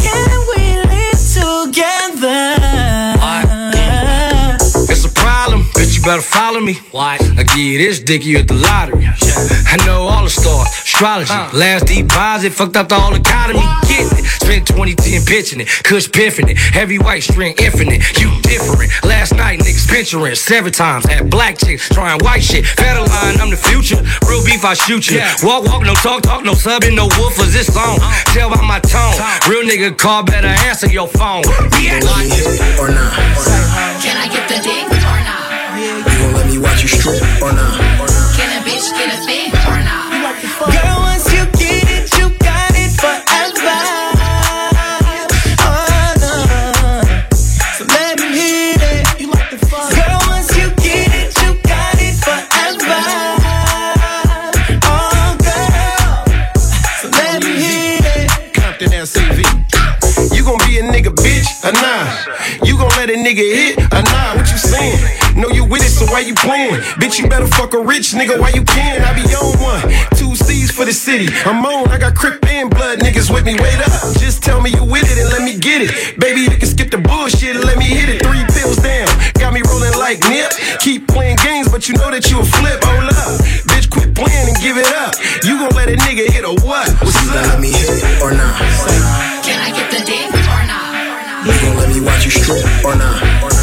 Can 0.00 0.30
we 0.48 0.80
live 0.88 1.20
together? 1.36 2.56
It's 4.90 5.04
a 5.04 5.10
problem, 5.10 5.64
bitch. 5.74 5.96
You 5.96 6.02
better 6.02 6.22
follow 6.22 6.60
me. 6.60 6.74
Why? 6.90 7.18
I 7.36 7.42
give 7.42 7.58
you 7.58 7.78
this 7.78 8.00
dick, 8.00 8.24
you 8.24 8.38
at 8.38 8.48
the 8.48 8.54
lottery. 8.54 9.02
Yeah. 9.02 9.14
I 9.68 9.76
know 9.84 10.08
all 10.08 10.24
the 10.24 10.30
stars, 10.30 10.68
astrology. 10.68 11.32
Last 11.52 11.86
deposit, 11.86 12.52
fucked 12.54 12.76
up 12.76 12.88
the 12.88 12.94
whole 12.94 13.14
economy. 13.14 13.60
Get 13.86 14.12
it. 14.18 14.24
Spent 14.48 14.66
2010 14.66 15.26
pitching 15.26 15.60
it, 15.60 15.68
Kush 15.84 16.10
piffing 16.10 16.48
it. 16.48 16.56
Heavy 16.56 16.96
white 16.98 17.22
string 17.22 17.52
infinite. 17.60 18.00
You 18.16 18.32
different. 18.40 18.88
Last 19.04 19.36
night, 19.36 19.60
niggas 19.60 19.86
pinching 19.86 20.24
seven 20.36 20.72
times. 20.72 21.04
Had 21.04 21.28
black 21.28 21.58
chicks 21.58 21.86
trying 21.90 22.18
white 22.24 22.42
shit. 22.42 22.64
Federal 22.64 23.04
line, 23.04 23.36
I'm 23.42 23.50
the 23.50 23.60
future. 23.60 24.00
Real 24.24 24.42
beef, 24.42 24.64
I 24.64 24.72
shoot 24.72 25.10
you. 25.10 25.20
Walk, 25.42 25.64
walk, 25.64 25.82
no 25.84 25.92
talk, 25.92 26.22
talk, 26.22 26.44
no 26.44 26.52
subbing, 26.52 26.96
no 26.96 27.08
woofers. 27.08 27.52
This 27.52 27.66
song. 27.68 27.98
Tell 28.32 28.48
by 28.48 28.64
my 28.64 28.80
tone. 28.80 29.12
Real 29.52 29.68
nigga 29.68 29.92
call, 29.98 30.22
better 30.22 30.48
answer 30.48 30.88
your 30.88 31.08
phone. 31.08 31.44
Yeah. 31.84 32.00
or 32.80 32.88
not 32.88 33.12
Can 34.00 34.16
I 34.16 34.32
get 34.32 34.48
the 34.48 34.64
dick 34.64 34.88
or 34.88 35.20
not? 35.28 35.44
you 35.76 36.24
gon' 36.24 36.32
let 36.32 36.46
me 36.46 36.56
watch 36.56 36.80
you 36.80 36.88
strip 36.88 37.20
or 37.42 37.52
not 37.52 37.76
Can 38.32 38.48
a 38.56 38.64
bitch 38.64 38.88
get 38.96 39.12
a 39.12 39.18
fit 39.28 39.57
so 66.48 66.52
why 66.52 66.64
you 66.64 66.68
playing? 66.68 66.82
Bitch, 67.00 67.18
you 67.18 67.28
better 67.28 67.46
fuck 67.46 67.74
a 67.74 67.80
rich 67.80 68.12
nigga 68.12 68.38
while 68.40 68.52
you 68.52 68.64
can. 68.64 69.02
I 69.02 69.12
be 69.14 69.24
on 69.34 69.52
one. 69.60 69.82
Two 70.16 70.34
C's 70.34 70.70
for 70.70 70.84
the 70.84 70.92
city. 70.92 71.28
I'm 71.44 71.64
on. 71.64 71.88
I 71.88 71.98
got 71.98 72.14
crip 72.14 72.44
and 72.46 72.70
blood 72.70 73.00
niggas 73.00 73.32
with 73.32 73.44
me. 73.44 73.54
Wait 73.54 73.78
up. 73.80 74.16
Just 74.18 74.42
tell 74.42 74.60
me 74.60 74.70
you 74.70 74.84
with 74.84 75.04
it 75.04 75.18
and 75.18 75.28
let 75.30 75.42
me 75.42 75.58
get 75.58 75.82
it. 75.82 76.18
Baby, 76.18 76.42
you 76.42 76.50
can 76.50 76.68
skip 76.68 76.90
the 76.90 76.98
bullshit 76.98 77.56
and 77.56 77.64
let 77.64 77.78
me 77.78 77.84
hit 77.84 78.08
it. 78.08 78.24
Three 78.24 78.44
pills 78.56 78.78
down. 78.78 79.08
Got 79.38 79.52
me 79.52 79.62
rolling 79.68 79.96
like 79.98 80.20
nip. 80.28 80.52
Keep 80.80 81.08
playing 81.08 81.36
games, 81.44 81.68
but 81.68 81.88
you 81.88 81.94
know 81.94 82.10
that 82.10 82.30
you 82.30 82.40
a 82.40 82.44
flip. 82.44 82.80
Hold 82.84 83.12
up. 83.12 83.40
Bitch, 83.68 83.90
quit 83.90 84.14
playing 84.14 84.48
and 84.48 84.58
give 84.60 84.76
it 84.76 84.88
up. 84.96 85.14
You 85.44 85.58
gon' 85.58 85.74
let 85.76 85.88
a 85.88 85.96
nigga 85.96 86.26
hit 86.32 86.44
or 86.44 86.56
what? 86.64 86.88
What's 87.04 87.16
you 87.22 87.32
gon' 87.32 87.44
let 87.48 87.60
me 87.60 87.70
hit 87.72 87.88
it 87.88 88.22
or 88.22 88.32
not 88.32 88.56
Can 89.44 89.58
I 89.60 89.70
get 89.72 89.90
the 89.90 90.02
dick 90.04 90.32
or 90.32 90.62
not? 90.66 90.88
you 91.46 91.54
gon' 91.62 91.76
let 91.76 91.88
me 91.88 92.00
watch 92.00 92.24
you 92.24 92.30
strip 92.30 92.64
or 92.84 92.96
not 92.96 93.57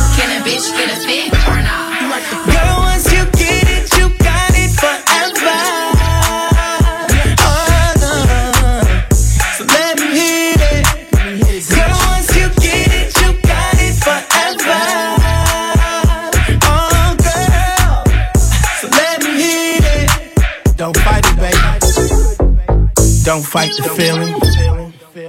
Don't 23.36 23.44
fight 23.44 23.76
the 23.76 23.84
feeling. 23.84 24.34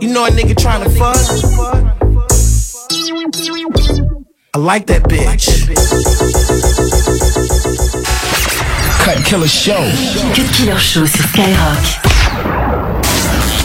You 0.01 0.15
know 0.15 0.27
a 0.27 0.29
nigga 0.29 0.57
trying 0.57 0.85
to 0.85 0.91
fuck? 0.91 1.17
I 4.55 4.59
like 4.59 4.87
that 4.87 5.03
bitch. 5.11 5.67
Cut 9.03 9.25
Killer 9.27 9.49
Show. 9.49 9.91
Cut 10.37 10.55
Killer 10.55 10.79
Show 10.79 11.05
sur 11.07 11.25
Skyrock. 11.25 11.83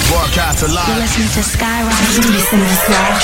Broadcast 0.10 0.62
You're 0.62 0.72
alive. 0.72 1.36
to 1.36 1.44
Skyrock. 1.44 1.94
Tous 2.16 2.32
les 2.32 2.40
samedis 2.40 2.82
soirs. 2.88 3.22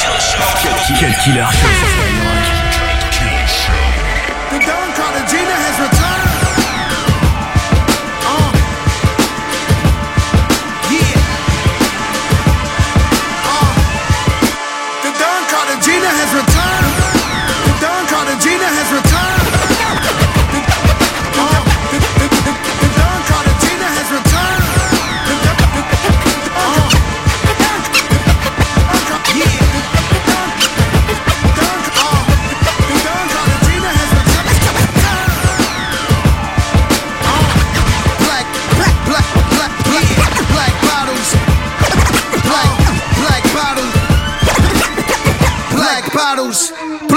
Cut 0.99 1.15
Killer 1.24 1.47
Show 1.49 1.72
sur 1.80 1.88
Skyrock. 1.95 2.57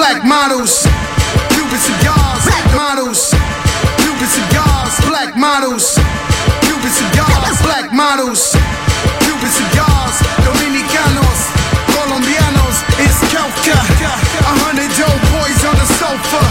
Black 0.01 0.25
models. 0.25 0.89
Cuban 1.53 1.77
cigars, 1.77 2.45
black 2.49 2.69
models. 2.73 3.37
Cuban 4.01 4.29
cigars, 4.33 4.97
black 5.05 5.37
models. 5.37 6.01
Cuban 6.65 6.89
cigars, 6.89 7.61
black 7.61 7.93
models. 7.93 8.57
Cuban 9.21 9.53
cigars, 9.53 10.17
Dominicanos, 10.41 11.41
Colombianos. 11.93 12.77
It's 12.97 13.21
Kelka. 13.29 13.77
A 13.77 14.53
hundred 14.65 14.89
dope 14.97 15.21
boys 15.37 15.61
on 15.69 15.77
the 15.77 15.89
sofa. 16.01 16.43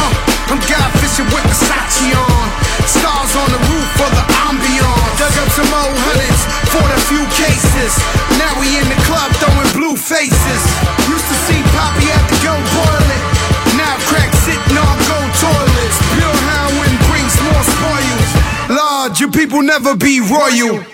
Uh, 0.00 0.56
I'm 0.56 0.60
God 0.64 0.88
fishing 1.04 1.28
with 1.28 1.44
Versace 1.44 2.08
on. 2.16 2.46
Stars 2.88 3.36
on 3.36 3.48
the 3.52 3.60
roof 3.68 3.88
for 4.00 4.08
the 4.16 4.24
ambiance. 4.48 5.12
Dug 5.20 5.36
up 5.44 5.50
some 5.52 5.72
old 5.76 5.98
hundreds 6.08 6.40
for 6.72 6.80
a 6.88 7.00
few 7.12 7.24
cases. 7.36 7.92
Now 8.40 8.56
we 8.56 8.80
in 8.80 8.88
the 8.88 8.96
club 9.04 9.28
throwing 9.44 9.70
blue 9.76 9.96
faces. 9.96 10.62
Used 11.04 11.28
to 11.28 11.36
see 11.44 11.60
Poppy 11.76 12.08
at 12.08 12.24
the 12.32 12.33
go 12.44 12.54
boil 12.76 13.08
it. 13.16 13.22
Now 13.80 13.96
on 14.76 14.96
gold 15.08 15.32
toilets. 15.40 15.96
Brings 17.08 17.36
more 17.42 17.64
spoils. 17.64 18.30
Lord, 18.68 19.20
you 19.20 19.30
people 19.30 19.62
never 19.62 19.96
be 19.96 20.20
royal. 20.20 20.93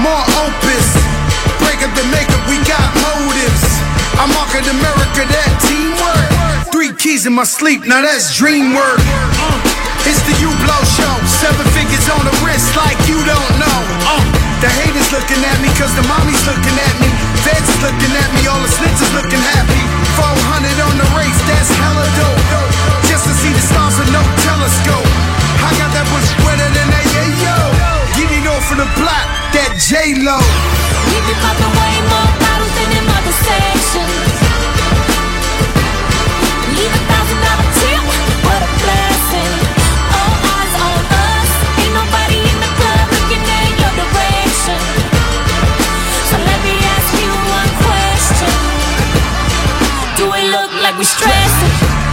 More 0.00 0.24
opus. 0.44 0.86
Break 1.62 1.80
up 1.82 1.92
the 1.96 2.06
makeup, 2.12 2.42
we 2.48 2.56
got 2.68 2.86
motives. 3.00 3.64
I 4.16 4.24
market 4.32 4.64
America, 4.68 5.24
that 5.28 5.52
teamwork. 5.64 6.28
Three 6.72 6.92
keys 6.96 7.26
in 7.26 7.32
my 7.32 7.44
sleep, 7.44 7.84
now 7.84 8.00
that's 8.02 8.36
dream 8.36 8.74
work. 8.76 9.00
Uh, 9.40 10.08
It's 10.08 10.22
the 10.22 10.36
U 10.38 10.50
Blow 10.62 10.82
Show. 10.96 11.14
Seven 11.42 11.66
figures 11.74 12.06
on 12.14 12.22
the 12.22 12.34
wrist 12.44 12.70
like 12.78 12.96
you 13.10 13.18
don't 13.26 13.52
know. 13.58 13.78
Uh, 14.06 14.22
the 14.62 14.70
haters 14.70 15.10
looking 15.12 15.42
at 15.42 15.58
me 15.60 15.68
cause 15.76 15.92
the 15.98 16.06
mommy's 16.06 16.40
looking 16.46 16.76
at 16.78 16.94
me. 17.02 17.10
Feds 17.42 17.66
is 17.66 17.80
looking 17.82 18.12
at 18.14 18.28
me, 18.38 18.46
all 18.46 18.60
the 18.62 18.70
snitches 18.70 19.10
looking 19.18 19.42
happy. 19.56 19.82
400 20.14 20.86
on 20.86 20.94
the 20.96 21.08
race, 21.18 21.40
that's 21.50 21.70
hella 21.74 22.06
dope. 22.16 22.42
Just 23.10 23.26
to 23.28 23.34
see 23.34 23.52
the 23.52 23.60
stars 23.66 23.98
with 23.98 24.10
no 24.14 24.22
telescope. 24.46 25.10
I 25.66 25.70
got 25.76 25.90
that 25.90 26.06
bush 26.14 26.30
wetter 26.46 26.70
than 26.70 26.88
that, 26.94 27.04
yeah, 27.12 27.42
yo. 27.44 27.56
Get 28.14 28.30
it 28.30 28.46
off 28.46 28.64
of 28.72 28.78
the 28.78 28.88
block, 28.96 29.26
that 29.52 29.76
J-Lo. 29.78 30.38
We 31.10 31.16
be 31.22 31.34
popping 31.38 31.72
way 31.78 31.94
more 32.08 32.30
bottles 32.40 32.72
than 32.74 32.88
sections. 33.46 34.36
Leave 36.74 36.94
a 36.94 37.02
thousand 37.06 37.40
dollar 37.44 37.68
what 38.42 38.60
a 38.62 38.70
blessing. 38.82 39.52
All 40.16 40.34
eyes 40.56 40.74
on 40.82 41.02
us, 41.04 41.50
ain't 41.82 41.94
nobody 41.94 42.38
in 42.42 42.56
the 42.58 42.70
club 42.80 43.06
looking 43.12 43.44
at 43.44 43.70
your 43.78 43.92
let 46.42 46.60
me 46.66 46.74
ask 46.96 47.10
you 47.20 47.30
one 47.30 47.72
question: 47.86 48.54
Do 50.18 50.24
it 50.34 50.46
look 50.50 50.72
like 50.82 50.96
we? 50.98 52.05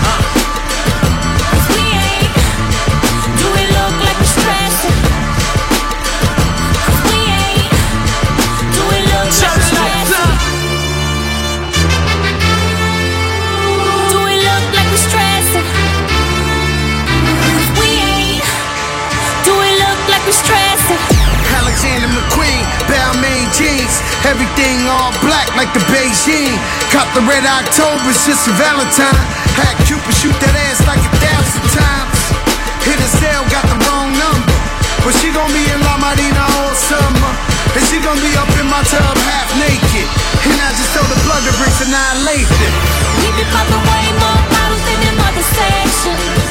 Everything 24.26 24.88
all 24.88 25.12
black 25.24 25.48
like 25.56 25.72
the 25.76 25.84
Beijing. 25.92 26.56
Cop 26.92 27.08
the 27.16 27.24
red 27.28 27.44
October, 27.46 28.12
just 28.14 28.48
a 28.48 28.54
Valentine. 28.56 29.24
Had 29.60 29.76
Cupid 29.88 30.16
shoot 30.16 30.36
that 30.44 30.56
ass 30.70 30.80
like 30.88 31.02
a 31.02 31.12
thousand 31.20 31.66
times. 31.76 32.20
Hit 32.84 33.00
a 33.00 33.10
cell, 33.20 33.44
got 33.52 33.64
the 33.68 33.78
wrong 33.88 34.12
number. 34.16 34.56
But 35.04 35.16
she 35.20 35.32
gon' 35.36 35.52
be 35.52 35.64
in 35.68 35.80
La 35.84 36.00
Marina 36.00 36.44
all 36.64 36.76
summer. 36.76 37.32
And 37.76 37.84
she 37.90 38.00
gon' 38.00 38.20
be 38.22 38.32
up 38.40 38.52
in 38.60 38.68
my 38.70 38.84
tub 38.88 39.18
half 39.28 39.50
naked. 39.60 40.08
And 40.48 40.58
I 40.60 40.70
just 40.76 40.92
told 40.96 41.08
the 41.12 41.20
plug 41.28 41.44
to 41.44 41.54
bring 41.60 41.76
annihilation. 41.84 42.72
We 43.20 43.28
be 43.36 43.46
popping 43.52 43.84
way 43.84 44.06
more 44.20 44.42
bottles 44.52 44.84
than 44.88 45.00
them 45.04 45.18
other 45.20 45.46
sections. 45.58 46.43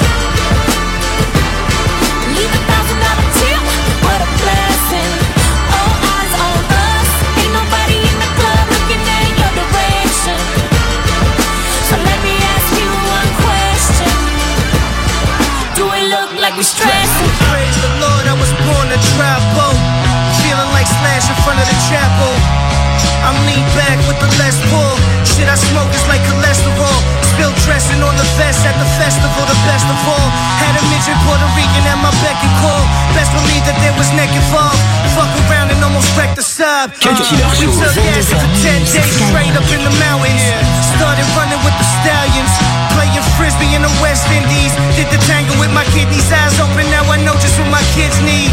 We 16.62 16.66
stressing? 16.66 17.28
Praise 17.50 17.76
the 17.82 17.90
Lord, 17.98 18.24
I 18.30 18.34
was 18.38 18.52
born 18.70 18.86
to 18.94 18.98
travel. 19.18 19.70
Feeling 20.46 20.70
like 20.70 20.86
Slash 20.86 21.26
in 21.26 21.36
front 21.42 21.58
of 21.58 21.66
the 21.66 21.78
chapel. 21.90 22.71
I'm 23.22 23.38
lean 23.46 23.62
back 23.78 23.98
with 24.10 24.18
the 24.18 24.30
less 24.42 24.58
pull. 24.66 24.94
Shit 25.22 25.46
I 25.46 25.54
smoke 25.54 25.90
is 25.94 26.04
like 26.10 26.22
cholesterol. 26.26 26.98
Spill 27.32 27.54
dressing 27.64 28.02
on 28.02 28.14
the 28.18 28.26
vest 28.36 28.66
at 28.66 28.74
the 28.76 28.88
festival, 28.98 29.46
the 29.46 29.58
best 29.64 29.86
of 29.86 29.98
all. 30.04 30.28
Had 30.58 30.74
a 30.74 30.82
midget 30.90 31.16
Puerto 31.24 31.46
Rican 31.54 31.86
at 31.86 31.98
my 32.02 32.12
beck 32.20 32.36
and 32.42 32.54
call. 32.60 32.82
Best 33.14 33.30
believe 33.32 33.64
that 33.64 33.78
there 33.80 33.94
was 33.94 34.10
neck 34.18 34.28
involved. 34.34 34.76
Fuck 35.14 35.30
around 35.46 35.70
and 35.70 35.80
almost 35.80 36.10
wrecked 36.18 36.36
the 36.36 36.44
sub. 36.44 36.92
Killer 36.98 37.22
we 37.62 37.70
took 37.78 37.94
acid 38.12 38.36
for 38.36 38.52
10 38.60 38.90
days 38.90 39.12
straight 39.30 39.54
up 39.54 39.66
in 39.70 39.80
the 39.86 39.94
mountains. 40.02 40.42
Started 40.98 41.26
running 41.38 41.62
with 41.62 41.76
the 41.78 41.88
stallions. 42.02 42.52
Playing 42.98 43.24
frisbee 43.38 43.72
in 43.78 43.86
the 43.86 43.94
West 44.02 44.26
Indies. 44.34 44.74
Did 44.98 45.08
the 45.14 45.20
tango 45.30 45.54
with 45.62 45.70
my 45.70 45.86
kidneys 45.94 46.26
eyes 46.34 46.58
open. 46.58 46.84
Now 46.90 47.06
I 47.06 47.22
know 47.22 47.38
just 47.38 47.54
what 47.56 47.70
my 47.70 47.84
kids 47.94 48.18
need. 48.26 48.50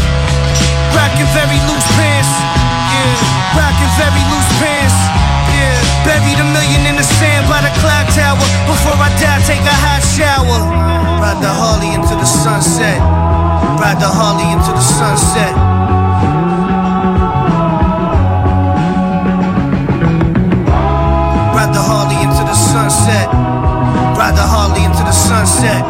Rockin' 0.94 1.28
very 1.34 1.58
loose 1.66 1.88
pants. 1.98 2.59
Yeah. 3.00 3.56
Rockin' 3.56 3.92
very 3.96 4.24
loose 4.28 4.52
pants. 4.60 4.96
Yeah. 5.56 6.04
Buried 6.04 6.38
a 6.40 6.46
million 6.52 6.82
in 6.90 6.96
the 7.00 7.06
sand 7.18 7.48
by 7.48 7.60
the 7.64 7.72
clock 7.80 8.06
tower. 8.12 8.44
Before 8.68 8.96
I 8.96 9.08
die, 9.16 9.40
take 9.48 9.64
a 9.64 9.76
hot 9.84 10.02
shower. 10.04 10.60
Ride 11.20 11.40
the 11.40 11.52
Harley 11.52 11.92
into 11.96 12.14
the 12.16 12.28
sunset. 12.28 13.00
Ride 13.80 14.00
the 14.00 14.08
Harley 14.08 14.48
into 14.52 14.72
the 14.72 14.84
sunset. 14.84 15.52
Ride 21.56 21.72
the 21.72 21.82
Harley 21.82 22.18
into 22.20 22.42
the 22.44 22.54
sunset. 22.54 23.28
Ride 24.16 24.36
the 24.36 24.46
Harley 24.52 24.84
into 24.84 25.02
the 25.04 25.12
sunset. 25.12 25.82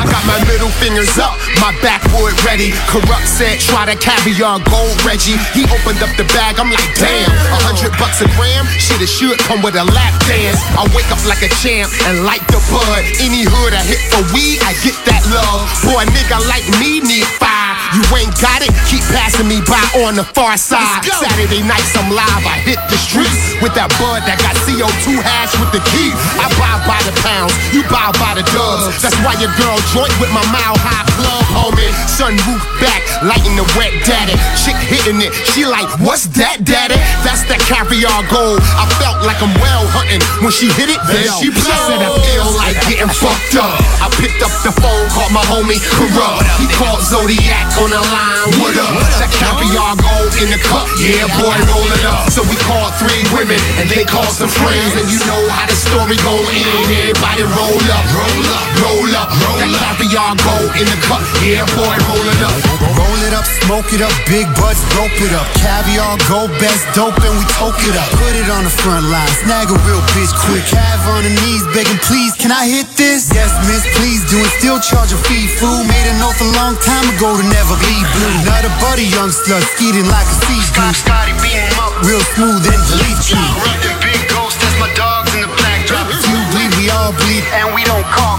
I 0.00 0.02
got 0.10 0.22
my 0.26 0.38
middle 0.50 0.70
fingers 0.82 1.18
up, 1.18 1.35
my 1.66 1.74
backwood 1.82 2.30
ready. 2.46 2.70
Kurupt 2.86 3.26
said, 3.26 3.58
try 3.58 3.90
the 3.90 3.98
caviar 3.98 4.62
gold 4.70 4.94
Reggie. 5.02 5.34
He 5.50 5.66
opened 5.66 5.98
up 5.98 6.14
the 6.14 6.22
bag, 6.30 6.62
I'm 6.62 6.70
like, 6.70 6.86
damn, 6.94 7.26
a 7.26 7.58
hundred 7.66 7.90
bucks 7.98 8.22
a 8.22 8.30
gram? 8.38 8.70
Shit, 8.78 9.02
it 9.02 9.10
should 9.10 9.34
come 9.50 9.66
with 9.66 9.74
a 9.74 9.82
lap 9.82 10.14
dance. 10.30 10.62
I 10.78 10.86
wake 10.94 11.10
up 11.10 11.18
like 11.26 11.42
a 11.42 11.50
champ 11.58 11.90
and 12.06 12.22
light 12.22 12.46
the 12.54 12.62
bud. 12.70 13.02
Any 13.18 13.42
hood 13.42 13.74
I 13.74 13.82
hit 13.82 13.98
for 14.14 14.22
weed, 14.30 14.62
I 14.62 14.78
get 14.86 14.94
that 15.10 15.26
love. 15.26 15.66
Boy, 15.82 16.06
a 16.06 16.14
nigga 16.14 16.38
like 16.46 16.66
me 16.78 17.02
need 17.02 17.26
fire. 17.42 17.65
You 17.94 18.02
ain't 18.18 18.34
got 18.42 18.66
it, 18.66 18.72
keep 18.90 19.04
passing 19.14 19.46
me 19.46 19.62
by 19.62 19.82
on 20.02 20.18
the 20.18 20.26
far 20.34 20.58
side. 20.58 21.04
Saturday 21.06 21.62
nights 21.62 21.94
I'm 21.94 22.10
live, 22.10 22.42
I 22.42 22.58
hit 22.66 22.80
the 22.90 22.98
streets 22.98 23.54
with 23.62 23.78
that 23.78 23.92
bud 24.02 24.26
that 24.26 24.42
got 24.42 24.58
CO2 24.66 25.22
hash 25.22 25.54
with 25.62 25.70
the 25.70 25.82
key. 25.94 26.10
I 26.42 26.50
buy 26.58 26.74
by 26.82 26.98
the 27.06 27.14
pounds, 27.22 27.54
you 27.70 27.86
buy 27.86 28.10
by 28.18 28.34
the 28.34 28.44
dubs. 28.50 28.90
That's 28.98 29.16
why 29.22 29.38
your 29.38 29.52
girl 29.54 29.78
joint 29.94 30.10
with 30.18 30.32
my 30.34 30.42
mile 30.50 30.74
high 30.82 31.06
club, 31.14 31.44
homie. 31.54 31.92
Sunroof 32.10 32.62
back, 32.82 33.06
lighting 33.22 33.54
the 33.54 33.66
wet 33.78 33.94
daddy. 34.02 34.34
Chick 34.58 34.76
hitting 34.90 35.22
it, 35.22 35.30
she 35.54 35.62
like, 35.62 35.86
what's 36.02 36.26
that, 36.40 36.66
daddy? 36.66 36.98
That's 37.22 37.46
that 37.46 37.62
caviar 37.70 38.26
gold. 38.26 38.58
I 38.74 38.90
felt 38.98 39.22
like 39.22 39.38
I'm 39.38 39.54
well 39.62 39.86
hunting 39.94 40.22
when 40.42 40.50
she 40.50 40.72
hit 40.74 40.90
it. 40.90 41.00
Then 41.06 41.28
she 41.38 41.54
said 41.54 42.02
I 42.02 42.10
feel 42.24 42.48
like 42.58 42.76
getting 42.90 43.12
fucked 43.12 43.54
up. 43.60 43.78
I 44.02 44.10
picked 44.18 44.42
up 44.42 44.52
the 44.66 44.72
phone, 44.74 45.06
called 45.14 45.32
my 45.32 45.44
homie 45.46 45.78
Kurupt. 45.94 46.42
He 46.58 46.66
called 46.74 47.00
Zodiac 47.04 47.75
on 47.76 47.92
the 47.92 48.00
line. 48.00 48.48
What 48.56 48.72
up? 48.80 48.88
That 49.20 49.28
caviar 49.28 49.96
gold 50.00 50.32
in 50.40 50.48
the 50.48 50.60
cup. 50.64 50.88
Yeah, 50.96 51.28
boy, 51.36 51.56
roll 51.68 51.90
it 51.92 52.04
up. 52.08 52.32
So 52.32 52.40
we 52.48 52.56
called 52.64 52.92
three 52.96 53.20
women 53.36 53.60
and 53.76 53.86
they 53.88 54.04
called 54.08 54.32
some 54.32 54.48
friends. 54.48 54.96
And 54.96 55.04
you 55.12 55.20
know 55.28 55.42
how 55.52 55.68
the 55.68 55.76
story 55.76 56.16
go 56.24 56.34
in. 56.48 56.64
Everybody 56.88 57.44
roll 57.44 57.84
up, 57.92 58.04
roll 58.16 58.48
up, 58.48 58.66
roll 58.80 59.12
up. 59.12 59.28
roll 59.44 59.60
That 59.60 59.72
caviar 59.76 60.32
gold 60.40 60.72
in 60.80 60.86
the 60.88 60.98
cup. 61.04 61.20
Yeah, 61.44 61.68
boy, 61.76 61.96
roll 62.08 62.26
it 62.26 62.40
up. 62.40 62.56
Roll 62.96 63.20
it 63.28 63.34
up, 63.36 63.44
smoke 63.64 63.92
it 63.92 64.00
up, 64.00 64.14
big 64.24 64.48
buds, 64.56 64.80
rope 64.96 65.12
it 65.20 65.32
up. 65.36 65.44
Caviar, 65.60 66.16
gold, 66.32 66.52
best 66.56 66.88
dope, 66.96 67.16
and 67.20 67.34
we 67.36 67.44
toke 67.60 67.80
it 67.84 67.96
up. 67.96 68.08
Put 68.16 68.32
it 68.36 68.48
on 68.48 68.64
the 68.64 68.72
front 68.72 69.04
line, 69.12 69.28
snag 69.44 69.68
a 69.68 69.76
real 69.84 70.00
bitch 70.16 70.32
quick. 70.48 70.64
Cav 70.70 71.04
on 71.12 71.28
the 71.28 71.32
knees, 71.44 71.64
begging, 71.76 72.00
please, 72.08 72.32
can 72.40 72.52
I 72.52 72.68
hit 72.68 72.88
this? 72.96 73.28
Yes, 73.34 73.52
miss, 73.68 73.84
please 74.00 74.24
do 74.32 74.40
it. 74.40 74.50
Still 74.60 74.80
charge 74.80 75.12
a 75.12 75.18
fee, 75.28 75.48
fool. 75.60 75.84
Made 75.84 76.08
an 76.08 76.24
oath 76.24 76.40
a 76.40 76.48
long 76.56 76.76
time 76.80 77.04
ago 77.16 77.36
to 77.36 77.44
never 77.44 77.65
be 77.74 77.98
blue. 78.14 78.36
Not 78.46 78.62
a 78.62 78.70
buddy, 78.78 79.10
young 79.10 79.34
slut, 79.34 79.64
skeeting 79.74 80.06
like 80.06 80.28
a 80.30 80.36
sea 80.46 80.62
glue. 80.70 80.94
Scotty 80.94 81.34
beat 81.42 81.58
him 81.58 81.74
up. 81.82 81.98
Real 82.06 82.22
smooth 82.38 82.62
and 82.62 82.82
delete 82.86 83.26
you. 83.34 83.42
Corrupted 83.58 83.98
big 83.98 84.22
ghost, 84.30 84.62
that's 84.62 84.78
my 84.78 84.90
dogs 84.94 85.34
in 85.34 85.42
the 85.42 85.50
black 85.58 85.82
drop. 85.90 86.06
If 86.06 86.22
you 86.22 86.38
bleed, 86.54 86.70
we 86.78 86.86
all 86.94 87.10
bleed. 87.10 87.42
And 87.58 87.74
we 87.74 87.82
don't 87.82 88.06
call 88.14 88.38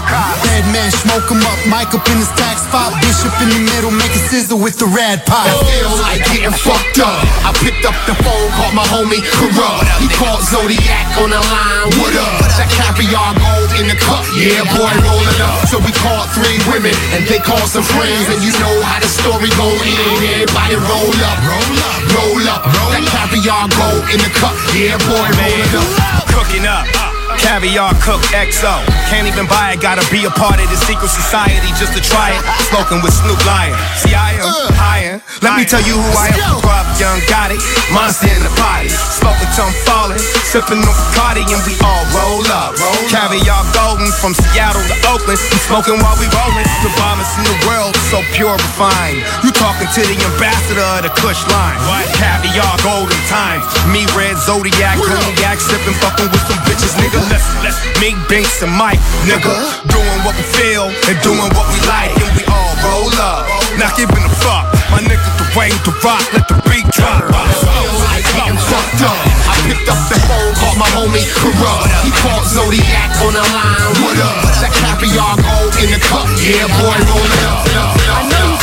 cops. 0.68 0.76
Man, 0.78 0.90
smoke 0.92 1.30
him 1.30 1.40
up. 1.44 1.58
Mike 1.68 1.94
up 1.94 2.04
in 2.08 2.16
his 2.16 2.28
tax 2.36 2.62
spot. 2.62 2.92
Bishop 3.00 3.32
in 3.42 3.48
the 3.48 3.62
middle, 3.72 3.90
make 3.90 4.12
a 4.12 4.22
sizzle 4.28 4.58
with 4.58 4.78
the 4.78 4.86
rad 4.86 5.24
pie. 5.26 5.48
I 5.48 5.56
feel 5.64 5.92
like 6.04 6.20
getting 6.28 6.52
fucked 6.52 7.00
up. 7.00 7.20
I 7.44 7.52
picked 7.64 7.84
up 7.84 7.96
the 8.06 8.14
phone, 8.20 8.48
called 8.56 8.74
my 8.74 8.84
homie 8.88 9.22
Kurupt. 9.38 9.84
He 10.00 10.08
called 10.12 10.42
Zodiac 10.44 11.06
on 11.18 11.30
the 11.30 11.40
line. 11.40 11.88
What 12.00 12.14
up? 12.16 12.44
That 12.58 12.68
caviar 12.68 13.32
gold 13.38 13.70
in 13.80 13.88
the 13.88 13.98
cup. 13.98 14.24
Yeah, 14.36 14.64
boy, 14.76 14.92
roll 15.04 15.24
it 15.24 15.40
up. 15.40 15.66
So 15.68 15.78
we 15.80 15.92
called 16.04 16.28
three 16.36 16.58
women 16.68 16.94
and 17.16 17.24
they 17.26 17.40
called 17.40 17.68
some 17.68 17.84
friends. 17.84 18.28
And 18.28 18.40
you 18.44 18.52
know 18.60 18.74
how 18.84 19.00
the 19.00 19.08
story 19.08 19.50
go 19.56 19.68
in. 19.72 19.96
Everybody 20.44 20.76
roll 20.76 21.16
up, 21.24 21.38
roll 21.48 21.78
up, 21.80 22.00
roll 22.12 22.44
up. 22.52 22.62
That 22.92 23.04
caviar 23.08 23.66
gold 23.72 24.04
in 24.12 24.20
the 24.20 24.32
cup. 24.36 24.54
Yeah, 24.76 25.00
boy, 25.08 25.26
roll 25.32 25.58
it 25.64 25.72
up. 25.74 26.28
Cooking 26.28 26.66
up. 26.66 27.17
Caviar 27.40 27.94
Cook 28.02 28.22
XO. 28.34 28.82
Can't 29.10 29.26
even 29.26 29.46
buy 29.46 29.74
it, 29.74 29.80
gotta 29.80 30.04
be 30.10 30.24
a 30.24 30.32
part 30.32 30.60
of 30.60 30.68
the 30.70 30.78
secret 30.84 31.10
society 31.10 31.68
just 31.78 31.94
to 31.94 32.02
try 32.02 32.34
it. 32.34 32.42
Smoking 32.70 33.02
with 33.02 33.14
Snoop 33.14 33.40
Lion. 33.46 33.74
See, 33.98 34.14
I 34.14 34.38
am 34.38 34.46
uh. 34.46 34.72
higher. 34.74 35.22
Let 35.42 35.56
me 35.56 35.64
tell 35.64 35.82
you 35.82 35.94
who 35.94 36.10
I 36.16 36.34
am. 36.34 36.58
Kurupt 36.58 36.98
Young 36.98 37.20
Gotti, 37.30 37.58
monster 37.94 38.30
in 38.30 38.42
the 38.42 38.52
party. 38.58 38.90
Smoking 38.90 39.38
I'm 39.58 39.74
falling, 39.82 40.22
sipping 40.46 40.78
on 40.78 40.94
Bacardi, 40.94 41.42
and 41.42 41.58
we 41.66 41.74
all 41.82 42.06
roll 42.14 42.46
up. 42.54 42.78
Caviar 43.10 43.66
Golden 43.74 44.06
from 44.22 44.30
Seattle 44.38 44.86
to 44.86 44.96
Oakland. 45.10 45.34
We 45.50 45.58
smoking 45.66 45.98
while 45.98 46.14
we 46.22 46.30
rolling. 46.30 46.68
The 46.86 46.94
bombest 46.94 47.34
in 47.42 47.44
the 47.44 47.58
world, 47.66 47.98
so 48.06 48.22
pure 48.38 48.54
refined. 48.54 49.18
You 49.42 49.50
talking 49.50 49.90
to 49.90 50.00
the 50.06 50.14
ambassador 50.14 50.86
of 50.94 51.02
the 51.02 51.12
Kush 51.18 51.42
line. 51.50 51.74
What? 51.90 52.06
Caviar 52.14 52.70
Golden 52.86 53.18
Times. 53.26 53.66
Me, 53.90 54.06
Red 54.14 54.38
Zodiac, 54.38 54.94
Cognac, 55.02 55.58
sipping, 55.58 55.98
fucking 55.98 56.30
with 56.30 56.44
some 56.46 56.62
bitches, 56.62 56.94
nigga. 57.02 57.27
Listen, 57.28 57.56
listen. 57.62 57.84
Me, 58.00 58.16
Binks, 58.28 58.62
and 58.62 58.72
Mike, 58.72 59.00
nigga. 59.28 59.52
Doing 59.88 60.20
what 60.24 60.34
we 60.36 60.44
feel 60.56 60.88
and 60.88 61.16
doing 61.22 61.50
what 61.56 61.66
we 61.68 61.78
like, 61.84 62.12
and 62.16 62.32
we 62.36 62.44
all 62.48 62.74
roll 62.84 63.12
up. 63.20 63.44
Not 63.76 63.96
giving 63.96 64.24
a 64.24 64.32
fuck. 64.40 64.64
My 64.90 65.00
nigga 65.04 65.38
the 65.58 65.92
rock, 66.04 66.22
let 66.32 66.46
the 66.48 66.54
beat 66.68 66.86
drop. 66.94 67.28
getting 67.28 68.56
fucked 68.56 69.02
up. 69.02 69.18
I 69.48 69.54
picked 69.66 69.88
up 69.88 70.00
the 70.08 70.18
phone, 70.28 70.52
called 70.54 70.78
my 70.78 70.88
homie 70.94 71.24
Kurupt. 71.40 71.88
He 72.04 72.10
called 72.22 72.46
Zodiac 72.46 73.10
on 73.24 73.32
the 73.34 73.42
line. 73.42 73.92
What 74.00 74.16
up? 74.22 74.38
That 74.62 74.72
caviar 74.76 75.36
gold 75.40 75.74
in 75.82 75.90
the 75.90 76.00
cup. 76.06 76.28
Yeah, 76.40 76.68
boy, 76.78 76.96
roll 77.10 77.26
it 77.26 77.44
up. 77.44 77.66
I 77.66 78.20
know 78.30 78.57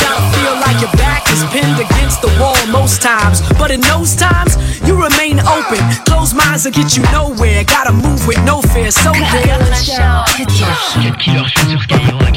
like 0.66 0.80
your 0.80 0.90
back 0.98 1.22
is 1.30 1.42
pinned 1.54 1.78
against 1.78 2.20
the 2.22 2.30
wall 2.40 2.58
most 2.68 3.00
times, 3.00 3.40
but 3.58 3.70
in 3.70 3.80
those 3.82 4.16
times, 4.16 4.56
you 4.86 4.94
remain 5.00 5.38
open. 5.40 5.80
Closed 6.06 6.34
minds 6.36 6.64
will 6.64 6.72
get 6.72 6.96
you 6.96 7.02
nowhere. 7.12 7.64
Gotta 7.64 7.92
move 7.92 8.26
with 8.26 8.42
no 8.44 8.60
fear. 8.62 8.90
So 8.90 9.12
there. 9.12 9.58
Cut 10.96 11.18
Killer 11.18 11.48
Show 11.48 11.70
sur 11.70 11.78
Skyrock. 11.78 12.36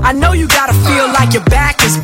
I 0.00 0.12
know 0.12 0.32
you 0.32 0.48
gotta 0.48 0.72
feel 0.72 1.06
like 1.12 1.34
your 1.34 1.44
back 1.44 1.56
is 1.56 1.57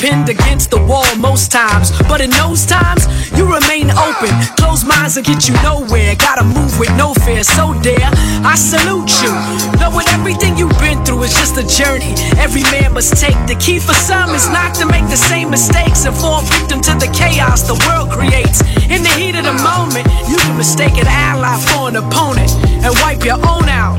pinned 0.04 0.28
against 0.28 0.70
the 0.70 0.76
wall 0.84 1.08
most 1.16 1.50
times, 1.50 1.88
but 2.10 2.20
in 2.20 2.28
those 2.36 2.66
times, 2.66 3.08
you 3.32 3.44
remain 3.48 3.88
open. 3.90 4.32
Closed 4.60 4.86
minds 4.86 5.16
will 5.16 5.24
get 5.24 5.48
you 5.48 5.54
nowhere. 5.64 6.14
Gotta 6.16 6.44
move 6.44 6.78
with 6.78 6.92
no 6.96 7.14
fear. 7.24 7.42
So 7.42 7.72
dare 7.80 8.10
I 8.44 8.54
salute 8.54 9.08
you. 9.24 9.32
Knowing 9.80 10.06
everything 10.12 10.58
you've 10.58 10.78
been 10.78 11.02
through 11.04 11.22
is 11.22 11.32
just 11.32 11.56
a 11.56 11.64
journey 11.64 12.12
every 12.36 12.64
man 12.64 12.92
must 12.92 13.16
take. 13.16 13.38
The 13.48 13.56
key 13.56 13.78
for 13.78 13.94
some 13.94 14.34
is 14.34 14.46
not 14.50 14.74
to 14.80 14.84
make 14.84 15.08
the 15.08 15.16
same 15.16 15.48
mistakes 15.48 16.04
and 16.04 16.14
fall 16.14 16.42
victim 16.42 16.82
to 16.82 16.92
the 17.00 17.08
chaos 17.16 17.62
the 17.62 17.78
world 17.88 18.10
creates. 18.10 18.60
In 18.92 19.00
the 19.02 19.14
heat 19.16 19.36
of 19.40 19.44
the 19.44 19.56
moment, 19.64 20.04
you 20.28 20.36
can 20.36 20.56
mistake 20.58 20.98
an 21.00 21.08
ally 21.08 21.56
for 21.72 21.88
an 21.88 21.96
opponent 21.96 22.52
and 22.84 22.92
wipe 23.00 23.24
your 23.24 23.40
own 23.40 23.68
out. 23.72 23.96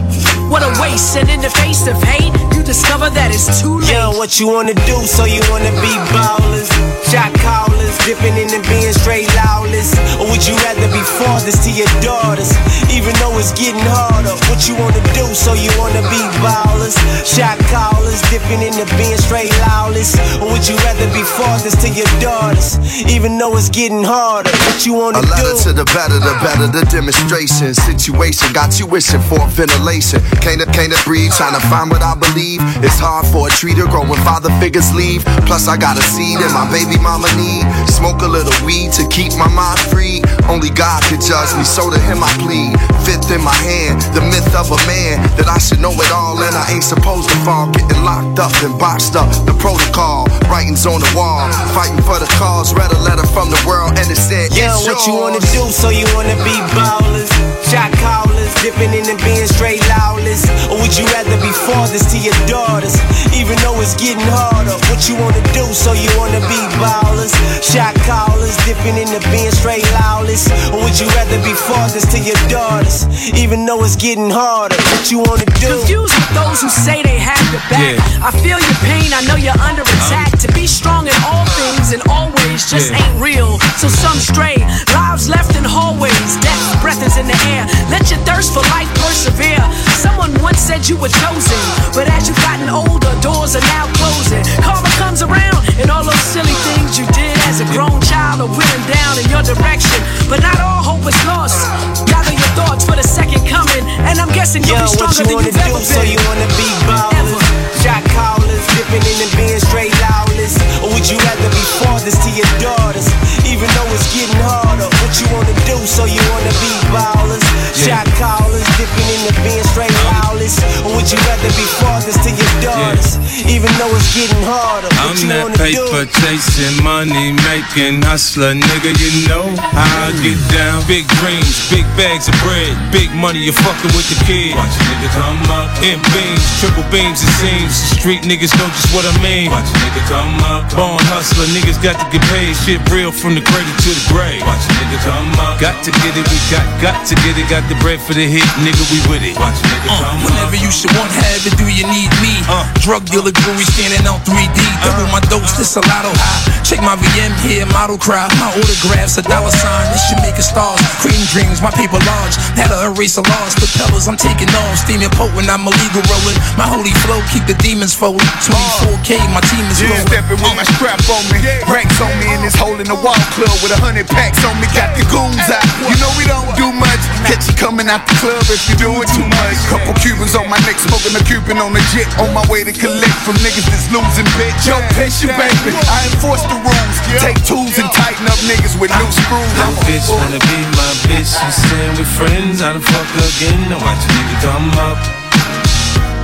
What 0.50 0.62
a 0.62 0.70
waste, 0.82 1.18
and 1.18 1.30
in 1.30 1.42
the 1.42 1.50
face 1.50 1.88
of 1.88 1.98
hate, 2.04 2.34
you 2.56 2.62
discover 2.64 3.10
that 3.10 3.34
it's 3.34 3.62
too 3.62 3.80
late. 3.80 3.92
Yo, 3.92 4.12
what 4.14 4.40
you 4.40 4.48
wanna 4.48 4.76
do? 4.86 4.98
So 5.06 5.26
you 5.26 5.42
wanna 5.50 5.72
be 5.82 5.94
ballers, 6.14 6.70
shot 7.10 7.34
callers, 7.42 7.98
dipping 8.06 8.38
in 8.38 8.54
and 8.54 8.64
being 8.70 8.94
straight 8.94 9.28
lawless? 9.34 9.98
Or 10.22 10.30
would 10.30 10.46
you 10.46 10.56
rather 10.62 10.88
be 10.94 11.02
fathers 11.18 11.58
to 11.66 11.72
your 11.74 11.90
daughters, 12.00 12.54
even 12.94 13.14
though 13.18 13.34
it's 13.42 13.52
getting 13.58 13.82
harder? 13.90 14.38
What 14.48 14.70
you 14.70 14.76
wanna 14.78 15.02
do? 15.18 15.26
So 15.34 15.54
you 15.54 15.74
wanna 15.82 16.06
be 16.14 16.22
ballers, 16.46 16.96
shot 17.26 17.58
callers, 17.74 17.95
dipping 18.30 18.62
in 18.62 18.74
and 18.76 18.90
being 18.98 19.18
straight 19.18 19.52
lawless? 19.68 20.16
Or 20.42 20.52
would 20.52 20.68
you 20.68 20.76
rather 20.88 21.08
be 21.14 21.24
fathers 21.24 21.76
to 21.84 21.90
your 21.90 22.08
daughters, 22.20 22.78
even 23.10 23.38
though 23.38 23.56
it's 23.58 23.70
getting 23.70 24.04
harder? 24.04 24.52
What 24.68 24.86
you 24.86 24.94
wanna 24.94 25.20
A 25.20 25.22
letter 25.28 25.56
do? 25.56 25.64
to 25.70 25.74
the 25.74 25.86
better, 25.96 26.20
the 26.20 26.36
better, 26.44 26.68
the 26.68 26.86
demonstration. 26.92 27.74
Situation 27.74 28.52
got 28.54 28.80
you 28.80 28.86
wishing 28.86 29.22
for 29.22 29.40
ventilation. 29.50 30.22
Can't 30.42 30.62
can't 30.74 30.94
breathe, 31.04 31.32
trying 31.34 31.54
to 31.54 31.64
find 31.68 31.90
what 31.92 32.02
I 32.02 32.16
believe. 32.16 32.62
It's 32.84 33.00
hard 33.00 33.26
for 33.28 33.48
a 33.48 33.52
tree 33.52 33.74
to 33.76 33.86
grow 33.88 34.06
when 34.06 34.20
father 34.24 34.50
figures 34.60 34.94
leave. 34.94 35.24
Plus, 35.46 35.68
I 35.68 35.78
got 35.78 35.98
a 35.98 36.02
seed 36.02 36.40
and 36.40 36.54
my 36.54 36.66
baby 36.72 36.98
mama 37.02 37.28
need. 37.36 37.66
Smoke 37.90 38.22
a 38.22 38.28
little 38.28 38.54
weed 38.66 38.94
to 38.94 39.04
keep 39.10 39.34
my 39.36 39.48
mind 39.50 39.80
free. 39.92 40.22
Only 40.48 40.70
God 40.70 41.04
can 41.04 41.20
judge 41.20 41.52
me, 41.58 41.64
so 41.64 41.90
to 41.90 42.00
him 42.00 42.24
I 42.24 42.32
plead. 42.40 42.78
Fifth 43.06 43.32
in 43.32 43.42
my 43.44 43.56
hand, 43.66 44.02
the 44.16 44.22
myth 44.22 44.48
of 44.56 44.72
a 44.72 44.80
man 44.88 45.22
that 45.38 45.48
I 45.48 45.58
should 45.58 45.80
know 45.82 45.92
it 45.94 46.12
all 46.12 46.38
and 46.42 46.56
I 46.56 46.66
ain't 46.72 46.84
supposed 46.84 47.30
to 47.30 47.38
fall. 47.44 47.68
Getting 47.72 48.04
locked 48.06 48.38
up 48.38 48.54
and 48.62 48.78
boxed 48.78 49.16
up, 49.18 49.28
the 49.50 49.56
protocol. 49.58 50.30
Writings 50.46 50.86
on 50.86 51.02
the 51.02 51.12
wall, 51.18 51.50
fighting 51.74 51.98
for 52.06 52.22
the 52.22 52.30
cause. 52.38 52.72
Read 52.74 52.94
a 52.94 53.02
letter 53.02 53.26
from 53.34 53.50
the 53.50 53.58
world 53.66 53.98
and 53.98 54.06
it 54.06 54.22
said, 54.22 54.54
Yeah, 54.54 54.78
what 54.86 55.02
you 55.10 55.18
wanna 55.18 55.42
do? 55.50 55.66
So 55.74 55.90
you 55.90 56.06
wanna 56.14 56.38
be 56.46 56.54
ballers, 56.78 57.34
shot 57.66 57.90
callers, 57.98 58.35
ballers, 58.46 58.62
dipping 58.62 58.94
in 58.94 59.06
and 59.10 59.20
being 59.24 59.48
straight 59.48 59.82
lawless? 59.90 60.46
Or 60.70 60.78
would 60.82 60.96
you 60.98 61.06
rather 61.14 61.38
be 61.42 61.52
fathers 61.66 62.06
to 62.12 62.18
your 62.18 62.36
daughters? 62.48 62.96
Even 63.34 63.58
though 63.60 63.80
it's 63.82 63.96
getting 63.96 64.26
harder, 64.26 64.76
what 64.90 65.08
you 65.10 65.16
wanna 65.16 65.42
do? 65.54 65.66
So 65.74 65.94
you 65.94 66.10
wanna 66.18 66.40
be 66.48 66.60
ballers, 66.78 67.34
shot 67.64 67.96
callers, 68.06 68.56
dipping 68.66 68.98
in 68.98 69.10
and 69.10 69.24
being 69.32 69.52
straight 69.52 69.86
lawless? 70.02 70.48
Or 70.72 70.84
would 70.84 70.98
you 71.00 71.08
rather 71.18 71.38
be 71.44 71.54
fathers 71.54 72.06
to 72.14 72.20
your 72.20 72.38
daughters? 72.48 73.06
Even 73.34 73.66
though 73.66 73.84
it's 73.84 73.96
getting 73.96 74.30
harder, 74.30 74.78
what 74.78 75.12
you 75.12 75.20
wanna 75.20 75.46
do? 75.60 75.80
Confused 75.82 76.14
with 76.14 76.30
those 76.34 76.62
who 76.62 76.70
say 76.70 77.02
they 77.04 77.18
have 77.20 77.42
your 77.52 77.64
back. 77.70 77.98
Yeah. 77.98 78.28
I 78.28 78.32
feel 78.32 78.60
your 78.60 78.80
pain, 78.86 79.10
I 79.14 79.22
know 79.28 79.36
you're 79.36 79.58
under 79.62 79.82
uh-huh. 79.82 80.06
attack. 80.06 80.40
to 80.40 80.52
be 80.54 80.68
strong 80.68 81.08
in 81.08 81.16
all 81.26 81.46
things 81.58 81.94
and 81.94 82.02
always 82.10 82.70
just 82.70 82.92
Yeah. 82.92 83.00
ain't 83.02 83.22
real. 83.22 83.58
So 83.78 83.88
some 83.88 84.20
stray, 84.20 84.58
lives 84.94 85.30
left 85.30 85.56
in 85.56 85.64
hallways, 85.64 86.32
death's 86.44 86.76
breath 86.82 87.02
is 87.02 87.18
in 87.18 87.28
the 87.28 87.40
air. 87.56 87.66
Let 87.90 88.12
your 88.12 88.20
thirst 88.36 88.52
for 88.52 88.64
life 88.76 88.92
persevere. 89.00 89.64
Someone 89.96 90.36
once 90.44 90.60
said 90.60 90.84
you 90.92 90.98
were 91.00 91.12
chosen, 91.24 91.60
but 91.96 92.12
as 92.12 92.28
you've 92.28 92.40
gotten 92.44 92.68
older, 92.68 93.12
doors 93.24 93.56
are 93.56 93.64
now 93.72 93.88
closing. 93.96 94.44
Karma 94.60 94.92
comes 95.00 95.24
around, 95.24 95.64
and 95.80 95.88
all 95.88 96.04
those 96.04 96.26
silly 96.36 96.56
things 96.68 97.00
you 97.00 97.08
did 97.16 97.36
as 97.48 97.64
a 97.64 97.68
grown 97.72 97.96
child 98.04 98.44
are 98.44 98.52
wheeling 98.52 98.86
down 98.92 99.16
in 99.24 99.26
your 99.32 99.44
direction. 99.44 100.00
But 100.28 100.44
not 100.44 100.60
all 100.60 100.84
hope 100.84 101.08
is 101.08 101.16
lost. 101.24 101.64
Gather 102.12 102.36
your 102.36 102.52
thoughts 102.60 102.84
for 102.84 103.00
the 103.00 103.08
second 103.08 103.48
coming, 103.48 103.88
and 104.04 104.20
I'm 104.20 104.32
guessing 104.36 104.68
you'll 104.68 104.84
Yo, 104.84 104.92
be 104.92 104.92
stronger 105.00 105.24
you 105.24 105.26
than 105.32 105.36
wanna 105.40 105.48
you've 105.48 105.64
ever 105.64 105.72
do? 105.72 105.80
been. 105.80 105.96
So 105.96 106.02
you 106.04 106.20
wanna 106.28 106.50
be 106.60 106.68
ballers, 106.84 107.32
shot 107.80 108.04
callers, 108.12 108.64
dipping 108.76 109.06
in 109.16 109.18
and 109.24 109.32
being 109.40 109.62
straight 109.64 109.96
lawless? 110.04 110.60
Or 110.84 110.92
would 110.92 111.08
you 111.08 111.18
rather 111.24 111.50
be 111.56 111.64
fathers 111.80 112.20
to 112.20 112.30
your 112.36 112.52
daughters? 112.60 113.08
Even 113.48 113.72
though 113.80 113.90
it's 113.96 114.12
getting 114.12 114.44
harder, 114.44 114.92
you 115.22 115.28
wanna 115.32 115.54
do? 115.66 115.78
So 115.86 116.06
you 116.06 116.20
wanna 116.32 116.52
be 116.60 116.74
ballers, 116.92 117.46
shot 117.74 118.06
callers, 118.20 118.65
dipping 118.78 119.08
in 119.08 119.22
and 119.32 119.38
being 119.44 119.66
straight 119.72 119.92
lawless? 120.08 120.60
Or 120.84 120.96
would 120.96 121.08
you 121.08 121.20
rather 121.28 121.52
be 121.56 121.66
fathers 121.80 122.20
to 122.20 122.30
your 122.32 122.52
daughters? 122.62 123.18
Even 123.48 123.72
though 123.80 123.92
it's 123.96 124.12
getting 124.16 124.44
harder, 124.44 124.92
I'm 125.00 125.16
that 125.32 125.48
wanna 125.48 125.58
do? 125.58 125.64
paper 125.64 126.04
chasing, 126.24 126.76
money 126.84 127.36
making 127.48 128.04
hustler, 128.04 128.54
nigga. 128.56 128.92
You 128.96 129.12
know 129.28 129.48
how 129.60 130.08
I 130.08 130.16
get 130.22 130.40
down. 130.52 130.84
Big 130.88 131.08
dreams, 131.20 131.68
big 131.72 131.88
bags 131.96 132.28
of 132.28 132.36
bread, 132.44 132.76
big 132.92 133.12
money. 133.16 133.44
You're 133.48 133.58
fucking 133.58 133.92
with 133.96 134.08
the 134.12 134.20
kid. 134.28 134.56
Watch 134.56 134.76
a 134.76 134.82
nigga 134.92 135.10
come 135.16 135.42
up. 135.52 135.72
In 135.82 136.00
beams, 136.12 136.44
triple 136.60 136.86
beams, 136.92 137.24
it 137.24 137.34
seems. 137.40 137.74
Street 137.98 138.24
niggas 138.28 138.54
know 138.60 138.68
just 138.76 138.92
what 138.92 139.08
I 139.08 139.14
mean. 139.24 139.52
Watch 139.52 139.68
a 139.72 139.78
nigga 139.82 140.04
come 140.12 140.36
up. 140.46 140.68
Born 140.76 141.02
hustler, 141.12 141.48
niggas 141.56 141.80
got 141.80 141.96
to 141.98 142.06
get 142.12 142.24
paid. 142.30 142.54
Shit 142.68 142.82
real 142.92 143.12
from 143.12 143.36
the 143.36 143.44
cradle 143.44 143.76
to 143.84 143.90
the 143.92 144.06
grave. 144.12 144.44
Watch 144.44 144.64
a 144.68 144.72
nigga 144.80 145.00
come 145.08 145.32
up. 145.40 145.58
Got 145.64 145.80
to 145.88 145.92
get 146.04 146.14
it, 146.16 146.26
we 146.28 146.38
got, 146.52 146.66
got 146.84 147.00
to 147.08 147.16
get 147.24 147.40
it. 147.40 147.48
Got 147.48 147.64
the 147.72 147.78
bread 147.80 148.00
for 148.02 148.14
the 148.14 148.26
hit, 148.26 148.46
nigga. 148.66 148.82
We 148.90 148.98
with 149.06 149.22
it. 149.22 149.38
Watch 149.38 149.62
a 149.62 149.66
nigga 149.70 149.90
uh, 149.94 150.02
come 150.02 150.18
up. 150.18 150.26
Whenever 150.26 150.58
you 150.58 150.74
should 150.74 150.90
want, 150.98 151.14
have 151.14 151.46
it, 151.46 151.54
do 151.62 151.70
you 151.70 151.86
need 151.86 152.10
me? 152.26 152.34
Uh. 152.50 152.66
Drug 152.82 153.06
dealer 153.06 153.30
jewelry 153.30 153.66
standing 153.70 154.02
on 154.10 154.18
3D. 154.26 154.58
Uh. 154.58 154.90
Double 154.90 155.10
my 155.14 155.22
dose, 155.30 155.54
this 155.54 155.78
a 155.78 155.82
lotto 155.86 156.10
high. 156.18 156.42
Check 156.66 156.82
my 156.82 156.98
VM 156.98 157.34
here, 157.46 157.70
model 157.70 158.02
cry. 158.02 158.26
My 158.42 158.50
autographs, 158.58 159.22
a 159.22 159.24
dollar 159.24 159.54
sign. 159.54 159.86
This 159.94 160.02
should 160.10 160.22
make 160.26 160.34
it 160.42 160.48
stars. 160.48 160.82
Cream 160.98 161.22
dreams, 161.30 161.62
my 161.62 161.70
paper 161.70 162.02
large. 162.10 162.34
Had 162.58 162.74
to 162.74 162.90
erase 162.90 163.22
a 163.22 163.24
loss. 163.30 163.54
Propellers, 163.54 164.10
I'm 164.10 164.18
taking 164.18 164.50
off. 164.66 164.82
Steaming 164.82 165.14
potent, 165.14 165.46
I'm 165.46 165.62
illegal 165.62 166.02
rolling. 166.10 166.38
My 166.58 166.66
holy 166.66 166.94
flow, 167.06 167.22
keep 167.30 167.46
the 167.46 167.58
demons 167.62 167.94
folded. 167.94 168.26
24K, 168.42 169.22
my 169.30 169.46
team 169.54 169.66
is 169.70 169.78
Yeah, 169.78 169.94
rolling. 169.94 170.10
stepping 170.10 170.40
with 170.42 170.56
my 170.58 170.66
strap 170.74 170.98
on 171.14 171.22
me. 171.30 171.38
Ranks 171.70 172.02
on 172.02 172.10
me 172.18 172.34
in 172.34 172.42
this 172.42 172.58
hole 172.58 172.78
in 172.82 172.90
the 172.90 172.98
wall 172.98 173.18
club 173.38 173.54
with 173.62 173.70
a 173.76 173.80
hundred 173.80 174.10
packs 174.10 174.42
on 174.42 174.58
me. 174.58 174.66
Got 174.74 174.98
the 174.98 175.06
goons 175.14 175.46
out. 175.54 175.62
You 175.86 175.94
know 176.02 176.10
we 176.18 176.26
don't 176.26 176.50
do 176.58 176.74
much. 176.74 177.02
Catch 177.30 177.46
you 177.46 177.56
coming 177.58 177.86
out 177.86 178.02
the 178.10 178.16
club 178.22 178.42
if 178.56 178.72
you 178.72 178.76
doing 178.80 179.04
too 179.12 179.28
much. 179.28 179.58
Couple 179.68 179.92
Cubans 180.00 180.32
on 180.40 180.48
my 180.48 180.56
neck, 180.64 180.80
smoking 180.80 181.12
a 181.12 181.24
Cuban 181.28 181.60
on 181.60 181.76
the 181.76 181.84
jet. 181.92 182.08
On 182.24 182.32
my 182.32 182.42
way 182.48 182.64
to 182.64 182.72
collect 182.72 183.18
from 183.28 183.36
niggas 183.44 183.68
that's 183.68 183.92
losing 183.92 184.28
bitch. 184.40 184.64
Yo, 184.64 184.80
patient 184.96 185.36
baby, 185.36 185.76
I 185.76 186.08
enforce 186.08 186.42
the 186.48 186.56
rules. 186.64 186.98
Take 187.20 187.36
tools 187.44 187.76
and 187.76 187.92
tighten 187.92 188.24
up 188.32 188.40
niggas 188.48 188.80
with 188.80 188.96
new 188.96 189.12
screws. 189.12 189.52
That 189.60 189.76
bitch 189.84 190.08
wanna 190.08 190.40
be 190.40 190.60
my 190.80 190.92
bitch. 191.04 191.36
She 191.36 191.50
saying 191.52 192.00
we 192.00 192.08
friends. 192.16 192.64
How 192.64 192.72
the 192.72 192.80
fuck 192.80 193.10
again? 193.20 193.60
Now 193.68 193.84
watch 193.84 194.00
a 194.00 194.10
nigga 194.16 194.36
come 194.40 194.72
up. 194.80 195.00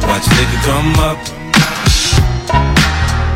Watch 0.08 0.26
a 0.26 0.32
nigga 0.40 0.58
come 0.64 0.96
up. 1.04 1.20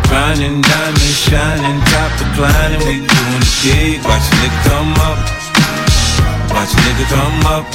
Grinding, 0.08 0.64
diamond, 0.64 1.16
shining, 1.20 1.80
top 1.92 2.12
declining. 2.16 2.80
We 2.88 3.04
doing 3.04 3.44
the 3.44 3.52
gig. 3.60 4.00
Watch 4.08 4.24
a 4.24 4.34
nigga 4.40 4.60
come 4.72 4.94
up. 5.04 5.20
Watch 6.56 6.72
a 6.72 6.80
nigga 6.88 7.06
come 7.12 7.44
up. 7.60 7.68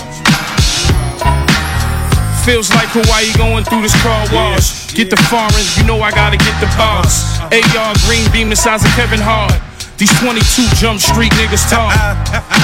Feels 2.44 2.70
like 2.70 2.88
Hawaii 2.96 3.30
going 3.36 3.64
through 3.64 3.82
this 3.82 3.94
car 4.02 4.24
wash. 4.32 4.94
Get 4.94 5.10
the 5.10 5.20
foreigns, 5.28 5.76
you 5.76 5.84
know 5.84 6.00
I 6.00 6.10
gotta 6.10 6.36
get 6.36 6.56
the 6.58 6.66
boss. 6.80 7.38
AR 7.52 7.94
green 8.08 8.24
beam 8.32 8.48
the 8.48 8.56
size 8.56 8.82
of 8.82 8.90
Kevin 8.96 9.20
Hart. 9.20 9.52
These 10.00 10.10
22 10.18 10.40
jump 10.80 10.98
street 11.00 11.32
niggas 11.36 11.68
talk. 11.68 11.92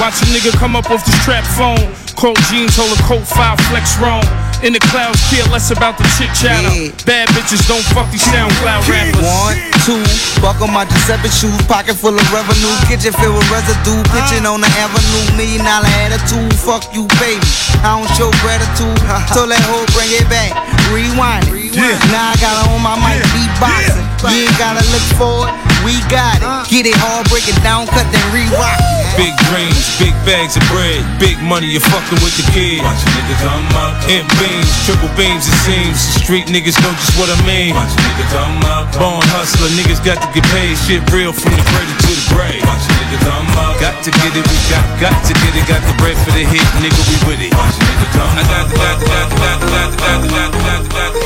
Watch 0.00 0.24
a 0.24 0.26
nigga 0.32 0.56
come 0.56 0.74
up 0.74 0.90
off 0.90 1.04
this 1.04 1.20
trap 1.24 1.44
phone. 1.44 1.92
Cold 2.16 2.40
jeans, 2.48 2.74
hold 2.74 2.88
a 2.98 3.02
coat, 3.04 3.28
five 3.28 3.60
flex 3.68 4.00
wrong. 4.00 4.24
In 4.64 4.72
the 4.72 4.80
clouds, 4.88 5.20
care 5.28 5.44
less 5.52 5.68
about 5.70 6.00
the 6.00 6.06
chit 6.16 6.32
chatter. 6.32 6.72
Bad 7.04 7.28
bitches 7.36 7.60
don't 7.68 7.84
fuck 7.92 8.08
these 8.08 8.24
SoundCloud 8.32 8.88
rappers. 8.88 9.20
One, 9.20 9.56
two, 9.84 10.00
buckle 10.40 10.66
my 10.72 10.88
Giuseppe 10.88 11.28
shoes, 11.28 11.60
pocket 11.68 11.94
full 11.94 12.16
of 12.16 12.26
revenue, 12.32 12.72
kitchen 12.88 13.12
filled 13.20 13.36
with 13.36 13.48
residue, 13.52 14.00
pitching 14.16 14.48
uh. 14.48 14.56
on 14.56 14.64
the 14.64 14.70
avenue, 14.80 15.24
million 15.36 15.60
dollar 15.60 15.92
attitude, 16.08 16.50
fuck 16.56 16.88
you, 16.96 17.04
baby. 17.20 17.44
I 17.84 18.00
don't 18.00 18.08
show 18.16 18.32
gratitude, 18.40 18.96
uh-huh. 19.04 19.34
so 19.36 19.44
that 19.44 19.60
hoe 19.68 19.84
bring 19.92 20.08
it 20.16 20.26
back, 20.32 20.56
rewind 20.88 21.44
it. 21.52 22.00
Now 22.08 22.32
I 22.32 22.36
got 22.40 22.56
on 22.72 22.80
my 22.80 22.96
mic, 22.96 23.20
beatboxing. 23.36 24.05
You 24.24 24.48
ain't 24.48 24.58
gotta 24.58 24.80
look 24.90 25.06
for 25.20 25.44
it, 25.44 25.54
we 25.84 26.00
got 26.08 26.40
it. 26.40 26.48
Get 26.72 26.88
it 26.88 26.96
hard, 26.96 27.28
break 27.28 27.44
it 27.46 27.58
down, 27.60 27.84
cut 27.86 28.08
then 28.08 28.24
rerock. 28.32 28.80
Big 29.14 29.32
dreams, 29.48 29.96
big 30.00 30.12
bags 30.24 30.56
of 30.56 30.64
bread, 30.72 31.00
big 31.20 31.36
money. 31.44 31.68
You 31.68 31.80
fucking 31.80 32.20
with 32.24 32.36
the 32.36 32.44
kid. 32.52 32.80
Watch 32.80 33.00
a 33.00 33.08
nigga 33.12 33.36
come 33.44 33.64
up. 33.76 33.96
In 34.08 34.24
beams, 34.40 34.68
triple 34.84 35.08
beams, 35.16 35.48
it 35.48 35.56
seems. 35.64 35.96
Street 36.20 36.48
niggas 36.52 36.76
know 36.84 36.92
just 36.96 37.16
what 37.20 37.28
I 37.32 37.38
mean. 37.48 37.76
Watch 37.76 37.92
a 37.92 38.00
nigga 38.02 38.26
come 38.32 38.56
up. 38.68 38.88
Born 38.96 39.24
hustler, 39.36 39.72
niggas 39.76 40.00
got 40.04 40.20
to 40.20 40.28
get 40.32 40.44
paid. 40.52 40.76
Shit 40.84 41.04
real 41.12 41.32
from 41.32 41.52
the 41.52 41.64
cradle 41.68 41.96
to 41.96 42.10
the 42.12 42.26
grave. 42.32 42.60
Watch 42.64 42.84
a 42.88 42.92
nigga 42.96 43.18
come 43.24 43.48
up. 43.56 43.76
Got 43.80 43.96
to 44.04 44.10
get 44.10 44.32
it, 44.32 44.44
we 44.44 44.58
got, 44.68 44.84
got 45.00 45.16
to 45.16 45.32
get 45.32 45.52
it. 45.56 45.64
Got 45.64 45.80
the 45.84 45.94
bread 45.96 46.16
for 46.24 46.32
the 46.32 46.44
hit, 46.44 46.66
nigga, 46.80 47.00
we 47.08 47.16
with 47.24 47.40
it. 47.40 47.52
Watch 47.56 47.76
a 47.76 47.84
nigga 47.84 48.08
come 48.16 48.32
up. 48.32 48.36
I 48.36 48.44
got 48.48 48.64
the, 48.68 48.76
got 48.76 48.92
the, 48.92 49.40
got 49.40 49.60
the, 49.60 49.64
got 49.64 49.64
the, 49.64 49.64
got 49.64 49.64
the, 49.64 49.64
got 49.64 49.64
the, 49.64 49.64
got 49.64 49.88
the, 49.88 49.96
got 49.96 50.20
the, 50.20 50.28
got 50.28 50.50
the, 50.50 50.60
got 50.60 50.82
the, 50.82 50.92
got 50.92 51.12
the, 51.14 51.25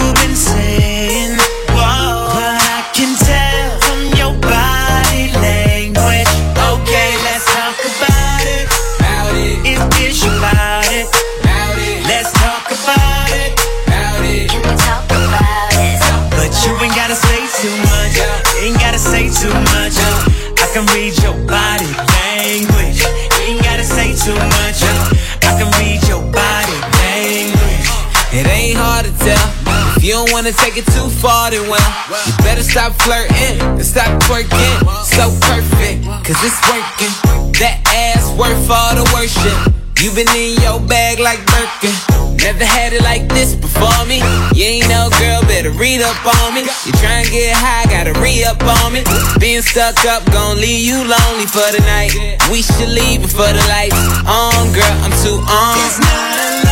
whoa, 1.75 2.31
but 2.31 2.55
I 2.55 2.87
can 2.95 3.11
tell 3.19 3.79
from 3.83 4.01
your 4.15 4.33
body 4.39 5.27
language. 5.43 6.31
Okay, 6.55 7.11
let's 7.27 7.45
talk 7.51 7.75
about 7.83 8.45
it. 8.47 8.67
It 9.67 9.79
is 9.99 10.23
your 10.23 10.39
body. 10.39 11.03
Let's 12.07 12.31
talk 12.31 12.71
about 12.71 13.31
it. 13.31 13.59
But 16.31 16.51
you 16.63 16.71
ain't 16.79 16.95
gotta 16.95 17.15
say 17.15 17.41
too 17.59 17.75
much. 17.91 18.15
Ain't 18.63 18.79
gotta 18.79 18.99
say 18.99 19.29
too 19.29 19.53
much. 19.75 19.80
You 30.11 30.17
don't 30.17 30.33
wanna 30.33 30.51
take 30.51 30.75
it 30.75 30.83
too 30.91 31.07
far, 31.23 31.51
then 31.51 31.63
well, 31.71 31.79
you 32.27 32.33
better 32.43 32.63
stop 32.63 32.91
flirting 32.99 33.63
and 33.63 33.85
stop 33.85 34.11
twerking. 34.27 34.75
So 35.07 35.31
perfect, 35.47 36.03
cause 36.27 36.35
it's 36.43 36.59
working. 36.67 37.15
That 37.63 37.79
ass 37.87 38.27
worth 38.35 38.67
all 38.67 38.91
the 38.99 39.07
worship. 39.15 39.55
You 40.03 40.11
been 40.11 40.27
in 40.35 40.59
your 40.59 40.83
bag 40.83 41.19
like 41.23 41.39
Birkin. 41.47 41.95
Never 42.43 42.65
had 42.65 42.91
it 42.91 43.03
like 43.03 43.29
this 43.29 43.55
before 43.55 44.03
me. 44.03 44.19
You 44.51 44.83
ain't 44.83 44.89
no 44.91 45.07
girl, 45.15 45.47
better 45.47 45.71
read 45.71 46.01
up 46.01 46.19
on 46.43 46.59
me. 46.59 46.67
You 46.83 46.91
try 46.99 47.23
and 47.23 47.31
get 47.31 47.55
high, 47.55 47.87
gotta 47.87 48.11
re 48.19 48.43
up 48.43 48.59
on 48.83 48.91
me. 48.91 49.07
Being 49.39 49.61
stuck 49.61 50.03
up, 50.11 50.27
gon' 50.33 50.59
leave 50.59 50.83
you 50.83 51.07
lonely 51.07 51.47
for 51.47 51.71
the 51.71 51.79
night. 51.87 52.11
We 52.51 52.63
should 52.63 52.91
leave 52.91 53.21
before 53.21 53.47
the 53.47 53.63
lights 53.71 53.95
on, 54.27 54.75
girl. 54.75 54.91
I'm 55.07 55.15
too 55.23 55.39
on. 55.39 56.70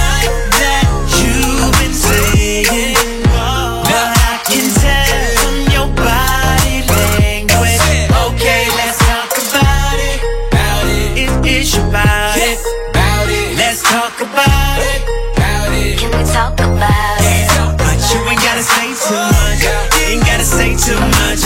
Talk 16.34 16.54
about 16.60 17.18
it? 17.22 17.48
But 17.78 17.98
you 18.12 18.20
ain't 18.30 18.42
gotta 18.42 18.64
say 18.64 18.94
too 18.94 19.18
much. 19.18 19.62
You 19.66 20.06
ain't 20.14 20.26
gotta 20.26 20.46
say 20.46 20.76
too 20.78 21.00
much. 21.20 21.42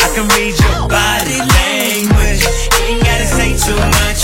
I 0.00 0.08
can 0.14 0.26
read 0.36 0.54
your 0.56 0.88
body 0.88 1.38
language. 1.40 2.42
You 2.44 2.96
ain't 2.96 3.04
gotta 3.04 3.26
say 3.26 3.50
too 3.56 3.76
much. 3.76 4.20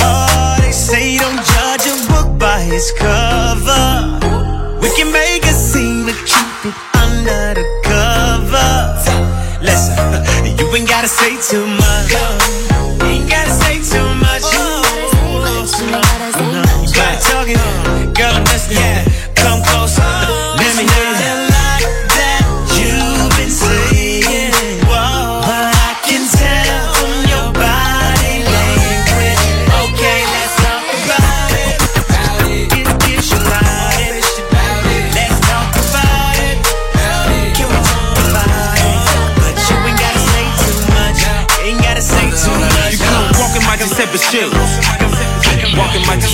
Oh, 0.00 0.56
they 0.60 0.72
say 0.72 1.18
don't 1.18 1.40
judge 1.54 1.86
a 1.86 1.96
book 2.10 2.38
by 2.38 2.62
its 2.66 2.90
cover. 2.92 4.18
We 4.82 4.88
can 4.96 5.12
make 5.12 5.44
a 5.44 5.54
scene 5.54 6.06
keep 6.26 6.72
it 6.72 6.76
under 6.96 7.54
the 7.58 7.66
cover. 7.84 8.74
Listen, 9.62 9.96
you 10.58 10.66
ain't 10.74 10.88
gotta 10.88 11.08
say 11.08 11.36
too 11.50 11.66
much. 11.66 12.27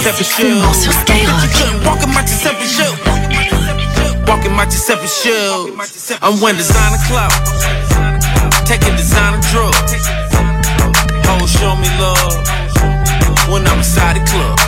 Giuseppe 0.05 0.25
shoes. 0.25 0.83
sur 0.83 0.93
Skyrock. 0.93 1.43
You 1.43 1.49
couldn't 1.49 1.87
walk 1.87 2.03
in 2.03 2.13
my 2.13 2.21
Giuseppe 2.21 2.67
shoes. 2.67 2.93
Walk 4.29 4.45
in 4.45 4.53
my 4.53 4.67
Giuseppe 4.67 5.07
shoes. 5.07 6.13
I'm 6.21 6.39
wearing 6.43 6.59
designer 6.59 7.01
clothes. 7.09 7.65
Taking 8.67 8.95
designer 8.97 9.41
drugs. 9.49 9.97
Hoes 11.25 11.51
show 11.53 11.75
me 11.77 11.89
love 11.97 12.37
when 13.49 13.67
I'm 13.67 13.79
inside 13.79 14.21
the 14.21 14.25
club. 14.29 14.61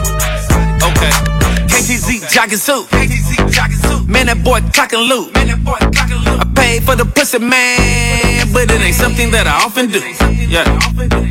Okay. 0.80 1.12
KTZ 1.68 2.32
jogging 2.32 2.56
suit. 2.56 2.88
Man, 4.08 4.26
that 4.28 4.42
boy 4.42 4.60
clocking 4.72 5.06
loot. 5.06 5.36
I 5.36 6.46
paid 6.54 6.82
for 6.82 6.96
the 6.96 7.04
pussy, 7.04 7.40
man, 7.40 8.52
but 8.54 8.70
it 8.70 8.80
ain't 8.80 8.94
something 8.94 9.30
that 9.32 9.46
I 9.46 9.66
often 9.66 9.90
do. 9.90 10.00
Yeah. 10.46 10.62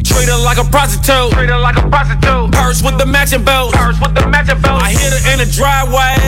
Treat 0.03 0.28
her 0.28 0.39
like 0.43 0.59
a 0.59 0.68
prostitute. 0.68 1.32
Treat 1.32 1.49
her 1.49 1.59
like 1.59 1.78
a 1.80 1.88
prostitute. 1.88 2.51
Purse 2.51 2.84
with 2.84 2.97
the 2.99 3.05
matching 3.05 3.43
belt. 3.43 3.74
Purse 3.74 3.95
with 3.99 4.13
the 4.13 4.28
matching 4.28 4.59
belt. 4.59 4.84
I 4.84 4.91
hit 4.91 5.16
her 5.16 5.24
in 5.32 5.39
the 5.39 5.47
driveway. 5.47 6.20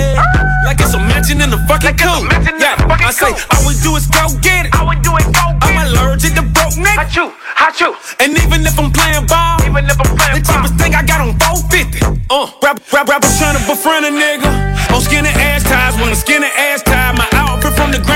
Like 0.64 0.80
it's 0.80 0.96
a 0.96 1.00
mansion 1.00 1.42
in 1.44 1.52
the 1.52 1.60
fucking 1.68 2.00
coop. 2.00 2.32
Yeah. 2.60 2.80
I 3.04 3.12
say, 3.12 3.36
all 3.52 3.68
we 3.68 3.76
do 3.84 3.96
is 4.00 4.08
go 4.08 4.32
get 4.40 4.68
it. 4.68 4.72
All 4.80 4.88
we 4.88 4.96
do 5.04 5.12
is 5.20 5.28
go 5.36 5.52
get 5.60 5.68
I'm 5.68 5.92
allergic 5.92 6.34
to 6.40 6.44
broke 6.56 6.80
niggas. 6.80 6.96
Hot 6.96 7.12
you, 7.16 7.28
hot 7.60 7.76
you. 7.80 7.92
And 8.24 8.32
even 8.40 8.64
if 8.64 8.80
I'm 8.80 8.92
playing 8.92 9.28
ball, 9.28 9.60
even 9.68 9.84
if 9.84 10.00
I'm 10.00 10.12
playing 10.16 10.40
the 10.40 10.44
cheapest 10.48 10.76
thing 10.80 10.96
I 10.96 11.04
got 11.04 11.20
on 11.20 11.36
450. 11.40 12.24
Uh, 12.32 12.48
rap, 12.64 12.80
rap, 12.92 13.08
rappers 13.08 13.36
trying 13.36 13.60
to 13.60 13.64
befriend 13.68 14.08
a 14.08 14.12
nigga. 14.12 14.48
On 14.96 15.02
skinny 15.04 15.30
ass 15.30 15.64
ties, 15.64 16.00
when 16.00 16.12
a 16.12 16.16
skinny 16.16 16.48
ass 16.56 16.87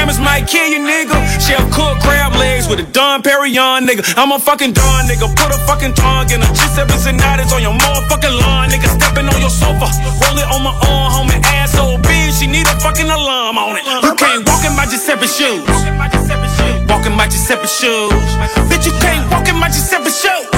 Grammys 0.01 0.17
might 0.17 0.49
kill 0.49 0.65
you, 0.65 0.81
nigga. 0.81 1.13
Chef 1.37 1.61
cook 1.69 2.01
crab 2.01 2.33
legs 2.33 2.67
with 2.67 2.79
a 2.79 2.87
Dom 2.89 3.21
Perignon, 3.21 3.85
nigga. 3.85 4.01
I'm 4.17 4.31
a 4.31 4.39
fucking 4.39 4.73
Don, 4.73 5.05
nigga. 5.05 5.29
Put 5.37 5.53
a 5.53 5.59
fucking 5.69 5.93
tongue 5.93 6.25
in 6.33 6.41
a 6.41 6.49
Giuseppe 6.57 6.97
Zanottis 6.97 7.53
on 7.53 7.61
your 7.61 7.77
motherfucking 7.77 8.33
lawn, 8.41 8.69
nigga. 8.73 8.89
Stepping 8.97 9.29
on 9.29 9.37
your 9.37 9.53
sofa, 9.53 9.85
roll 10.25 10.41
it 10.41 10.49
on 10.49 10.65
my 10.65 10.73
arm, 10.89 11.29
homie. 11.29 11.37
Ass 11.53 11.77
so 11.77 12.01
big, 12.01 12.33
she 12.33 12.47
need 12.49 12.65
a 12.65 12.73
fucking 12.81 13.05
alarm 13.05 13.61
on 13.61 13.77
it. 13.77 13.85
You 13.85 14.17
can't 14.17 14.41
walk 14.49 14.65
in 14.65 14.73
my 14.73 14.89
Giuseppe 14.89 15.29
shoes. 15.29 15.69
Walk 15.69 17.05
in 17.05 17.13
my 17.13 17.29
Giuseppe 17.29 17.69
shoes. 17.69 18.25
Bitch, 18.73 18.89
you 18.89 18.97
can't 19.05 19.29
walk 19.29 19.45
in 19.45 19.57
my 19.61 19.69
Giuseppe 19.69 20.09
shoes. 20.09 20.49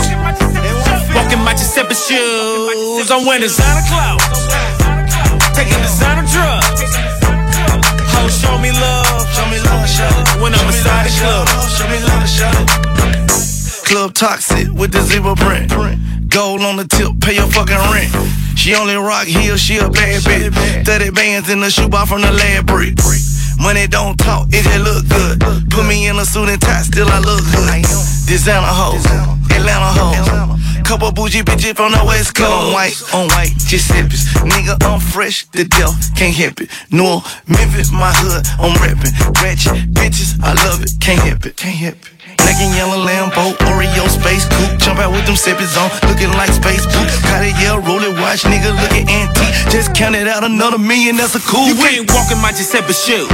Walk 1.12 1.36
in 1.36 1.44
my 1.44 1.52
Giuseppe 1.52 2.00
shoes. 2.00 3.12
I'm 3.12 3.28
wearing 3.28 3.44
designer 3.44 3.84
clothes. 3.92 4.24
Taking 5.52 5.84
designer 5.84 6.24
drugs. 6.32 6.80
Hoes 8.16 8.40
show 8.40 8.56
me 8.58 8.72
love. 8.72 9.03
When 10.42 10.54
I'm 10.54 10.68
inside 10.68 11.06
the 11.06 11.14
club. 11.20 11.48
Show 11.72 11.88
me 11.88 12.00
love, 12.04 12.28
show 12.28 12.52
Club 13.86 14.14
toxic 14.14 14.72
with 14.74 14.92
the 14.92 15.02
zebra 15.02 15.36
print. 15.36 15.72
Gold 16.30 16.62
on 16.62 16.78
the 16.78 16.88
tip, 16.88 17.12
pay 17.22 17.36
your 17.36 17.48
fucking 17.48 17.76
rent. 17.94 18.12
She 18.58 18.76
only 18.76 18.96
rock 18.96 19.28
heels, 19.28 19.60
she 19.60 19.78
a 19.78 19.90
bad 19.90 20.22
bitch. 20.22 20.86
30 20.86 21.12
bands 21.12 21.50
in 21.50 21.60
the 21.60 21.70
shoebox 21.70 22.10
from 22.10 22.22
the 22.22 22.32
lab 22.32 22.66
brick. 22.66 22.96
Money 23.60 23.88
don't 23.88 24.18
talk, 24.18 24.48
it 24.50 24.64
just 24.64 24.80
look 24.84 25.08
good. 25.08 25.40
Put 25.70 25.86
me 25.86 26.08
in 26.08 26.18
a 26.18 26.26
suit 26.26 26.50
and 26.50 26.62
tie, 26.62 26.82
still 26.82 27.08
I 27.08 27.20
look 27.20 27.44
good. 27.52 27.84
Designer 28.28 28.68
hoes, 28.68 29.06
Atlanta 29.52 29.92
hoes. 29.94 30.84
Couple 30.84 31.12
bougie 31.12 31.44
bitches 31.44 31.76
from 31.76 31.94
the 31.94 32.04
west 32.06 32.36
coast. 32.36 32.52
On 32.52 32.74
white, 32.74 33.02
on 33.14 33.28
white, 33.30 33.56
Giuseppe's. 33.58 34.34
Nigga, 34.44 34.76
I'm 34.84 35.00
fresh 35.00 35.46
the 35.48 35.64
deal, 35.64 35.94
can't 36.16 36.36
help 36.36 36.60
it. 36.60 36.70
No, 36.92 37.24
Memphis, 37.48 37.92
my 37.92 38.12
hood, 38.14 38.46
I'm 38.60 38.76
reppin'. 38.84 39.42
Ratchet 39.42 39.94
bitches, 39.94 40.40
I 40.44 40.54
love 40.66 40.84
it, 40.84 40.92
can't 41.00 41.22
help 41.22 41.46
it, 41.46 41.56
can't 41.56 41.76
help 41.76 41.96
it. 41.96 42.13
Black 42.44 42.60
and 42.60 42.76
yellow 42.76 43.00
Lambo, 43.00 43.56
Oreo 43.72 44.06
space 44.12 44.46
coupe. 44.46 44.78
Jump 44.80 45.00
out 45.00 45.12
with 45.12 45.26
them 45.26 45.36
seppies 45.40 45.74
on, 45.80 45.88
looking 46.12 46.30
like 46.36 46.52
space 46.52 46.86
boot. 46.86 47.08
Cartier, 47.32 47.80
roll 47.80 48.04
it, 48.04 48.14
watch, 48.20 48.44
nigga, 48.44 48.76
looking 48.84 49.08
antique. 49.08 49.56
Just 49.72 49.96
counted 49.96 50.28
out 50.28 50.44
another 50.44 50.78
million, 50.78 51.16
that's 51.16 51.36
a 51.36 51.44
cool 51.48 51.66
You 51.68 51.76
whip. 51.80 52.04
can't 52.04 52.12
walk 52.12 52.30
in 52.32 52.40
my 52.44 52.52
Giuseppe 52.52 52.94
shoes. 52.94 53.32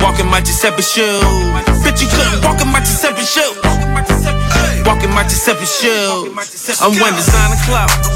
Walk 0.00 0.18
in 0.18 0.26
my 0.26 0.40
Giuseppe 0.40 0.82
shoes. 0.82 1.22
Bitch, 1.84 2.00
you 2.00 2.08
couldn't 2.08 2.40
walk 2.42 2.60
in 2.60 2.68
my 2.72 2.80
Giuseppe 2.80 3.22
shoes. 3.28 3.60
Walk 4.88 5.04
in 5.04 5.10
my 5.12 5.22
Giuseppe 5.28 5.66
shoes. 5.68 6.80
I'm 6.80 6.92
wearing 6.96 7.14
designer 7.14 7.60
clothes. 7.68 8.08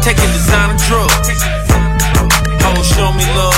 Taking 0.00 0.30
designer 0.32 0.78
drugs. 0.86 1.28
Hoes 2.62 2.86
show 2.86 3.10
me 3.12 3.24
love 3.34 3.49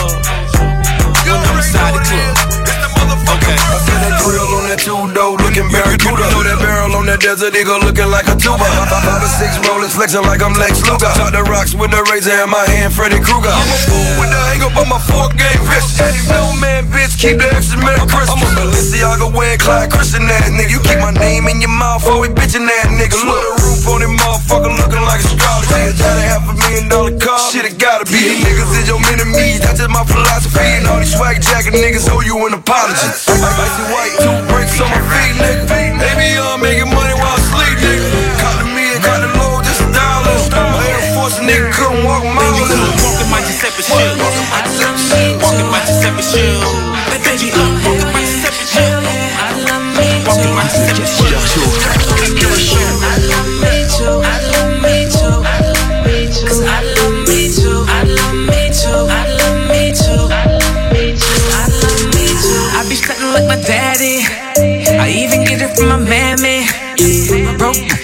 Okay. 3.42 3.58
I 3.58 3.76
see 3.82 3.98
that 4.06 4.14
grill 4.22 4.46
on 4.54 4.70
that 4.70 4.78
two 4.78 4.94
door 5.10 5.34
looking 5.34 5.66
barracuda. 5.66 6.30
Know 6.30 6.46
that 6.46 6.62
barrel 6.62 6.94
on 6.94 7.10
that 7.10 7.18
desert 7.18 7.58
eagle 7.58 7.82
looking 7.82 8.06
like 8.06 8.30
a 8.30 8.38
tuba. 8.38 8.62
Five 8.86 9.18
or 9.18 9.32
six 9.34 9.58
rollers 9.66 9.98
flexing 9.98 10.22
like 10.22 10.38
I'm 10.38 10.54
Lex 10.54 10.86
Luger. 10.86 11.10
Top 11.18 11.34
the 11.34 11.42
rocks 11.50 11.74
with 11.74 11.90
the 11.90 12.06
razor 12.06 12.30
in 12.38 12.46
my 12.46 12.62
hand, 12.70 12.94
Freddy 12.94 13.18
Krueger. 13.18 13.50
I'm 13.50 13.66
a 13.66 13.78
fool 13.82 14.10
with 14.22 14.30
the 14.30 14.38
hang 14.46 14.62
up 14.62 14.78
on 14.78 14.86
my 14.86 15.02
fork 15.02 15.34
game 15.34 15.58
wrist. 15.66 15.98
No 16.30 16.54
man, 16.62 16.86
bitch, 16.86 17.18
keep 17.18 17.42
the 17.42 17.50
extra 17.50 17.82
Merry 17.82 17.98
Christmas. 18.06 18.38
I'm 18.38 18.46
a 18.46 18.70
Balenciaga 18.70 19.26
wearing 19.34 19.58
Clyde 19.58 19.90
Christian 19.90 20.30
that 20.30 20.46
nigga. 20.54 20.70
You 20.70 20.80
keep 20.86 21.02
my 21.02 21.10
name 21.10 21.50
in 21.50 21.58
your 21.58 21.74
mouth, 21.74 22.06
always 22.06 22.30
bitchin' 22.30 22.70
ass 22.70 22.94
nigga. 22.94 23.18
Look 23.26 23.42
the 23.42 23.52
roof 23.66 23.82
on 23.90 24.06
him 24.06 24.14
motherfucker 24.22 24.70
looking 24.78 25.02
like 25.02 25.18
a 25.18 25.26
astrology. 25.26 25.82
A 25.82 25.92
johnny 25.98 26.24
half 26.30 26.46
a 26.46 26.54
million 26.54 26.86
dollar 26.86 27.10
car. 27.18 27.42
Shit, 27.50 27.66
it 27.66 27.74
gotta 27.74 28.06
be. 28.06 28.22
These 28.22 28.46
niggas 28.46 28.70
is 28.78 28.86
your 28.86 29.02
enemies. 29.10 29.66
That's 29.66 29.82
just 29.82 29.90
my 29.90 30.06
philosophy. 30.06 30.78
And 30.78 30.86
all 30.86 31.02
these 31.02 31.10
swag 31.10 31.42
jacket 31.42 31.74
niggas 31.74 32.06
owe 32.06 32.22
you 32.22 32.38
an 32.46 32.54
apology. 32.54 33.10
Icy 33.40 33.84
white, 33.88 34.12
two 34.20 34.36
breaks 34.52 34.76
on 34.80 34.92
my 34.92 35.00
feet, 35.08 35.34
nigga. 35.40 35.64
Be 36.20 36.36
on 36.36 36.60
making 36.60 36.92
money 36.92 37.14
while 37.16 37.32
I 37.32 37.40
sleep, 37.48 37.76
nigga. 37.80 38.12
Caught 38.36 38.58
the 38.60 38.66
me 38.76 38.92
and 38.92 39.00
caught 39.00 39.24
the 39.24 39.30
low, 39.40 39.62
just 39.64 39.80
a 39.80 39.88
dollar. 39.88 40.36
My 40.52 40.84
Air 40.84 41.00
Force 41.16 41.40
nigga 41.40 41.72
couldn't 41.72 42.04
walk 42.04 42.24
miles. 42.28 42.68
Walk 43.00 43.16
in 43.24 43.28
my 43.32 43.40
Giuseppe 43.40 43.82
shoes. 43.88 44.20
Walk 45.40 45.56
in 45.56 45.68
my 45.72 45.80
Giuseppe 45.88 46.22
shoes. 46.22 46.91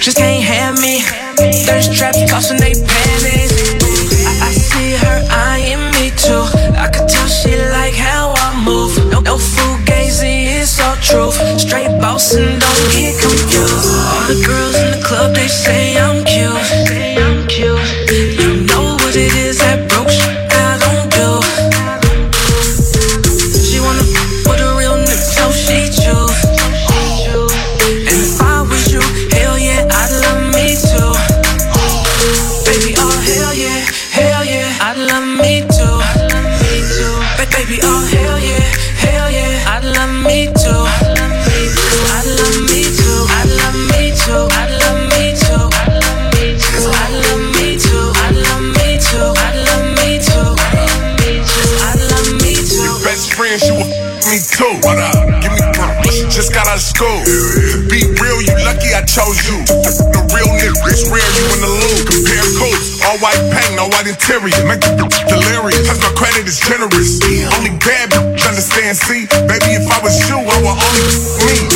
Just 0.00 0.16
can't 0.16 0.42
have 0.42 0.80
me. 0.80 1.00
Thirst 1.66 1.92
traps 1.92 2.18
tossing 2.30 2.58
they 2.58 2.74
panties. 2.74 3.52
I, 4.26 4.48
I 4.48 4.52
see 4.52 4.92
her 4.94 5.18
eyeing 5.30 5.90
me 5.98 6.10
too. 6.16 6.44
I 6.78 6.88
could 6.88 7.08
tell 7.08 7.26
she 7.26 7.56
like 7.56 7.94
how 7.94 8.34
I 8.36 8.62
move. 8.64 8.96
No, 9.10 9.20
no 9.20 9.36
fugazi, 9.36 10.60
it's 10.60 10.80
all 10.80 10.96
truth. 10.96 11.36
Straight 11.60 11.90
boss 12.00 12.34
and 12.34 12.60
don't 12.60 12.90
get 12.92 13.20
confused. 13.20 13.90
All 14.10 14.24
the 14.28 14.38
girls 14.46 14.76
in 14.76 14.90
the 14.92 15.02
club, 15.04 15.34
they 15.34 15.48
say 15.48 15.98
I'm 15.98 16.24
cute. 16.24 16.87
Chose 59.08 59.40
you. 59.48 59.64
The 59.64 60.20
real 60.36 60.52
nigga, 60.52 60.76
it's 60.84 61.08
rare 61.08 61.24
you 61.24 61.44
in 61.56 61.60
the 61.64 61.72
loop. 61.80 62.04
Compare 62.12 62.44
coats, 62.60 63.00
all 63.08 63.16
white 63.24 63.40
paint, 63.48 63.72
no 63.74 63.88
white 63.88 64.04
interior. 64.06 64.52
Make 64.68 64.84
the 64.84 65.08
delirious, 65.24 65.88
cause 65.88 66.00
my 66.04 66.12
credit 66.12 66.44
is 66.44 66.60
generous. 66.60 67.16
Only 67.56 67.72
bad 67.80 68.12
understand, 68.12 68.96
see? 69.00 69.24
Baby, 69.48 69.80
if 69.80 69.88
I 69.88 69.98
was 70.04 70.12
you, 70.28 70.36
I 70.36 70.56
would 70.60 70.76
only 70.76 71.04
f- 71.08 71.40
me. 71.48 71.67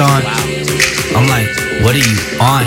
On? 0.00 0.22
I'm 1.16 1.26
like, 1.28 1.48
what 1.82 1.94
are 1.94 1.98
you 1.98 2.16
on? 2.40 2.64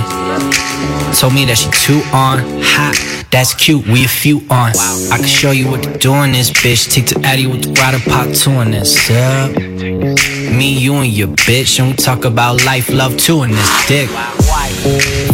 Told 1.16 1.34
me 1.34 1.46
that 1.46 1.58
she 1.58 1.70
too 1.72 2.02
on, 2.14 2.40
hot. 2.64 2.96
That's 3.32 3.54
cute, 3.54 3.86
we 3.88 4.06
a 4.06 4.08
few 4.08 4.40
on. 4.50 4.72
I 5.12 5.18
can 5.18 5.26
show 5.26 5.52
you 5.52 5.70
what 5.70 5.84
to 5.84 5.98
do 5.98 6.14
in 6.24 6.32
this 6.32 6.52
bitch. 6.52 6.92
Take 6.92 7.06
to 7.08 7.20
Addy 7.26 7.48
with 7.48 7.64
the 7.64 7.72
rider 7.80 8.00
pot 8.00 8.36
two 8.36 8.52
in 8.62 8.72
this. 8.72 9.10
Yeah. 9.10 9.48
Me, 9.48 10.78
you, 10.78 10.96
and 10.96 11.12
your 11.12 11.30
bitch. 11.30 11.80
And 11.80 11.90
we 11.90 11.96
talk 11.96 12.26
about 12.26 12.66
life, 12.66 12.90
love 12.90 13.18
too 13.18 13.44
in 13.44 13.52
this 13.52 13.88
dick. 13.88 14.10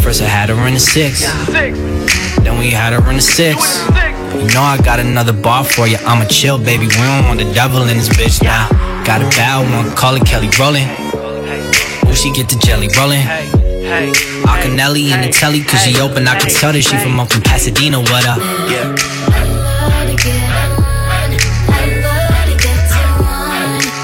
First 0.02 0.22
I 0.22 0.26
had 0.26 0.48
her 0.48 0.66
in 0.66 0.74
the 0.74 0.80
six. 0.80 1.22
Then 1.50 2.58
we 2.58 2.70
had 2.70 2.92
her 2.92 3.10
in 3.10 3.16
the 3.16 3.22
six. 3.22 3.84
You 4.34 4.46
know 4.54 4.62
I 4.62 4.78
got 4.84 5.00
another 5.00 5.32
bar 5.32 5.64
for 5.64 5.88
you. 5.88 5.96
I'ma 6.06 6.26
chill, 6.26 6.58
baby. 6.58 6.86
We 6.86 6.94
don't 6.94 7.24
want 7.24 7.40
the 7.40 7.52
devil 7.52 7.82
in 7.82 7.96
this 7.96 8.08
bitch 8.08 8.42
now. 8.42 8.68
Got 9.04 9.22
a 9.22 9.28
bad 9.36 9.64
one 9.72 9.96
call 9.96 10.14
it 10.14 10.24
Kelly 10.24 10.50
rolling. 10.58 11.07
Who 12.18 12.24
she 12.24 12.30
get 12.32 12.48
the 12.48 12.58
jelly 12.66 12.88
rolling? 12.98 13.22
Acanelli 14.42 15.14
in 15.14 15.20
the 15.22 15.30
telly, 15.30 15.62
cause 15.62 15.82
she 15.84 16.00
open. 16.00 16.26
I 16.26 16.36
can 16.36 16.50
tell 16.50 16.72
that 16.72 16.82
she 16.82 16.96
from 16.98 17.20
up 17.20 17.30
in 17.30 17.42
Pasadena. 17.42 18.00
What 18.00 18.26
up? 18.26 18.40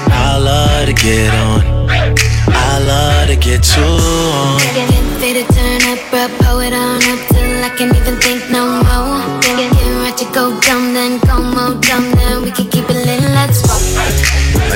I 0.07 0.37
love 0.39 0.87
to 0.87 0.93
get 0.93 1.33
on. 1.35 1.59
I 2.47 2.79
love 2.87 3.27
to 3.27 3.35
get 3.35 3.63
too 3.63 3.81
on. 3.83 3.91
I 3.91 3.99
love 4.47 4.61
to 4.63 4.79
get 4.87 5.03
faded, 5.19 5.47
turn 5.51 5.83
up, 5.91 5.99
bro, 6.07 6.31
pull 6.39 6.59
it 6.61 6.71
on 6.71 7.03
up 7.11 7.19
till 7.35 7.63
I 7.63 7.69
can't 7.75 7.95
even 7.95 8.15
think 8.21 8.49
no 8.49 8.79
more. 8.79 9.19
Get, 9.41 9.59
get 9.59 9.91
ready 9.99 10.23
to 10.23 10.31
go 10.31 10.57
dumb, 10.61 10.93
then 10.93 11.19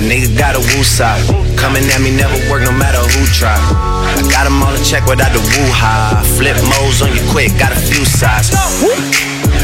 nigga 0.09 0.33
got 0.35 0.57
a 0.57 0.59
woo 0.59 0.83
side. 0.83 1.21
Coming 1.55 1.85
at 1.93 2.01
me 2.01 2.09
never 2.09 2.33
work 2.49 2.65
no 2.65 2.73
matter 2.73 2.97
who 2.97 3.21
try. 3.29 3.53
I 3.53 4.25
got 4.33 4.47
'em 4.47 4.61
all 4.63 4.73
in 4.73 4.83
check 4.83 5.05
without 5.05 5.31
the 5.31 5.39
woo 5.39 5.69
high. 5.69 6.17
Flip 6.35 6.57
modes 6.65 7.01
on 7.03 7.13
you 7.13 7.21
quick, 7.29 7.53
got 7.59 7.71
a 7.71 7.79
few 7.79 8.03
sides. 8.05 8.49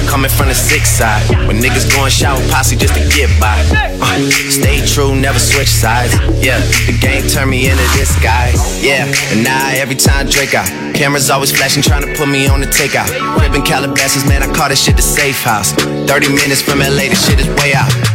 Coming 0.05 0.30
from 0.30 0.47
the 0.49 0.53
six 0.53 0.88
side. 0.88 1.23
When 1.47 1.57
niggas 1.59 1.89
going 1.91 2.11
shout 2.11 2.38
posse 2.51 2.76
just 2.76 2.93
to 2.93 3.03
get 3.17 3.30
by. 3.39 3.57
Uh, 3.99 4.19
stay 4.51 4.85
true, 4.85 5.15
never 5.15 5.39
switch 5.39 5.67
sides. 5.67 6.13
Yeah, 6.45 6.59
the 6.85 6.93
game 7.01 7.27
turned 7.27 7.49
me 7.49 7.67
into 7.67 7.88
this 7.97 8.13
guy. 8.22 8.53
Yeah, 8.80 9.09
and 9.31 9.43
now 9.43 9.69
every 9.73 9.95
time 9.95 10.30
Drake 10.30 10.53
out. 10.53 10.69
Cameras 10.93 11.30
always 11.31 11.51
flashing, 11.51 11.81
trying 11.81 12.05
to 12.05 12.13
put 12.13 12.30
me 12.30 12.47
on 12.47 12.61
the 12.61 12.67
takeout. 12.67 13.09
Crib 13.38 13.55
in 13.55 13.63
Calabasas, 13.63 14.23
man, 14.30 14.43
I 14.43 14.47
call 14.53 14.69
this 14.69 14.81
shit 14.84 14.95
the 14.95 15.01
safe 15.01 15.41
house. 15.43 15.72
30 15.73 16.30
minutes 16.30 16.61
from 16.61 16.80
LA, 16.80 17.09
this 17.09 17.26
shit 17.26 17.39
is 17.39 17.47
way 17.59 17.73
out. 17.73 18.14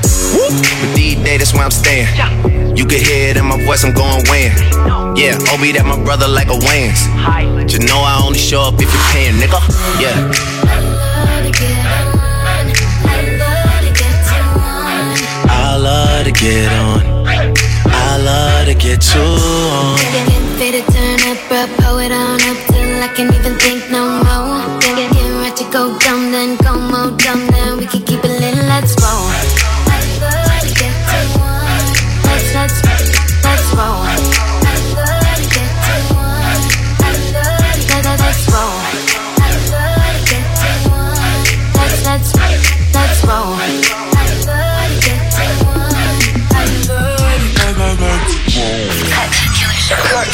But 0.80 0.96
days, 0.96 1.38
that's 1.38 1.52
where 1.52 1.64
I'm 1.64 1.70
staying. 1.70 2.08
You 2.76 2.84
can 2.86 2.98
hear 2.98 3.30
it 3.30 3.36
in 3.36 3.44
my 3.46 3.62
voice, 3.64 3.84
I'm 3.84 3.92
going 3.92 4.24
weighing. 4.30 4.56
Yeah, 5.16 5.36
Obi, 5.52 5.72
that 5.76 5.84
my 5.84 6.02
brother 6.02 6.26
like 6.26 6.48
a 6.48 6.58
Wayans. 6.66 7.02
But 7.56 7.72
you 7.72 7.80
know 7.80 8.00
I 8.00 8.22
only 8.24 8.38
show 8.38 8.62
up 8.62 8.74
if 8.80 8.88
you're 8.88 9.08
paying, 9.12 9.36
nigga. 9.36 9.60
Yeah. 10.00 10.16
I 15.50 15.76
love 15.76 16.24
to 16.24 16.32
get 16.32 16.72
on. 16.72 17.26
I 17.92 18.16
love 18.16 18.66
to 18.66 18.74
get 18.74 19.00
too 19.00 19.20
on. 19.20 19.96
Get 19.96 20.40
faded, 20.58 20.84
turn 20.92 21.20
up, 21.30 21.38
bro, 21.48 21.66
pull 21.78 21.98
it 21.98 22.12
on 22.12 22.40
up 22.48 22.58
till 22.68 23.02
I 23.02 23.08
can't 23.14 23.32
even 23.32 23.54
think 23.58 23.90
no 23.90 24.04
more. 24.24 24.80
Get, 24.80 24.96
get, 24.96 25.12
get 25.12 25.30
ready 25.40 25.56
to 25.56 25.64
go 25.70 25.98
dumb, 25.98 26.19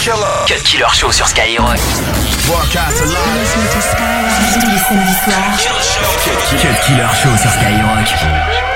Killer. 0.07 0.45
Cut 0.47 0.63
Killer 0.63 0.87
Show 0.95 1.11
sur 1.11 1.27
Skyrock. 1.27 1.81
Broadcast 2.47 2.99
soirs. 2.99 3.17
Cut 6.61 6.81
Killer 6.87 7.09
Show 7.13 7.37
sur 7.37 7.51
Skyrock. 7.51 8.76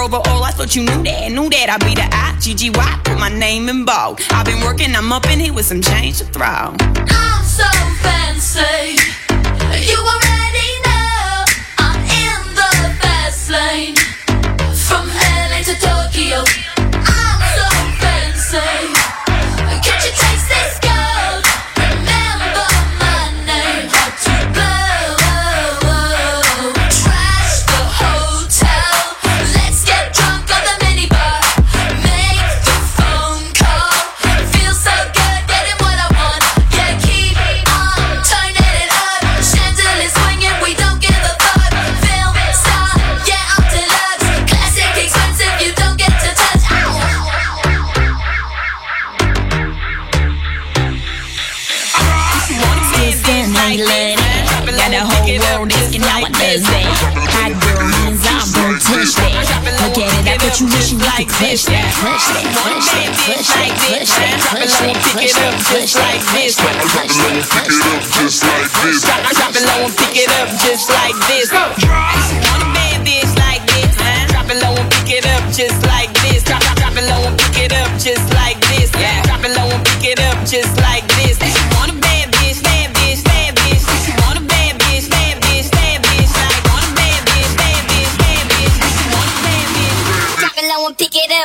Over 0.00 0.16
all. 0.16 0.42
I 0.42 0.50
thought 0.50 0.74
you 0.74 0.82
knew 0.82 1.02
that, 1.04 1.30
knew 1.30 1.48
that. 1.50 1.68
I 1.70 1.78
be 1.78 1.94
the 1.94 2.06
I, 2.10 2.36
G 2.40 2.54
G 2.54 2.70
Y. 2.70 3.00
Put 3.04 3.18
my 3.18 3.28
name 3.28 3.68
in 3.68 3.84
bold. 3.84 4.20
I've 4.30 4.46
been 4.46 4.60
working, 4.62 4.94
I'm 4.94 5.12
up 5.12 5.26
in 5.30 5.40
here 5.40 5.52
with 5.52 5.66
some 5.66 5.80
change 5.80 6.18
to 6.18 6.24
throw. 6.24 6.44
I'm 6.44 7.44
so 7.44 7.68
fancy. 8.02 8.98
You 9.88 9.98
already 9.98 10.70
know 10.86 11.44
I'm 11.78 12.00
in 12.02 12.54
the 12.54 12.70
fast 13.00 13.50
lane. 13.50 13.96
From 14.74 15.06
LA 15.08 15.62
to 15.62 15.74
Tokyo. 15.78 16.73
like 61.24 61.38
this. 61.38 61.68
One 61.68 62.82
man 62.84 63.14
did 63.24 63.40
like 63.48 63.76
this. 63.88 64.12
Drop 64.12 64.60
it 64.60 64.70
low 64.70 64.88
and 64.88 65.00
pick 65.00 65.30
it 65.30 65.36
up 65.36 65.56
just 65.70 65.96
like 65.96 66.20
this. 66.32 66.56
Drop 66.56 66.74
it 66.74 67.16
low 67.16 67.34
and 67.34 67.44
pick 69.96 70.16
it 70.16 70.30
up 70.30 70.50
just 70.60 70.90
like 70.90 71.16
this. 71.26 71.48
Drop 71.48 71.70
it 71.70 71.76
low 71.80 71.94
and 71.94 72.60
pick 72.60 72.76
it 72.76 72.86
up 72.86 73.02
just 73.04 73.38
like 73.38 73.64
this. 73.72 73.94
Drop 74.32 74.50
it 74.50 74.62
low 74.62 74.74
and 74.76 74.90
pick 74.90 75.10
it 75.10 75.26
up 75.26 75.44
just 75.52 75.86
like 75.86 76.12
this. 76.22 76.42
Drop 76.44 76.96
it 76.96 77.08
low 77.08 77.26
and 77.28 77.38
pick 77.38 77.58
it 77.58 77.72
up 77.72 77.90
just 77.98 78.28
like 78.34 78.60
this. 78.68 78.90
Drop 78.90 79.44
it 79.44 79.56
low 79.56 79.68
and 79.70 79.84
pick 79.84 80.04
it 80.04 80.20
up 80.20 80.38
just 80.46 80.76
like 80.80 81.03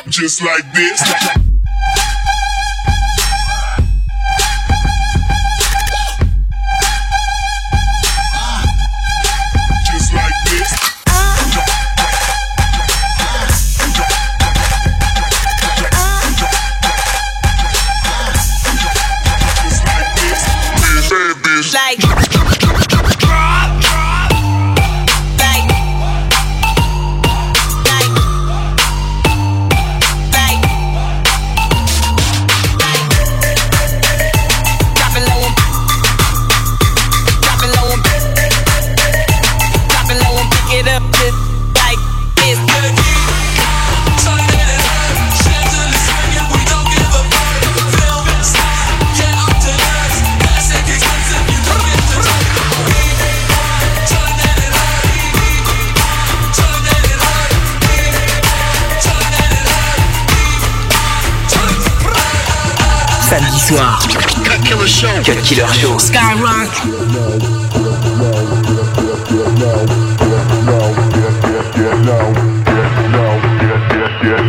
Just 0.10 0.41
like 0.41 0.73
this. 0.73 1.49
soir. 63.70 64.00
Cut 64.44 64.66
Killer 64.66 64.88
Show. 64.88 65.16
Cut 65.24 65.44
Killer 65.44 65.68
Show. 65.74 65.98
Skyrock. 66.00 66.72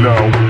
No. 0.03 0.50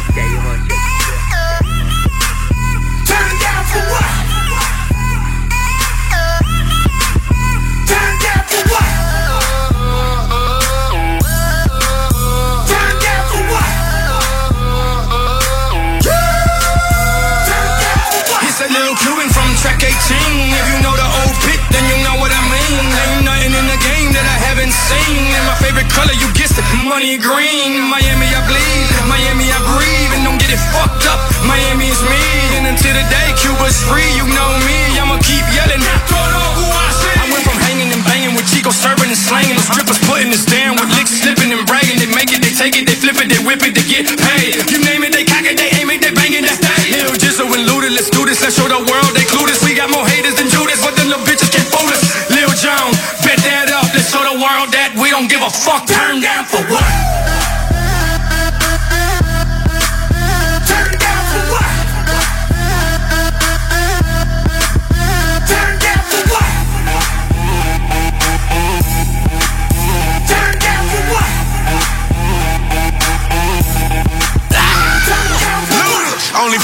haven't. 24.91 25.31
And 25.35 25.45
my 25.47 25.55
favorite 25.59 25.89
color, 25.91 26.13
you 26.13 26.27
guessed 26.33 26.57
it, 26.59 26.65
money 26.83 27.17
green. 27.17 27.87
Miami, 27.87 28.27
I 28.27 28.41
bleed. 28.47 28.87
Miami, 29.07 29.47
I 29.47 29.59
breathe. 29.75 30.11
And 30.15 30.23
don't 30.27 30.39
get 30.39 30.51
it 30.51 30.61
fucked 30.75 31.07
up. 31.07 31.19
Miami 31.47 31.87
is 31.87 32.01
me. 32.03 32.23
And 32.59 32.67
until 32.67 32.93
the 32.93 33.05
day 33.07 33.29
Cuba's 33.39 33.79
free, 33.87 34.07
you 34.15 34.25
know 34.27 34.51
me. 34.67 34.99
I'ma 34.99 35.17
keep 35.23 35.45
yelling. 35.55 35.81
I 35.81 37.25
went 37.29 37.43
from 37.45 37.57
hanging 37.69 37.91
and 37.93 38.03
banging 38.03 38.33
with 38.35 38.47
Chico 38.49 38.71
serving 38.71 39.07
and 39.07 39.17
slanging. 39.17 39.55
The 39.55 39.65
strippers 39.65 39.99
putting 40.09 40.31
us 40.33 40.45
down 40.45 40.75
with 40.75 40.89
licks 40.97 41.21
slipping 41.21 41.53
and 41.53 41.63
bragging. 41.69 42.01
They 42.01 42.09
make 42.11 42.33
it, 42.33 42.41
they 42.41 42.51
take 42.51 42.75
it, 42.75 42.89
they 42.89 42.97
flip 42.97 43.17
it, 43.21 43.29
they 43.29 43.39
whip 43.45 43.61
it, 43.63 43.77
they 43.77 43.85
get 43.85 44.09
paid. 44.09 44.57
You 44.69 44.81
name 44.83 45.05
it, 45.05 45.13
they 45.13 45.23
cock 45.23 45.45
it, 45.45 45.55
they 45.55 45.69
aim 45.79 45.89
it, 45.93 46.01
they 46.01 46.11
bang 46.11 46.33
it, 46.33 46.43
they 46.43 46.55
stay. 46.57 46.97
Lil 46.97 47.13
Jizzle 47.15 47.47
and 47.53 47.63
Luda, 47.69 47.93
let's 47.93 48.09
do 48.09 48.25
this. 48.25 48.41
Let's 48.41 48.57
show 48.57 48.67
the 48.67 48.81
world 48.81 49.11
they 49.13 49.25
clueless. 49.29 49.61
We 49.63 49.77
got 49.77 49.89
more 49.93 50.05
haters 50.05 50.35
than 50.35 50.49
Judas, 50.49 50.81
give 55.41 55.47
a 55.47 55.51
fuck. 55.51 55.87
Turn 55.87 56.21
down 56.21 56.45
for 56.45 56.61
what? 56.71 57.40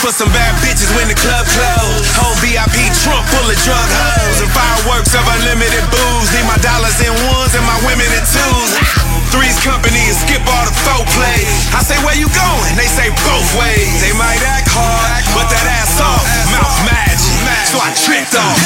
For 0.07 0.23
some 0.23 0.31
bad 0.31 0.55
bitches 0.63 0.87
when 0.95 1.03
the 1.11 1.19
club 1.19 1.43
closed. 1.51 2.07
Whole 2.15 2.39
VIP 2.39 2.79
trunk 3.03 3.27
full 3.27 3.43
of 3.43 3.59
drug 3.59 3.89
hoes 3.91 4.39
and 4.39 4.51
fireworks 4.55 5.11
of 5.11 5.23
unlimited 5.35 5.83
booze. 5.91 6.31
Need 6.31 6.47
my 6.47 6.55
dollars 6.63 6.95
in 7.03 7.11
ones 7.27 7.51
and 7.51 7.65
my 7.67 7.75
women 7.83 8.07
in 8.15 8.23
twos. 8.23 8.96
Three's 9.31 9.59
company 9.59 9.99
and 10.07 10.17
skip 10.17 10.43
all 10.47 10.65
the 10.65 10.75
folk 10.87 11.05
play. 11.11 11.43
I 11.75 11.83
say, 11.83 11.99
where 12.07 12.15
you 12.15 12.31
going? 12.31 12.73
They 12.79 12.87
say 12.87 13.11
both 13.27 13.47
ways. 13.59 13.99
They 13.99 14.15
might 14.15 14.39
act 14.43 14.71
hard, 14.71 15.23
but 15.35 15.47
that 15.51 15.65
ass 15.83 15.99
off, 15.99 16.23
mouth 16.55 16.77
magic. 16.87 17.35
So 17.67 17.79
I 17.83 17.91
tricked 17.91 18.35
off. 18.39 18.59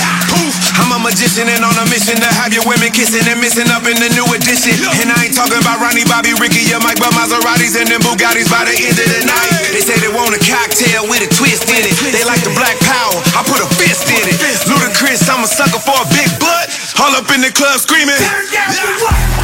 I'm 0.77 0.93
a 0.93 0.99
magician 1.01 1.49
and 1.49 1.65
on 1.65 1.73
a 1.77 1.85
mission 1.89 2.17
to 2.21 2.29
have 2.41 2.53
your 2.53 2.65
women 2.69 2.93
kissing 2.93 3.25
and 3.25 3.41
missing 3.41 3.69
up 3.73 3.85
in 3.89 3.97
the 3.97 4.09
new 4.13 4.25
edition. 4.33 4.77
And 5.01 5.09
I 5.09 5.25
ain't 5.25 5.35
talking 5.35 5.57
about 5.57 5.81
Ronnie, 5.81 6.05
Bobby, 6.05 6.33
Ricky, 6.37 6.65
your 6.69 6.81
Mike, 6.81 7.01
but 7.01 7.13
Maseratis 7.17 7.77
and 7.77 7.89
them 7.89 8.01
Bugattis 8.05 8.49
by 8.49 8.65
the 8.65 8.75
end 8.77 8.97
of 8.97 9.09
the 9.09 9.21
night. 9.25 9.73
They 9.73 9.81
say 9.81 9.97
they 9.97 10.13
want 10.13 10.37
a 10.37 10.41
cocktail 10.41 11.09
with 11.09 11.25
a 11.25 11.29
twist 11.33 11.65
in 11.69 11.81
it. 11.81 11.95
They 12.13 12.23
like 12.25 12.45
the 12.45 12.53
black 12.53 12.77
power, 12.85 13.17
I 13.33 13.41
put 13.45 13.61
a 13.61 13.69
fist 13.81 14.05
in 14.09 14.23
it. 14.29 14.37
Ludacris, 14.69 15.25
I'm 15.25 15.41
a 15.41 15.49
sucker 15.49 15.81
for 15.81 15.97
a 15.97 16.07
big 16.13 16.29
butt. 16.37 16.69
All 17.01 17.13
up 17.17 17.29
in 17.33 17.41
the 17.41 17.49
club 17.49 17.81
screaming. 17.81 18.17
Turn 18.21 18.45
down 18.53 18.71
for 18.77 18.93
what? 19.09 19.40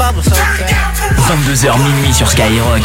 22h 0.00 1.76
minuit 1.78 2.14
sur 2.14 2.26
Skyrock. 2.26 2.80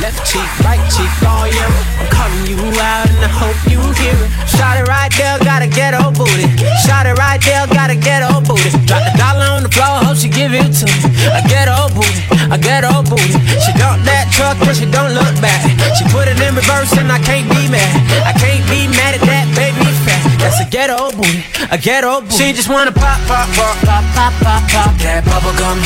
Left 0.00 0.24
cheek, 0.24 0.40
right 0.64 0.80
cheek, 0.88 1.10
all 1.26 1.46
year. 1.46 1.68
I'm 2.00 2.08
calling 2.08 2.46
you 2.48 2.56
out 2.80 3.04
and 3.10 3.20
I 3.20 3.28
hope 3.28 3.56
you 3.68 3.78
hear 4.00 4.16
it. 4.16 4.30
Shot 4.48 4.80
it 4.80 4.88
right 4.88 5.12
there, 5.18 5.38
gotta 5.44 5.66
get 5.66 5.92
old 5.92 6.16
booty. 6.16 6.48
Shot 6.86 7.04
it 7.04 7.18
right 7.18 7.40
there, 7.44 7.66
gotta 7.68 7.94
get 7.94 8.22
old 8.24 8.48
booty. 8.48 8.70
Drop 8.86 9.04
the 9.04 9.12
dollar 9.18 9.44
on 9.52 9.62
the 9.64 9.68
floor, 9.68 10.00
hope 10.00 10.16
she 10.16 10.28
give. 10.28 10.48
I 10.48 11.44
get 11.44 11.68
old 11.68 11.92
booty, 11.92 12.24
I 12.48 12.56
get 12.56 12.88
old 12.88 13.10
booty. 13.10 13.36
She 13.60 13.72
that 14.08 14.32
truck, 14.32 14.56
but 14.64 14.80
she 14.80 14.88
don't 14.88 15.12
look 15.12 15.34
back. 15.44 15.60
She 15.92 16.08
put 16.08 16.24
it 16.24 16.40
in 16.40 16.54
reverse 16.56 16.96
and 16.96 17.12
I 17.12 17.20
can't 17.20 17.44
be 17.52 17.68
mad. 17.68 17.92
I 18.24 18.32
can't 18.32 18.64
be 18.72 18.88
mad 18.96 19.12
at 19.12 19.24
that 19.28 19.44
baby 19.52 19.84
fat. 20.08 20.24
That's 20.40 20.56
a 20.64 20.66
booty, 21.12 21.37
a 21.70 21.78
ghetto 21.78 22.20
booty. 22.20 22.36
She 22.36 22.52
just 22.52 22.68
wanna 22.68 22.92
pop, 22.92 23.20
pop, 23.26 23.48
pop, 23.54 23.76
pop, 23.84 24.04
pop, 24.14 24.32
pop, 24.40 24.62
pop 24.70 24.92
that 25.04 25.24
bubble 25.24 25.54
gum. 25.58 25.78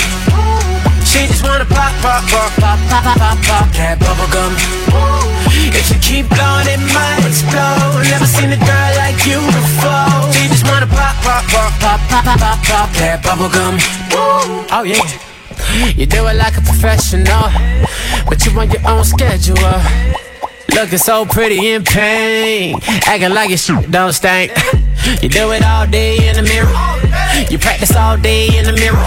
She 1.04 1.26
just 1.26 1.42
wanna 1.44 1.64
pop, 1.66 1.92
pop, 2.00 2.22
pop, 2.30 2.50
pop, 2.56 2.78
pop, 2.88 3.04
pop, 3.04 3.18
pop, 3.18 3.38
pop 3.42 3.66
that 3.76 3.98
bubble 3.98 4.30
gum. 4.30 4.52
If 5.74 5.90
you 5.90 5.98
keep 5.98 6.26
going, 6.30 6.68
it 6.68 6.80
might 6.94 7.24
explode. 7.26 8.06
Never 8.10 8.26
seen 8.26 8.52
a 8.52 8.60
girl 8.60 8.90
like 8.96 9.18
you 9.26 9.40
before. 9.42 10.32
She 10.32 10.48
just 10.48 10.66
wanna 10.66 10.86
pop, 10.86 11.16
pop, 11.22 11.44
pop, 11.50 11.72
pop, 11.80 12.00
pop, 12.08 12.24
pop, 12.24 12.38
pop, 12.38 12.58
pop 12.64 12.88
that 13.02 13.22
bubble 13.22 13.50
gum. 13.50 13.78
Oh 14.70 14.84
yeah. 14.86 15.02
You 15.96 16.06
do 16.06 16.26
it 16.26 16.36
like 16.36 16.56
a 16.56 16.60
professional, 16.60 17.48
but 18.28 18.44
you 18.44 18.52
on 18.58 18.70
your 18.70 18.82
own 18.86 19.04
schedule. 19.04 19.56
Looking 20.70 20.98
so 20.98 21.26
pretty 21.26 21.72
in 21.72 21.84
pain, 21.84 22.78
acting 23.06 23.34
like 23.34 23.50
your 23.50 23.58
shit 23.58 23.90
don't 23.90 24.12
stink. 24.12 24.52
You 25.20 25.28
do 25.28 25.50
it 25.50 25.64
all 25.64 25.86
day 25.86 26.16
in 26.28 26.36
the 26.36 26.42
mirror. 26.42 26.70
You 27.50 27.58
practice 27.58 27.94
all 27.96 28.16
day 28.16 28.46
in 28.56 28.64
the 28.64 28.72
mirror. 28.72 29.02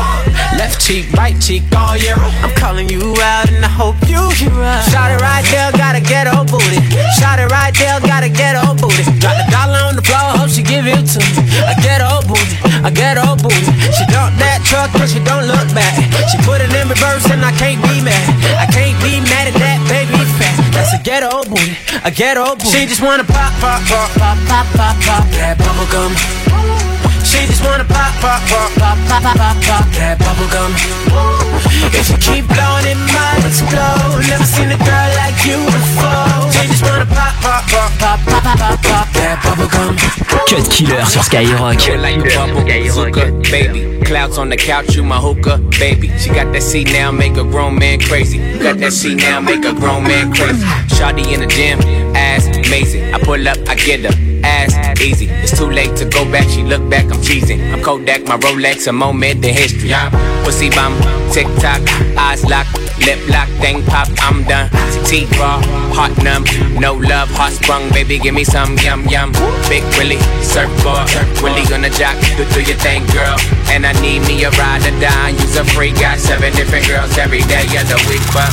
Left 0.60 0.80
cheek, 0.80 1.12
right 1.14 1.36
cheek, 1.40 1.64
all 1.76 1.96
year. 1.98 2.16
I'm 2.44 2.54
calling 2.56 2.90
you 2.90 3.16
out 3.22 3.50
and 3.50 3.64
I 3.64 3.72
hope 3.72 3.96
you 4.08 4.20
hear 4.36 4.52
us. 4.52 4.92
Shot 4.92 5.12
it 5.12 5.22
right 5.22 5.44
there, 5.52 5.72
gotta 5.72 6.02
get 6.02 6.28
old 6.28 6.52
booty. 6.52 6.80
Shot 7.20 7.40
it 7.40 7.50
right 7.52 7.74
there, 7.74 8.00
gotta 8.02 8.30
get 8.30 8.56
old 8.56 8.80
booty. 8.82 9.04
Drop 9.20 9.36
the 9.40 9.48
dollar 9.52 9.80
on 9.88 9.96
the 9.96 10.04
floor, 10.04 10.36
hope 10.36 10.50
she 10.50 10.64
give 10.64 10.86
it 10.86 11.08
to 11.16 11.20
me. 11.20 11.32
I 11.64 11.74
get 11.80 12.04
old 12.04 12.28
booty, 12.28 12.56
I 12.84 12.92
get 12.92 13.18
old 13.18 13.42
booty. 13.42 13.72
She 13.96 14.04
dump 14.12 14.36
that 14.40 14.64
truck 14.68 14.92
and 14.96 15.10
she 15.10 15.20
don't 15.24 15.48
look 15.48 15.68
back. 15.72 15.96
She 16.32 16.38
put 16.44 16.60
it 16.60 16.72
in 16.72 16.88
reverse 16.88 17.26
and 17.32 17.44
I 17.44 17.52
can't 17.56 17.80
be 17.88 18.04
mad. 18.04 18.26
I 18.60 18.68
can't 18.68 19.00
be 19.04 19.20
mad 19.24 19.48
at 19.52 19.56
that 19.60 19.80
baby. 19.88 20.15
That's 20.76 20.92
a 20.94 21.00
ghetto 21.02 21.44
booty, 21.48 21.78
a 22.04 22.12
ghetto 22.12 22.56
booty. 22.56 22.68
She 22.68 22.86
just 22.86 23.02
wanna 23.02 23.24
pop, 23.24 23.54
pop, 23.64 23.82
pop, 23.88 24.12
pop, 24.20 24.38
pop, 24.46 24.68
pop, 24.76 24.96
pop 25.08 25.24
that 25.40 25.56
bubble 25.58 25.88
gum. 25.88 26.12
She 27.24 27.48
just 27.48 27.64
wanna 27.64 27.88
pop, 27.88 28.12
pop, 28.20 28.44
pop, 28.52 28.70
pop, 28.76 28.98
pop, 29.08 29.24
pop, 29.24 29.38
pop, 29.40 29.56
pop 29.64 29.86
that 29.96 30.20
bubble 30.20 30.50
gum. 30.52 30.76
If 31.96 32.12
you 32.12 32.18
keep 32.20 32.44
blowing, 32.52 32.86
it 32.92 33.00
might 33.16 33.44
explode. 33.48 34.20
Never 34.28 34.44
seen 34.44 34.70
a 34.70 34.78
girl 34.78 35.10
like 35.16 35.40
you 35.48 35.64
before. 35.64 36.52
She 36.52 36.68
just 36.68 36.84
wanna 36.84 37.08
pop, 37.08 37.34
pop, 37.40 37.64
pop, 37.72 37.92
pop, 37.98 38.20
pop, 38.28 38.44
pop, 38.60 38.82
pop. 38.84 39.05
Cut 40.48 40.70
Killer 40.70 41.04
sur 41.08 41.24
Skyrock. 41.24 41.78
like 41.98 42.18
a 42.18 42.24
bubble 42.36 43.42
baby. 43.50 44.00
Clouds 44.06 44.38
on 44.38 44.50
the 44.50 44.56
couch, 44.56 44.96
you 44.96 45.04
my 45.04 45.18
hookah, 45.18 45.58
baby. 45.80 46.12
She 46.20 46.30
got 46.30 46.54
that 46.54 46.62
C 46.62 46.84
now, 46.84 47.12
make 47.12 47.36
a 47.38 47.44
grown 47.44 47.80
man 47.80 48.00
crazy. 48.00 48.38
Got 48.60 48.78
that 48.78 48.94
C 48.94 49.16
now, 49.16 49.40
make 49.40 49.66
a 49.66 49.74
grown 49.74 50.04
man 50.04 50.32
crazy. 50.32 50.64
Shawty 50.96 51.34
in 51.34 51.40
the 51.40 51.48
gym, 51.48 51.80
ass 52.16 52.46
amazing. 52.46 53.16
I 53.16 53.20
pull 53.20 53.48
up, 53.48 53.58
I 53.68 53.74
get 53.74 54.02
her, 54.02 54.35
ass 54.46 55.02
easy. 55.02 55.28
It's 55.30 55.58
too 55.58 55.70
late 55.70 55.96
to 55.98 56.06
go 56.06 56.24
back, 56.32 56.48
she 56.50 56.64
look 56.64 56.88
back, 56.90 57.06
I'm 57.06 57.22
cheesing. 57.22 57.60
I'm 57.74 57.82
Kodak, 57.82 58.26
my 58.28 58.38
Rolex, 58.38 58.88
a 58.88 58.94
moment 58.94 59.46
in 59.46 59.54
history. 59.54 59.92
Pussy 60.44 60.70
bum, 60.70 60.94
tick 61.32 61.48
tock, 61.60 61.82
eyes 62.18 62.44
locked, 62.46 62.74
lip 63.06 63.20
lock, 63.30 63.50
thing 63.62 63.84
pop, 63.86 64.08
I'm 64.22 64.44
done. 64.44 64.70
T 65.06 65.26
raw, 65.38 65.62
heart 65.94 66.16
numb, 66.24 66.46
no 66.80 66.94
love, 66.94 67.30
heart 67.30 67.54
sprung, 67.54 67.90
baby, 67.90 68.18
give 68.20 68.34
me 68.34 68.44
some 68.44 68.78
yum 68.78 69.06
yum. 69.08 69.32
Big 69.70 69.84
Willie, 69.98 70.22
surfboard, 70.42 71.10
Willie 71.42 71.66
gonna 71.70 71.90
jock, 71.90 72.18
do, 72.38 72.46
do 72.54 72.62
your 72.62 72.78
thing, 72.78 73.06
girl. 73.14 73.38
And 73.70 73.86
I 73.86 73.94
need 74.02 74.22
me 74.28 74.44
a 74.44 74.52
ride 74.52 74.86
or 74.86 74.96
die, 75.00 75.30
use 75.30 75.58
a 75.58 75.66
free, 75.66 75.92
got 75.92 76.20
seven 76.20 76.54
different 76.54 76.88
girls 76.88 77.18
every 77.18 77.42
day 77.50 77.66
of 77.78 77.86
the 77.90 78.00
week, 78.10 78.24
but. 78.34 78.50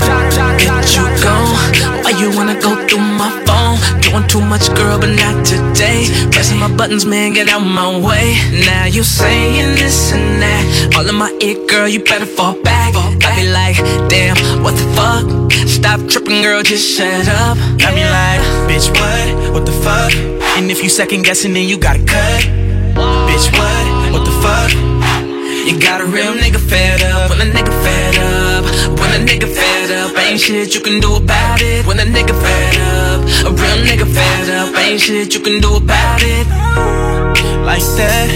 Get 0.58 0.96
you 0.96 1.04
gone. 1.22 2.04
Why 2.04 2.10
you 2.18 2.34
wanna 2.36 2.60
go 2.60 2.81
through 2.92 3.00
my 3.16 3.30
phone? 3.46 3.80
Doing 4.02 4.26
too 4.28 4.40
much, 4.40 4.68
girl, 4.76 4.98
but 5.00 5.08
not 5.16 5.46
today. 5.46 6.04
Pressing 6.30 6.58
my 6.58 6.68
buttons, 6.76 7.06
man, 7.06 7.32
get 7.32 7.48
out 7.48 7.60
my 7.60 7.88
way. 7.88 8.36
Now 8.66 8.84
you 8.84 9.02
saying 9.02 9.76
this 9.76 10.12
and 10.12 10.42
that. 10.42 10.94
All 10.96 11.08
in 11.08 11.14
my 11.14 11.32
ear, 11.40 11.56
girl, 11.66 11.88
you 11.88 12.04
better 12.04 12.26
fall 12.26 12.54
back. 12.62 12.94
I 12.94 13.36
be 13.36 13.48
like, 13.48 13.78
damn, 14.10 14.36
what 14.62 14.74
the 14.76 14.86
fuck? 14.96 15.24
Stop 15.66 16.00
tripping, 16.10 16.42
girl, 16.42 16.62
just 16.62 16.84
shut 16.96 17.28
up. 17.28 17.56
I 17.86 17.88
be 17.96 18.04
like, 18.18 18.42
bitch, 18.68 18.88
what? 19.00 19.54
What 19.54 19.64
the 19.64 19.72
fuck? 19.72 20.12
And 20.56 20.70
if 20.70 20.82
you 20.82 20.90
second 20.90 21.22
guessing, 21.22 21.54
then 21.54 21.66
you 21.68 21.78
gotta 21.78 22.04
cut. 22.04 22.42
Bitch, 23.28 23.46
what? 23.56 24.12
What 24.12 24.24
the 24.28 24.36
fuck? 24.44 24.70
You 25.66 25.80
got 25.80 26.00
a 26.02 26.04
real 26.04 26.34
nigga 26.34 26.60
fed 26.60 27.02
up. 27.02 27.30
When 27.30 27.40
a 27.40 27.50
nigga 27.50 27.72
fed 27.84 28.18
up. 28.18 28.31
Nigga 29.22 29.46
fed 29.46 29.90
up. 29.90 30.18
Ain't 30.18 30.40
shit 30.40 30.74
you 30.74 30.80
can 30.80 31.00
do 31.00 31.14
about 31.16 31.60
it. 31.62 31.86
When 31.86 31.98
a 32.00 32.04
nigga 32.04 32.34
fed 32.44 32.76
up. 32.78 33.20
A 33.46 33.50
real 33.50 33.78
nigga 33.86 34.06
fed 34.06 34.50
up. 34.50 34.76
Ain't 34.78 35.00
shit 35.00 35.32
you 35.34 35.40
can 35.40 35.60
do 35.60 35.76
about 35.76 36.20
it. 36.22 36.46
like 37.64 37.86
that. 37.98 38.28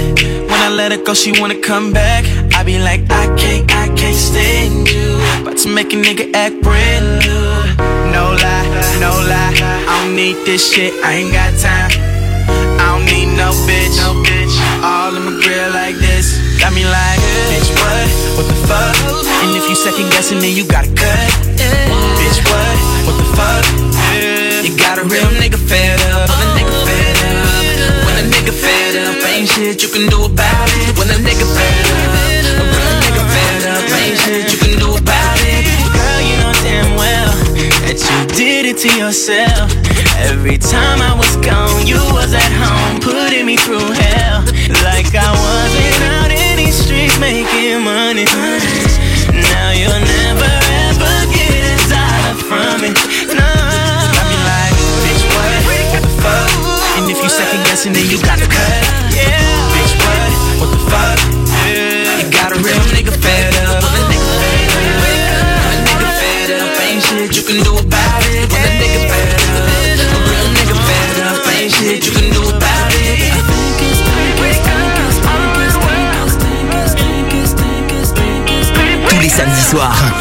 When 0.49 0.61
I 0.61 0.69
let 0.71 0.93
her 0.93 1.03
go, 1.03 1.13
she 1.15 1.33
wanna 1.41 1.61
come 1.61 1.93
back. 1.93 2.25
I 2.55 2.63
be 2.63 2.79
like, 2.79 3.03
I 3.11 3.27
can't, 3.37 3.71
I 3.73 3.89
can't 3.95 4.17
stand 4.17 4.89
you. 4.89 5.19
About 5.43 5.59
to 5.59 5.69
make 5.69 5.93
a 5.93 5.97
nigga 5.97 6.33
act 6.35 6.63
brand 6.63 7.07
new. 7.25 7.47
No 8.15 8.25
lie, 8.43 8.69
no 9.01 9.11
lie. 9.31 9.55
I 9.91 10.05
don't 10.05 10.15
need 10.15 10.37
this 10.47 10.73
shit, 10.73 10.95
I 11.05 11.13
ain't 11.19 11.33
got 11.33 11.53
time. 11.61 11.91
I 12.81 12.87
don't 12.93 13.05
need 13.05 13.37
no 13.37 13.51
bitch, 13.67 13.97
no 13.99 14.23
bitch. 14.23 14.55
All 14.83 15.15
in 15.17 15.23
my 15.25 15.35
grill 15.43 15.71
like 15.73 15.97
this. 15.97 16.06
Got 16.67 16.75
me 16.75 16.83
like, 16.83 17.23
bitch, 17.47 17.71
what? 17.79 18.11
What 18.35 18.47
the 18.51 18.59
fuck? 18.67 18.99
And 19.47 19.55
if 19.55 19.71
you 19.71 19.77
second 19.79 20.11
guessing, 20.11 20.41
then 20.41 20.51
you 20.51 20.67
gotta 20.67 20.91
cut. 20.99 21.31
Bitch, 22.19 22.43
what? 22.43 22.77
What 23.07 23.15
the 23.23 23.29
fuck? 23.39 23.63
You 24.67 24.75
got 24.75 24.99
a 24.99 25.07
real 25.07 25.31
nigga 25.39 25.63
fed 25.63 26.03
up. 26.11 26.27
When 26.27 26.43
a 26.43 26.51
nigga 26.59 26.75
fed 26.83 27.23
up. 27.23 28.03
When 28.03 28.19
a 28.19 28.27
nigga 28.35 28.51
fed 28.51 28.99
up. 28.99 29.15
Ain't 29.31 29.47
shit 29.47 29.81
you 29.81 29.89
can 29.95 30.11
do 30.11 30.27
about 30.27 30.67
it. 30.83 30.99
When 30.99 31.07
a 31.07 31.23
nigga 31.23 31.47
fed 31.55 31.87
up. 31.87 32.59
A 32.59 32.99
nigga 32.99 33.23
fed 33.31 33.63
up. 33.71 33.87
Ain't 34.03 34.19
shit 34.19 34.51
you 34.51 34.59
can 34.59 34.75
do 34.83 34.91
about 34.99 35.39
it. 35.47 35.71
Girl, 35.95 36.19
you 36.19 36.35
know 36.43 36.51
damn 36.67 36.99
well 36.99 37.31
that 37.87 37.95
you 37.95 38.19
did 38.35 38.67
it 38.67 38.79
to 38.83 38.91
yourself. 38.99 39.71
Every 40.19 40.59
time 40.59 40.99
I 40.99 41.15
was 41.15 41.37
gone, 41.47 41.87
you 41.87 42.03
was 42.11 42.35
at 42.35 42.51
home, 42.59 42.99
putting 42.99 43.47
me 43.47 43.55
through 43.55 43.87
hell. 43.87 44.43
Like 44.83 45.15
I 45.15 45.31
wasn't 45.31 46.03
out 46.11 46.36
making 47.21 47.83
money. 47.83 48.25
Now 48.25 49.71
you'll 49.73 50.01
never 50.01 50.53
ever 50.87 51.15
get 51.33 51.63
a 51.65 51.77
dollar 51.89 52.37
from 52.49 52.81
me. 52.83 52.91
No. 53.35 53.45
I 53.45 54.23
be 54.29 54.39
like, 54.49 54.77
bitch? 55.05 55.23
What 55.35 56.03
the 56.03 56.11
fuck? 56.23 56.99
And 56.99 57.11
if 57.11 57.23
you 57.23 57.29
second 57.29 57.63
guessing, 57.65 57.93
then 57.93 58.07
you 58.11 58.21
got 58.23 58.39
to 58.39 58.47
cut. 58.47 58.86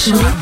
Show. 0.00 0.39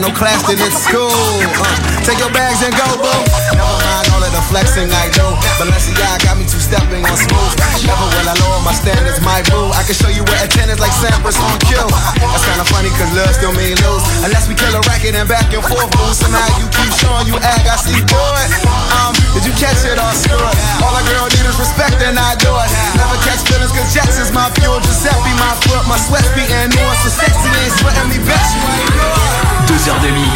no 0.00 0.08
class 0.16 0.40
than 0.48 0.56
in 0.56 0.72
school. 0.72 1.12
Uh, 1.12 1.68
take 2.08 2.16
your 2.16 2.32
bags 2.32 2.64
and 2.64 2.72
go, 2.72 2.88
boo. 2.96 3.12
Never 3.52 3.76
mind 3.84 4.08
all 4.16 4.24
of 4.24 4.32
the 4.32 4.42
flexing 4.48 4.88
I 4.88 5.12
do. 5.12 5.26
Balenciaga 5.60 6.24
got 6.24 6.40
me 6.40 6.48
two 6.48 6.56
stepping 6.56 7.04
on 7.04 7.16
smooth. 7.20 7.52
Never 7.84 8.08
will 8.08 8.28
I 8.28 8.34
lower 8.40 8.60
my 8.64 8.72
standards, 8.72 9.20
my 9.20 9.44
boo. 9.52 9.68
I 9.76 9.84
can 9.84 9.92
show 9.92 10.08
you 10.08 10.24
where 10.24 10.40
attendance 10.40 10.80
like 10.80 10.92
Sampras 10.96 11.36
on 11.36 11.56
cue. 11.68 11.84
That's 12.16 12.44
kinda 12.48 12.64
funny, 12.72 12.88
cause 12.96 13.12
love 13.12 13.32
still 13.36 13.52
mean 13.52 13.76
lose. 13.84 14.04
Unless 14.24 14.48
we 14.48 14.56
kill 14.56 14.72
a 14.72 14.80
racket 14.88 15.12
and 15.14 15.28
back 15.28 15.52
and 15.52 15.60
forth, 15.64 15.92
boo. 15.92 16.12
Somehow 16.16 16.48
you 16.56 16.66
keep 16.72 16.92
showing 16.96 17.28
you 17.28 17.36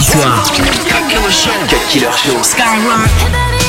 samedi 0.00 0.04
soir. 0.04 0.42
Cut 1.68 1.88
Killer 1.88 2.12
Show. 2.12 3.59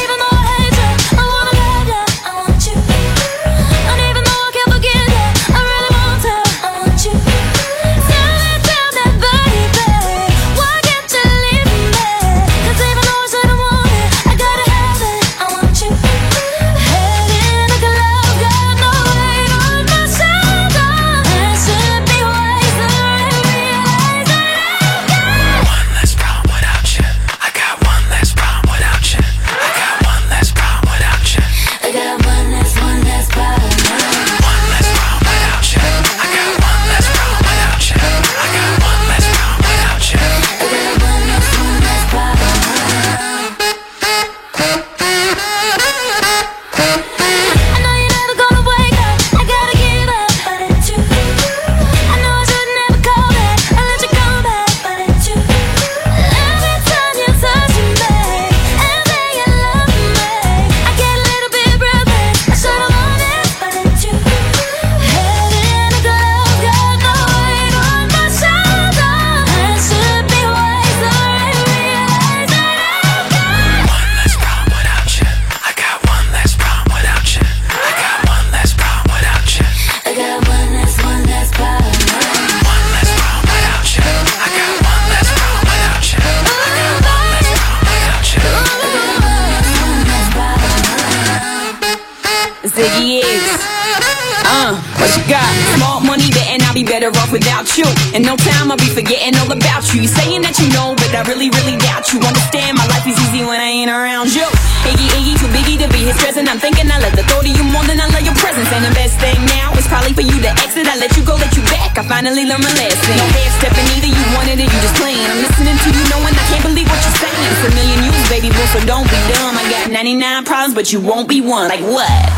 99 120.72 120.74
problems, 120.74 120.76
but 120.76 120.92
you 120.92 121.00
won't 121.02 121.28
be 121.28 121.42
one. 121.42 121.68
Like 121.70 121.82
what? 121.82 122.30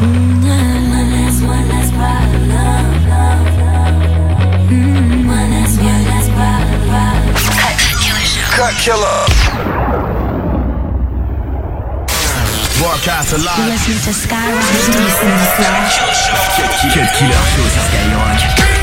One 0.00 0.42
less, 1.10 1.40
one 1.42 1.68
less 1.68 1.90
problem. 1.90 2.50
Mm, 4.68 5.26
one 5.26 5.50
less, 5.50 5.76
one 5.76 6.04
less 6.04 6.28
problem. 6.28 6.76
Cut 8.56 8.74
killer. 8.80 9.26
Broadcast 12.78 13.32
alive. 13.32 13.58
You're 13.58 13.68
listening 13.68 14.00
to 14.00 14.12
Skyrock. 14.12 14.72
Listen 14.86 15.28
to 15.28 15.46
Skyrock. 15.56 15.92
Cut 16.94 17.10
Killer 17.18 17.42
Show 17.54 17.66
sur 17.68 17.82
Skyrock. 17.82 18.75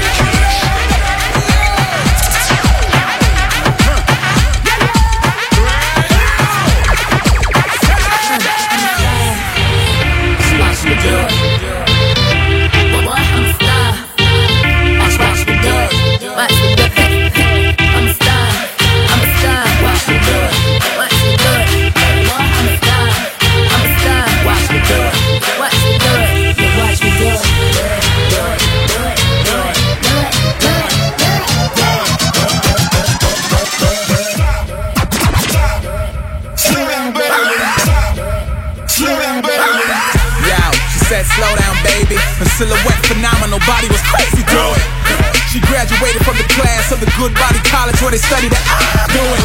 Graduated 45.83 46.23
from 46.23 46.37
the 46.39 46.47
class 46.55 46.95
of 46.95 46.99
the 47.03 47.09
good 47.19 47.35
body 47.35 47.59
college 47.67 47.99
where 47.99 48.15
they 48.15 48.21
study 48.21 48.47
that 48.47 48.63
I 48.63 49.03
do 49.11 49.19
it. 49.19 49.43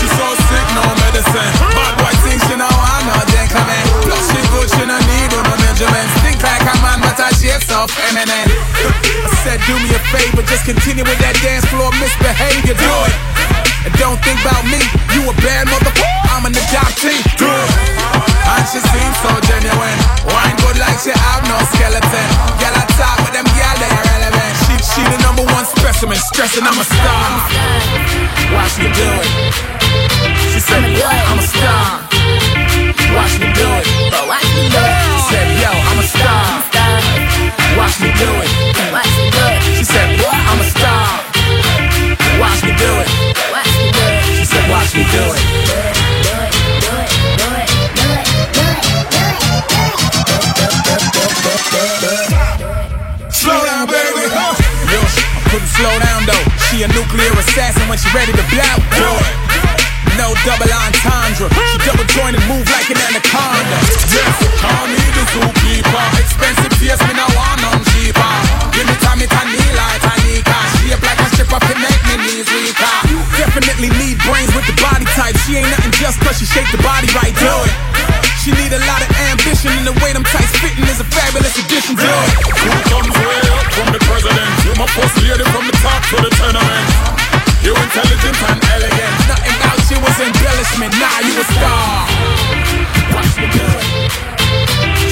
She's 0.00 0.12
so 0.16 0.28
sick, 0.48 0.66
no 0.72 0.84
medicine. 1.04 1.52
Bad 1.76 1.92
boy 2.00 2.14
thinks 2.24 2.40
she 2.48 2.56
know 2.56 2.72
I'm 2.72 3.04
not 3.04 3.28
gentleman. 3.28 3.84
Plus 4.00 4.32
she 4.32 4.40
good, 4.48 4.68
she 4.72 4.84
no 4.88 4.96
need 4.96 5.28
no 5.28 5.44
measurements. 5.60 6.12
Think 6.24 6.40
like 6.40 6.64
a 6.64 6.72
man, 6.80 7.04
but 7.04 7.20
her 7.20 7.28
shape 7.36 7.60
so 7.68 7.84
feminine. 7.84 8.48
I 8.48 9.28
said, 9.44 9.60
do 9.68 9.76
me 9.76 9.92
a 9.92 10.00
favor, 10.08 10.40
just 10.48 10.64
continue 10.64 11.04
with 11.04 11.20
that 11.20 11.36
dance 11.44 11.68
floor 11.68 11.92
misbehavior, 12.00 12.72
do 12.72 12.94
it. 13.04 13.16
And 13.84 13.92
don't 14.00 14.16
think 14.24 14.40
about 14.40 14.64
me, 14.72 14.80
you 15.12 15.20
a 15.28 15.34
bad 15.44 15.68
motherfucker. 15.68 16.32
I'm 16.32 16.48
an 16.48 16.56
adoptee, 16.56 17.20
do 17.36 17.44
it. 17.44 17.97
And 18.48 18.64
she 18.64 18.80
seems 18.80 19.16
so 19.20 19.30
genuine. 19.44 19.98
Wine 20.24 20.56
good 20.64 20.80
like 20.80 20.98
she 21.04 21.12
have 21.12 21.44
no 21.44 21.58
skeleton. 21.76 22.28
Girl, 22.56 22.72
I 22.72 22.84
talk 22.96 23.16
with 23.20 23.34
them 23.36 23.44
girl, 23.52 23.76
they 23.76 23.92
irrelevant. 23.92 24.52
She, 24.64 24.74
she 24.80 25.02
the 25.04 25.20
number 25.20 25.44
one 25.52 25.64
specimen, 25.68 26.16
stressing 26.32 26.64
I'm 26.64 26.78
a 26.80 26.84
star. 26.84 27.28
Watch 28.56 28.80
me 28.80 28.88
do 28.88 29.08
it. 29.20 29.30
She 30.52 30.60
said, 30.60 30.80
I'm 30.80 31.38
a 31.38 31.42
star. 31.44 32.08
Watch 33.14 33.38
me 33.38 33.52
do 33.52 33.68
it. 33.68 33.86
Watch 34.26 34.48
me 34.56 34.64
do 34.72 34.80
it. 34.80 34.96
She 35.12 35.20
said, 35.28 35.48
yo, 35.60 35.70
I'm 35.70 35.98
a 36.00 36.06
star. 36.08 36.48
Watch 37.76 38.00
me 38.00 38.10
do 38.16 38.30
it. 38.42 38.50
Watch 38.90 39.12
me 39.20 39.26
do 39.28 39.44
it. 39.44 39.60
She 39.76 39.84
said, 39.84 40.08
I'm 40.24 40.60
a 40.60 40.66
star. 40.72 41.04
Watch 42.40 42.64
me 42.64 42.72
do 42.74 42.90
it. 42.96 43.08
Watch 43.52 43.72
me 43.76 43.86
do 43.92 44.04
it. 44.08 44.24
She 44.40 44.44
said, 44.44 44.64
watch 44.70 44.94
me 44.96 45.04
do 45.04 45.24
it. 45.36 45.97
She 56.78 56.84
a 56.84 56.94
nuclear 56.94 57.34
assassin 57.34 57.88
when 57.88 57.98
she 57.98 58.06
ready 58.14 58.30
to 58.30 58.44
blow. 58.54 58.74
Do 58.94 59.10
it. 59.10 59.34
No 60.14 60.30
double 60.46 60.70
entendre. 60.70 61.50
She 61.50 61.78
double 61.82 62.06
jointed, 62.14 62.38
move 62.46 62.70
like 62.70 62.86
an 62.86 63.02
anaconda. 63.02 63.78
Yes, 64.14 64.38
call 64.62 64.86
me 64.86 65.02
the 65.10 65.26
zookeeper. 65.34 66.04
Expensive 66.22 66.70
face, 66.78 67.02
me 67.02 67.18
no 67.18 67.26
want 67.34 67.58
none 67.66 67.82
cheaper. 67.90 68.30
Give 68.70 68.86
me 68.86 68.94
time, 69.02 69.18
it 69.18 69.26
I 69.26 69.42
need 69.50 69.74
like 69.74 70.02
Tanika. 70.06 70.67
Shape 70.88 71.04
like 71.04 71.20
a 71.20 71.28
stripper, 71.36 71.60
can 71.68 71.76
make 71.84 72.00
me 72.08 72.16
knees 72.16 72.48
weaker. 72.48 72.96
Definitely 73.36 73.92
need 74.00 74.16
brains 74.24 74.48
with 74.56 74.64
the 74.64 74.72
body 74.80 75.04
type. 75.12 75.36
She 75.44 75.60
ain't 75.60 75.68
nothing 75.68 75.92
just 76.00 76.16
cause 76.24 76.40
she 76.40 76.48
shake 76.48 76.64
the 76.72 76.80
body 76.80 77.04
right. 77.12 77.36
Do 77.36 77.52
it. 77.68 77.76
She 78.40 78.56
need 78.56 78.72
a 78.72 78.80
lot 78.88 79.04
of 79.04 79.12
ambition 79.28 79.68
and 79.76 79.84
the 79.84 79.92
way 80.00 80.16
them 80.16 80.24
tights 80.24 80.48
fitting 80.64 80.88
is 80.88 80.96
a 80.96 81.04
fabulous 81.12 81.52
addition 81.60 81.92
to 81.92 82.08
it. 82.08 82.32
Who 82.64 82.72
comes 82.88 83.12
way 83.20 83.36
up 83.52 83.68
from 83.76 83.92
the 83.92 84.00
president? 84.00 84.48
You 84.64 84.72
my 84.80 84.88
first 84.96 85.12
lady 85.20 85.44
from 85.52 85.68
the 85.68 85.76
top 85.84 86.00
to 86.08 86.16
the 86.24 86.32
tenement. 86.40 86.88
You 87.60 87.76
intelligent 87.76 88.38
and 88.48 88.56
elegant. 88.72 89.12
Nothing 89.28 89.56
about 89.60 89.84
you 89.92 89.98
was 90.00 90.16
embellishment. 90.24 90.92
Nah, 90.96 91.20
you 91.20 91.36
a 91.36 91.44
star. 91.52 92.00
Watch 93.12 93.36
me 93.36 93.46
do 93.52 93.60
it. 93.60 93.84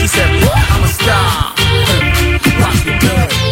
She 0.00 0.08
said, 0.08 0.40
what? 0.40 0.56
I'm 0.72 0.80
a 0.80 0.88
star. 0.88 1.52
Watch 2.64 2.80
me 2.88 2.96
do 2.96 3.12
it. 3.12 3.45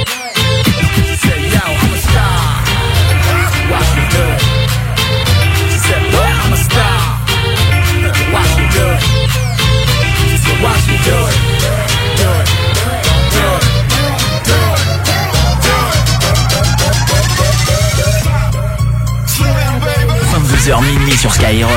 Sur 20.65 21.31
Skyrock. 21.31 21.69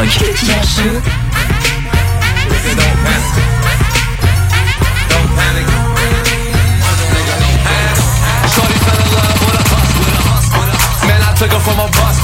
Man, 11.03 11.19
I 11.19 11.35
took 11.35 11.51
her 11.51 11.59
a 11.59 11.87
bus. 11.91 12.15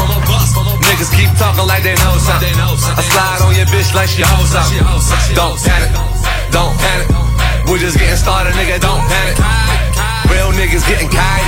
Niggas 0.88 1.11
keep 1.11 1.27
talking 1.38 1.68
like 1.68 1.84
they 1.84 1.95
know 1.95 2.15
something. 2.19 2.56
I 2.56 3.02
slide 3.11 3.41
on 3.44 3.56
your 3.56 3.65
bitch 3.65 3.94
like 3.94 4.07
she 4.07 4.22
hoes 4.23 4.56
up. 4.56 4.64
Don't 5.35 5.60
panic, 5.60 5.91
don't 6.49 6.77
panic. 6.80 7.10
We're 7.68 7.80
just 7.80 7.99
getting 7.99 8.15
started, 8.15 8.53
nigga. 8.53 8.80
Don't 8.80 9.03
panic. 9.11 9.35
Real 10.31 10.53
niggas 10.53 10.88
getting 10.88 11.10
kite. 11.10 11.44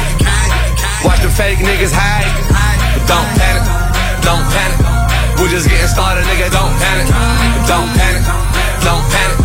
Watch 1.06 1.22
the 1.22 1.30
fake 1.30 1.60
niggas 1.60 1.94
hide. 1.96 2.28
But 2.96 3.08
don't 3.08 3.30
panic, 3.40 3.64
don't 4.22 4.44
panic. 4.52 4.95
We're 5.46 5.62
just 5.62 5.70
getting 5.70 5.86
started, 5.86 6.26
nigga. 6.26 6.50
Don't 6.50 6.74
panic, 6.82 7.06
don't 7.70 7.86
panic, 7.94 8.26
don't 8.82 9.06
panic. 9.14 9.38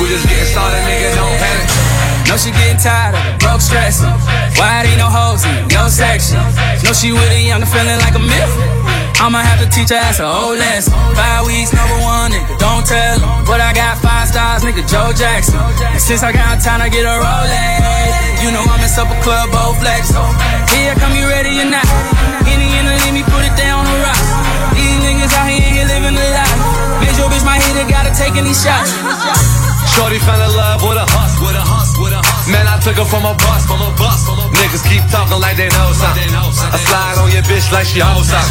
We're 0.00 0.08
just 0.08 0.24
getting 0.24 0.48
started, 0.48 0.80
nigga. 0.88 1.20
Don't 1.20 1.36
panic. 1.36 1.68
Know 2.24 2.40
she 2.40 2.48
getting 2.48 2.80
tired 2.80 3.12
of 3.12 3.20
it, 3.20 3.44
broke 3.44 3.60
stressing. 3.60 4.08
Why 4.56 4.88
ain't 4.88 4.96
no 4.96 5.04
hoes 5.04 5.44
in 5.44 5.68
no 5.68 5.92
section? 5.92 6.40
Know 6.80 6.96
she 6.96 7.12
with 7.12 7.28
a 7.28 7.36
younger 7.44 7.68
feeling 7.68 8.00
like 8.00 8.16
a 8.16 8.24
myth. 8.24 8.52
I'ma 9.20 9.44
have 9.44 9.60
to 9.60 9.68
teach 9.68 9.92
her 9.92 10.00
ass 10.00 10.16
a 10.16 10.24
whole 10.24 10.56
lesson. 10.56 10.96
Five 11.12 11.44
weeks, 11.44 11.76
number 11.76 12.00
one, 12.00 12.32
nigga, 12.32 12.56
don't 12.56 12.88
tell 12.88 13.20
him. 13.20 13.44
But 13.44 13.60
I 13.60 13.76
got 13.76 14.00
five 14.00 14.32
stars, 14.32 14.64
nigga, 14.64 14.80
Joe 14.88 15.12
Jackson. 15.12 15.60
And 15.60 16.00
since 16.00 16.24
I 16.24 16.32
got 16.32 16.56
time 16.64 16.80
I 16.80 16.88
get 16.88 17.04
a 17.04 17.20
Rolex, 17.20 18.40
you 18.40 18.48
know 18.48 18.64
I'm 18.64 18.80
in 18.80 18.88
supper 18.88 19.20
club, 19.20 19.52
both 19.52 19.76
flex. 19.76 20.08
Here, 20.72 20.96
come 20.96 21.12
you 21.12 21.28
ready 21.28 21.52
or 21.60 21.68
not? 21.68 21.84
Any 22.48 22.64
the 22.64 22.96
let 22.96 23.12
me 23.12 23.20
put 23.28 23.44
it 23.44 23.52
down 23.60 23.84
on 23.84 24.00
rock. 24.00 24.23
Niggas 25.04 25.36
out 25.36 25.52
here, 25.52 25.60
here 25.60 25.84
living 25.84 26.16
the 26.16 26.26
life. 26.32 26.56
Bitch, 27.04 27.20
your 27.20 27.28
bitch, 27.28 27.44
my 27.44 27.60
hitter, 27.60 27.84
gotta 27.84 28.08
take 28.16 28.40
any 28.40 28.56
shots. 28.56 28.96
Shorty 29.92 30.16
fell 30.24 30.40
in 30.40 30.48
love 30.56 30.80
with 30.80 30.96
a 30.96 31.04
hus, 31.12 31.36
with 31.44 31.52
a 31.52 31.60
hus, 31.60 31.92
with 32.00 32.16
a. 32.16 32.20
Man, 32.48 32.64
I 32.64 32.80
took 32.80 32.96
her 32.96 33.04
from 33.04 33.28
a 33.28 33.36
bus, 33.36 33.68
from 33.68 33.84
a 33.84 33.92
bus. 34.00 34.24
Niggas 34.56 34.80
keep 34.88 35.04
talking 35.12 35.36
like 35.44 35.60
they 35.60 35.68
know 35.76 35.92
something. 35.92 36.24
I 36.32 36.80
slide 36.88 37.20
on 37.20 37.28
your 37.36 37.44
bitch 37.44 37.68
like 37.68 37.84
she 37.84 38.00
hoes 38.00 38.32
up. 38.32 38.48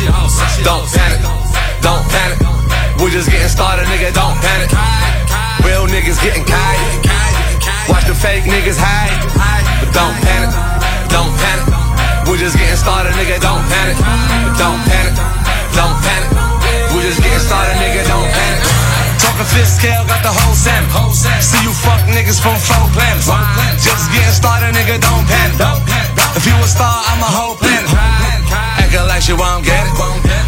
Don't 0.62 0.86
panic, 0.94 1.26
don't 1.82 2.06
panic. 2.06 2.38
We're 3.02 3.10
just 3.10 3.34
getting 3.34 3.50
started, 3.50 3.90
nigga. 3.90 4.14
Don't 4.14 4.38
panic. 4.38 4.70
Real 5.66 5.90
niggas 5.90 6.22
getting 6.22 6.46
kite. 6.46 6.80
Watch 7.90 8.06
the 8.06 8.14
fake 8.14 8.46
niggas 8.46 8.78
hide. 8.78 9.10
But 9.82 9.90
don't 9.90 10.16
panic, 10.22 10.54
don't 11.10 11.34
panic. 11.34 11.66
We're 12.30 12.38
just 12.38 12.62
getting 12.62 12.78
started, 12.78 13.18
nigga. 13.18 13.42
Don't 13.42 13.66
panic, 13.74 13.98
don't 14.62 14.80
panic, 14.86 15.18
don't 15.74 15.98
panic. 15.98 16.33
Just 17.04 17.20
getting 17.20 17.44
started, 17.44 17.76
nigga. 17.84 18.08
Don't 18.08 18.32
panic. 18.32 18.64
Talking 19.20 19.50
fifth 19.52 19.76
scale, 19.76 20.08
got 20.08 20.24
the 20.24 20.32
whole 20.32 20.56
Sam. 20.56 20.88
See 21.44 21.60
you 21.60 21.76
fuck 21.84 22.00
niggas 22.08 22.40
from 22.40 22.56
four 22.64 22.88
planets. 22.96 23.28
Just 23.84 24.08
getting 24.16 24.32
started, 24.32 24.72
nigga, 24.72 25.04
don't 25.04 25.28
panic. 25.28 25.60
If 26.40 26.48
you 26.48 26.56
a 26.56 26.64
star, 26.64 26.96
I'm 27.12 27.20
a 27.20 27.28
whole 27.28 27.60
planet. 27.60 27.92
Acting 28.80 29.04
like 29.12 29.28
you 29.28 29.36
won't 29.36 29.68
get 29.68 29.84
it. 29.84 29.92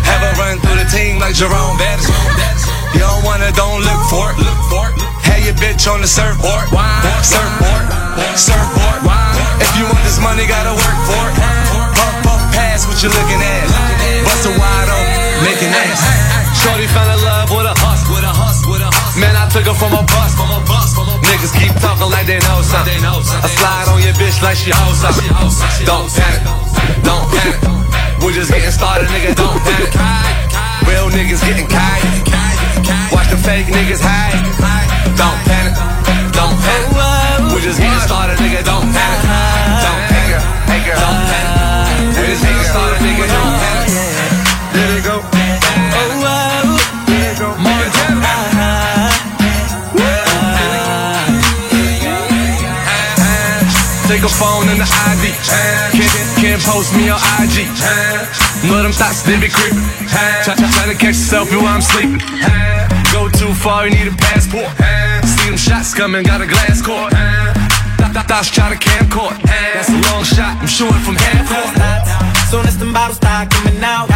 Have 0.07 0.23
a 0.23 0.31
run 0.39 0.55
through 0.63 0.79
the 0.79 0.87
team 0.87 1.19
like 1.19 1.35
Jerome 1.35 1.75
Bettis. 1.75 2.07
You 2.95 3.03
don't 3.03 3.19
wanna, 3.27 3.51
don't 3.51 3.83
look 3.83 4.01
for 4.07 4.31
it. 4.31 4.39
Have 5.27 5.43
your 5.43 5.59
bitch 5.59 5.91
on 5.91 5.99
the 5.99 6.07
surfboard. 6.07 6.71
Surfboard, 7.19 7.83
surfboard. 8.39 9.03
If 9.59 9.75
you 9.75 9.83
want 9.91 9.99
this 10.07 10.23
money, 10.23 10.47
gotta 10.47 10.71
work 10.71 10.99
for 11.03 11.19
it. 11.19 11.35
Puff, 12.23 12.34
pass 12.55 12.87
what 12.87 12.97
you're 13.03 13.11
looking 13.11 13.41
at. 13.43 13.67
Bust 14.23 14.47
a 14.47 14.51
wide 14.55 14.89
open, 14.89 15.43
making 15.43 15.71
ass. 15.75 16.01
Shorty 16.63 16.87
fell 16.89 17.05
in 17.11 17.19
love 17.21 17.51
with 17.51 17.67
a 17.67 17.75
hus, 17.83 18.01
with 18.07 18.23
a 18.23 18.31
hus, 18.31 18.63
with 18.65 18.81
a 18.81 18.89
hus. 18.89 19.13
Man, 19.19 19.35
I 19.35 19.45
took 19.51 19.67
her 19.67 19.75
from 19.75 19.93
a 19.93 20.03
bus, 20.07 20.31
from 20.33 20.49
a 20.49 20.63
bus. 20.63 20.95
Niggas 21.27 21.53
keep 21.53 21.75
talking 21.83 22.09
like 22.09 22.25
they 22.25 22.39
know 22.47 22.63
something. 22.63 22.97
I 23.03 23.47
slide 23.59 23.87
on 23.91 23.99
your 24.01 24.15
bitch 24.15 24.39
like 24.41 24.55
she 24.55 24.71
hoes 24.71 25.03
up. 25.03 25.13
Don't 25.83 26.07
panic, 26.09 26.41
don't 27.03 27.27
panic. 27.29 27.59
We're 28.23 28.33
just 28.33 28.49
getting 28.49 28.71
started, 28.71 29.11
nigga. 29.11 29.35
Don't 29.35 29.59
panic. 29.61 29.91
Real 30.87 31.11
niggas 31.11 31.43
getting 31.43 31.67
kite. 31.67 32.01
Watch 33.11 33.29
the 33.29 33.37
fake 33.37 33.67
niggas 33.67 34.01
hide. 34.01 34.33
Don't 35.19 35.39
panic, 35.45 35.75
don't 36.33 36.55
panic. 36.63 37.53
We're 37.53 37.61
just 37.61 37.77
getting 37.77 38.01
started, 38.01 38.39
nigga. 38.39 38.63
Don't 38.65 38.87
panic, 38.89 39.21
don't 39.21 39.29
panic, 39.29 39.45
don't 39.45 39.54
started, 42.33 42.99
nigga. 43.05 43.27
Don't 43.29 43.53
panic. 43.61 43.93
There 44.73 44.89
they 44.95 45.01
go. 45.05 45.21
Oh, 45.21 46.15
Take 54.07 54.21
a 54.21 54.29
phone 54.29 54.69
and 54.69 54.79
the 54.79 54.85
ID. 54.85 55.33
Can't, 55.97 56.13
can't 56.37 56.61
post 56.61 56.95
me 56.95 57.09
on 57.09 57.19
IG. 57.41 57.65
Know 58.69 58.81
them 58.83 58.93
thoughts, 58.93 59.23
they 59.23 59.39
be 59.39 59.49
creeping. 59.49 59.81
Try, 60.43 60.55
try 60.55 60.85
to 60.85 60.93
catch 60.93 61.17
yourself 61.17 61.51
while 61.51 61.65
I'm 61.65 61.81
sleeping. 61.81 62.21
Go 63.11 63.29
too 63.29 63.53
far, 63.53 63.87
you 63.87 63.95
need 63.95 64.07
a 64.07 64.15
passport. 64.15 64.69
See 65.25 65.49
them 65.49 65.57
shots 65.57 65.93
coming, 65.93 66.23
got 66.23 66.39
a 66.41 66.45
glass 66.45 66.81
court. 66.81 67.13
Thoughts 68.13 68.49
try 68.51 68.69
to 68.69 68.75
camcord. 68.75 69.39
That's 69.45 69.89
a 69.89 69.97
long 70.11 70.23
shot, 70.23 70.59
I'm 70.59 70.67
shooting 70.67 70.99
from 71.01 71.15
half 71.15 71.47
court. 71.47 71.73
Soon 72.51 72.65
as 72.67 72.77
the 72.77 72.85
bottles 72.91 73.17
start 73.17 73.49
coming 73.49 73.81
out, 73.81 74.09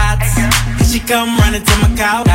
she 0.85 0.99
come 0.99 1.37
running 1.37 1.63
to 1.63 1.75
my 1.81 1.89
couch. 1.95 2.27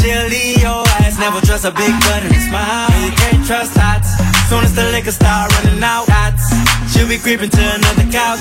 She'll 0.00 0.28
leave 0.28 0.62
your 0.62 0.84
ass, 1.00 1.18
never 1.18 1.40
trust 1.40 1.64
a 1.64 1.70
big 1.70 1.92
butt 2.04 2.22
and 2.24 2.34
a 2.34 2.40
smile. 2.40 2.88
You 3.04 3.12
can't 3.16 3.46
trust 3.46 3.76
hots. 3.76 4.16
Soon 4.48 4.64
as 4.64 4.74
the 4.74 4.84
liquor 4.92 5.12
start 5.12 5.52
running 5.56 5.82
out, 5.82 6.08
she'll 6.92 7.08
be 7.08 7.18
creeping 7.18 7.50
to 7.50 7.62
another 7.74 8.06
couch. 8.12 8.40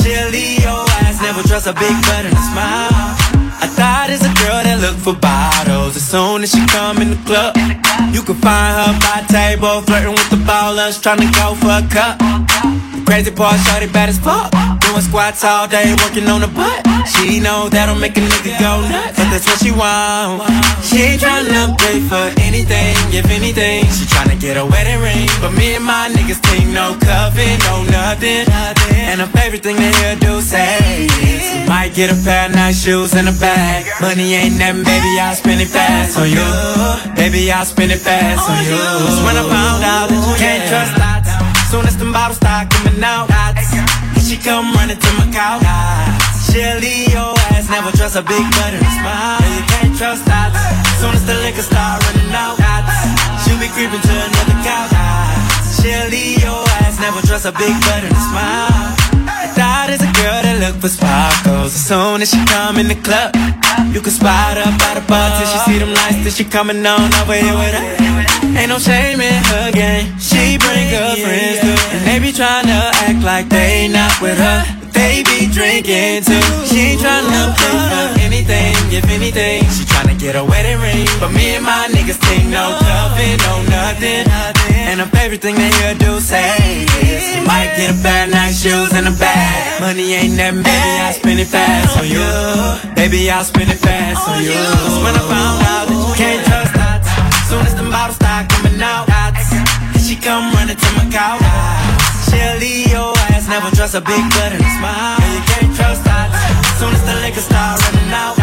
She'll 0.00 0.30
leave 0.30 0.62
your 0.62 0.84
ass, 1.04 1.20
never 1.20 1.42
trust 1.42 1.66
a 1.66 1.72
big 1.72 1.96
butt 2.06 2.24
and 2.24 2.36
a 2.36 2.42
smile. 2.52 3.25
I 3.62 3.66
thought 3.66 4.10
it's 4.10 4.24
a 4.24 4.32
girl 4.44 4.60
that 4.62 4.78
look 4.80 4.96
for 4.96 5.14
bottles. 5.14 5.96
As 5.96 6.06
soon 6.06 6.42
as 6.42 6.50
she 6.52 6.60
come 6.68 7.00
in 7.00 7.10
the 7.10 7.20
club, 7.24 7.56
you 8.12 8.22
can 8.22 8.36
find 8.36 8.72
her 8.76 8.92
by 9.00 9.24
table, 9.28 9.80
flirting 9.82 10.12
with 10.12 10.30
the 10.30 10.40
ballers, 10.44 11.00
trying 11.00 11.20
to 11.20 11.30
go 11.32 11.54
for 11.56 11.80
a 11.80 11.84
cup. 11.88 12.20
Crazy 13.06 13.30
part, 13.30 13.58
shorty 13.60 13.86
bad 13.86 14.08
as 14.08 14.18
fuck. 14.18 14.50
Doing 14.82 15.00
squats 15.00 15.44
all 15.44 15.68
day, 15.68 15.94
working 16.04 16.26
on 16.28 16.40
the 16.40 16.48
butt. 16.48 16.82
She 17.06 17.38
know 17.38 17.68
that'll 17.68 17.94
make 17.94 18.16
a 18.18 18.20
nigga 18.20 18.58
go 18.58 18.82
nuts, 18.82 19.16
but 19.16 19.30
that's 19.30 19.46
what 19.46 19.58
she 19.62 19.70
want. 19.70 20.42
She 20.82 21.14
ain't 21.14 21.22
tryna 21.22 21.78
pay 21.78 22.02
for 22.10 22.26
anything, 22.42 22.94
if 23.14 23.30
anything. 23.30 23.86
She 23.94 24.04
tryna 24.10 24.38
get 24.40 24.56
a 24.56 24.66
wedding 24.66 25.00
ring, 25.00 25.30
but 25.40 25.52
me 25.54 25.74
and 25.74 25.84
my 25.84 26.10
niggas 26.10 26.42
think 26.50 26.66
no 26.74 26.98
cuffing, 26.98 27.58
no 27.70 27.84
nothing. 27.94 28.44
And 29.06 29.20
her 29.20 29.30
favorite 29.38 29.62
thing 29.62 29.76
to 29.76 29.90
hear 29.98 30.16
do 30.16 30.40
say 30.40 31.06
is, 31.22 31.68
might 31.68 31.94
get 31.94 32.10
a 32.10 32.18
pair 32.24 32.46
of 32.48 32.54
nice 32.54 32.82
shoes 32.82 33.14
and 33.14 33.28
a 33.28 33.32
bag. 33.46 33.86
Money 34.02 34.34
ain't 34.34 34.58
nothing, 34.58 34.82
baby, 34.82 35.12
I'll 35.22 35.38
spend 35.38 35.60
it 35.62 35.70
fast 35.70 36.18
on 36.18 36.26
you. 36.26 36.46
Baby, 37.14 37.50
I'll 37.54 37.64
spend 37.64 37.94
it 37.94 38.02
fast 38.02 38.42
on 38.50 38.58
you. 38.66 38.82
Just 39.06 39.22
when 39.22 39.38
I 39.38 39.44
found 39.46 39.82
out 39.86 40.06
that 40.10 40.18
you 40.18 40.34
oh, 40.34 40.42
can't 40.42 40.64
trust 40.66 40.92
lots. 40.98 41.30
Soon 41.70 41.84
as 41.86 41.96
the 41.96 42.06
bottles 42.10 42.38
start 42.42 42.66
coming 42.74 42.98
out, 43.02 43.30
here 43.30 44.24
she 44.26 44.36
come 44.36 44.74
running 44.74 44.98
to 44.98 45.10
my 45.18 45.26
couch. 45.30 45.62
She'll 46.46 46.78
leave 46.82 47.14
your 47.14 47.34
ass, 47.54 47.70
never 47.70 47.94
trust 47.94 48.18
a 48.18 48.22
big 48.22 48.46
butt 48.58 48.74
and 48.74 48.82
a 48.82 48.92
smile. 48.98 49.46
You 49.54 49.62
can't 49.70 49.94
trust 49.94 50.22
that. 50.26 50.50
Soon 50.98 51.14
as 51.14 51.22
the 51.22 51.36
liquor 51.46 51.62
start 51.62 52.02
running 52.02 52.32
out, 52.34 52.58
she'll 53.46 53.60
be 53.62 53.70
creeping 53.70 54.02
to 54.02 54.14
another 54.26 54.58
couch. 54.66 54.90
She'll 55.78 56.08
leave 56.10 56.42
your 56.42 56.62
ass, 56.82 56.98
never 56.98 57.22
trust 57.22 57.46
a 57.46 57.52
big 57.54 57.74
butt 57.86 58.02
and 58.02 58.10
a 58.10 58.22
smile. 58.26 59.05
That 59.66 59.90
is 59.90 59.98
a 59.98 60.12
girl 60.14 60.40
that 60.46 60.62
look 60.62 60.78
for 60.78 60.86
sparkles. 60.86 61.74
As 61.74 61.82
soon 61.90 62.22
as 62.22 62.30
she 62.30 62.38
come 62.46 62.78
in 62.78 62.86
the 62.86 62.94
club, 63.02 63.34
you 63.90 63.98
can 63.98 64.14
spot 64.14 64.54
her 64.54 64.70
by 64.78 64.94
the 64.94 65.02
bar 65.10 65.26
till 65.34 65.48
she 65.50 65.58
see 65.66 65.78
them 65.82 65.90
lights. 65.90 66.22
Till 66.22 66.30
she 66.30 66.46
coming 66.46 66.86
on 66.86 67.10
over 67.18 67.34
here 67.34 67.50
with 67.50 67.74
her. 67.74 67.86
Ain't 68.54 68.70
no 68.70 68.78
shame 68.78 69.18
in 69.18 69.42
her 69.50 69.74
game. 69.74 70.06
She 70.22 70.54
bring 70.62 70.86
her 70.94 71.18
friends 71.18 71.58
too, 71.66 71.74
and 71.90 72.00
they 72.06 72.22
be 72.22 72.30
tryna 72.30 72.94
act 73.10 73.26
like 73.26 73.50
they 73.50 73.90
not 73.90 74.14
with 74.22 74.38
her. 74.38 74.62
but 74.78 74.94
They 74.94 75.26
be 75.26 75.50
drinking 75.50 76.22
too. 76.22 76.46
She 76.70 76.94
ain't 76.94 77.02
tryna 77.02 77.50
play 77.58 77.74
for 77.90 78.06
anything, 78.22 78.74
if 78.94 79.02
anything. 79.10 79.66
She 79.74 79.82
tryna 79.82 80.14
get 80.14 80.38
a 80.38 80.46
wedding 80.46 80.78
ring, 80.78 81.10
but 81.18 81.34
me 81.34 81.58
and 81.58 81.66
my 81.66 81.90
niggas 81.90 82.22
think 82.22 82.46
no 82.54 82.78
cuffing, 82.78 83.38
no 83.42 83.54
nothing. 83.66 84.55
And 84.86 85.00
her 85.00 85.10
favorite 85.10 85.42
thing 85.42 85.56
they 85.56 85.70
hear 85.82 85.94
do 85.98 86.20
say 86.20 86.86
is, 87.02 87.24
you 87.34 87.42
might 87.42 87.74
get 87.74 87.90
a 87.90 87.98
pair 88.02 88.24
of 88.24 88.30
nice 88.30 88.62
shoes 88.62 88.94
and 88.94 89.08
a 89.08 89.14
bag. 89.18 89.80
Money 89.80 90.14
ain't 90.14 90.38
nothing, 90.38 90.62
baby, 90.62 90.92
I 91.02 91.10
spend 91.10 91.40
it 91.40 91.50
fast 91.50 91.98
on 91.98 92.06
you. 92.06 92.22
Baby, 92.94 93.30
I'll 93.30 93.42
spend 93.42 93.70
it 93.70 93.82
fast 93.82 94.22
on 94.28 94.42
you. 94.42 94.54
Just 94.54 95.02
when 95.02 95.14
I 95.18 95.24
found 95.26 95.58
out 95.66 95.84
that 95.90 95.98
you 95.98 96.14
can't 96.14 96.42
trust 96.46 96.72
that. 96.78 97.02
Soon 97.50 97.66
as 97.66 97.74
the 97.74 97.82
bottles 97.90 98.16
start 98.16 98.46
coming 98.46 98.78
out, 98.78 99.10
here 99.10 100.02
she 100.02 100.14
come 100.14 100.54
running 100.54 100.78
to 100.78 100.88
my 100.94 101.06
couch. 101.10 101.42
She'll 102.30 102.56
leave 102.62 102.86
your 102.86 103.10
ass, 103.34 103.50
never 103.50 103.74
trust 103.74 103.98
a 103.98 104.00
big 104.00 104.22
butt 104.38 104.54
and 104.54 104.62
a 104.62 104.70
smile. 104.78 105.18
You 105.34 105.42
can't 105.50 105.72
trust 105.74 106.06
that. 106.06 106.30
Soon 106.78 106.94
as 106.94 107.02
the 107.02 107.14
liquor 107.26 107.42
start 107.42 107.82
running 107.82 108.12
out, 108.14 108.38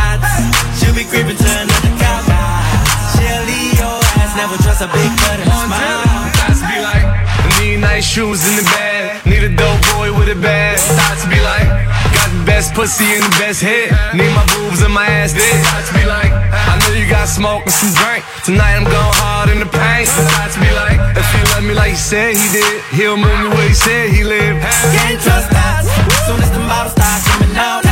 she'll 0.75 0.93
be 0.93 1.03
be 1.03 1.09
creeping 1.09 1.37
to 1.37 1.49
another 1.63 1.93
couch. 1.99 2.27
She'll 3.13 3.43
leave 3.47 3.79
your 3.79 3.99
ass, 4.19 4.35
never 4.35 4.55
trust 4.63 4.81
a 4.81 4.87
big 4.87 5.11
butt 5.19 5.39
and 5.39 5.49
a 5.49 5.57
smile. 5.67 6.12
Nice 7.83 8.07
shoes 8.07 8.41
in 8.47 8.55
the 8.55 8.65
bag. 8.71 9.25
Need 9.27 9.43
a 9.43 9.53
dope 9.53 9.83
boy 9.93 10.15
with 10.15 10.31
a 10.31 10.39
bag. 10.39 10.79
Thoughts 10.79 11.27
be 11.27 11.39
like, 11.43 11.67
got 12.15 12.29
the 12.31 12.43
best 12.47 12.73
pussy 12.73 13.05
and 13.15 13.23
the 13.23 13.35
best 13.37 13.61
head. 13.61 13.91
Need 14.15 14.31
my 14.31 14.45
boobs 14.55 14.81
and 14.81 14.93
my 14.93 15.05
ass 15.05 15.33
dick. 15.35 15.51
Thoughts 15.67 15.91
be 15.91 16.03
like, 16.07 16.31
I 16.31 16.79
know 16.79 16.95
you 16.95 17.05
got 17.09 17.27
smoke 17.27 17.63
and 17.67 17.75
some 17.75 17.93
drink. 17.99 18.23
Tonight 18.47 18.75
I'm 18.79 18.87
going 18.87 19.15
hard 19.19 19.49
in 19.51 19.59
the 19.59 19.69
paint. 19.69 20.07
Thoughts 20.07 20.55
be 20.57 20.71
like, 20.71 20.97
if 21.19 21.27
he 21.35 21.41
love 21.53 21.63
me 21.67 21.73
like 21.75 21.91
he 21.91 21.99
said 21.99 22.35
he 22.35 22.47
did, 22.55 22.81
he'll 22.95 23.19
move 23.19 23.37
me 23.43 23.49
where 23.51 23.67
he 23.67 23.75
said 23.75 24.09
he 24.09 24.23
lived. 24.23 24.63
Can't 24.95 25.19
trust 25.19 25.51
us. 25.51 25.85
Soon 26.25 26.39
as 26.39 26.51
the 26.55 26.63
bottle 26.63 26.91
starts 26.95 27.27
coming 27.27 27.55
out, 27.59 27.82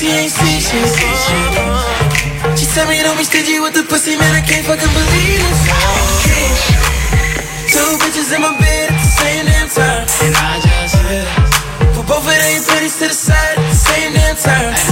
cause 0.00 0.08
I 0.08 0.08
know 0.08 0.08
she 0.08 0.08
ain't 0.08 0.32
see 0.32 0.60
shit. 0.60 2.58
She 2.58 2.66
tell 2.74 2.88
me 2.88 3.02
don't 3.02 3.16
be 3.16 3.24
stingy 3.24 3.60
with 3.60 3.74
the 3.74 3.84
pussy, 3.84 4.16
man, 4.16 4.34
I 4.34 4.40
can't 4.40 4.64
fucking 4.66 4.88
believe 4.88 5.40
it. 5.40 5.56
Two 7.68 7.98
bitches 7.98 8.34
in 8.34 8.40
my 8.40 8.56
bed 8.58 8.90
at 8.90 8.98
the 8.98 9.04
same 9.04 9.46
damn 9.46 9.68
time. 9.68 10.06
And 10.22 10.36
I 10.36 10.60
just 10.60 10.96
hit 11.06 11.26
Put 11.94 12.06
both 12.06 12.26
of 12.26 12.32
them 12.32 12.62
pretties 12.64 12.98
to 12.98 13.08
the 13.08 13.14
side 13.14 13.58
at 13.58 13.68
the 13.68 13.74
same 13.74 14.12
damn 14.14 14.36
time. 14.36 14.89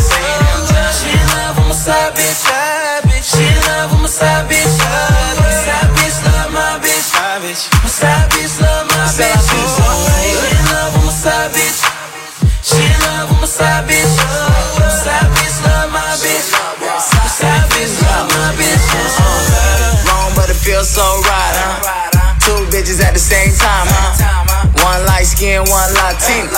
But 20.89 20.95
it 20.95 20.95
so 20.95 21.21
right, 21.29 21.55
huh? 21.55 22.41
Two 22.41 22.65
bitches 22.73 23.01
at 23.05 23.13
the 23.13 23.21
same 23.21 23.53
time, 23.53 23.87
huh? 23.89 24.65
One 24.85 25.05
light 25.07 25.27
skin, 25.27 25.61
one 25.69 25.91
Latina. 25.93 26.49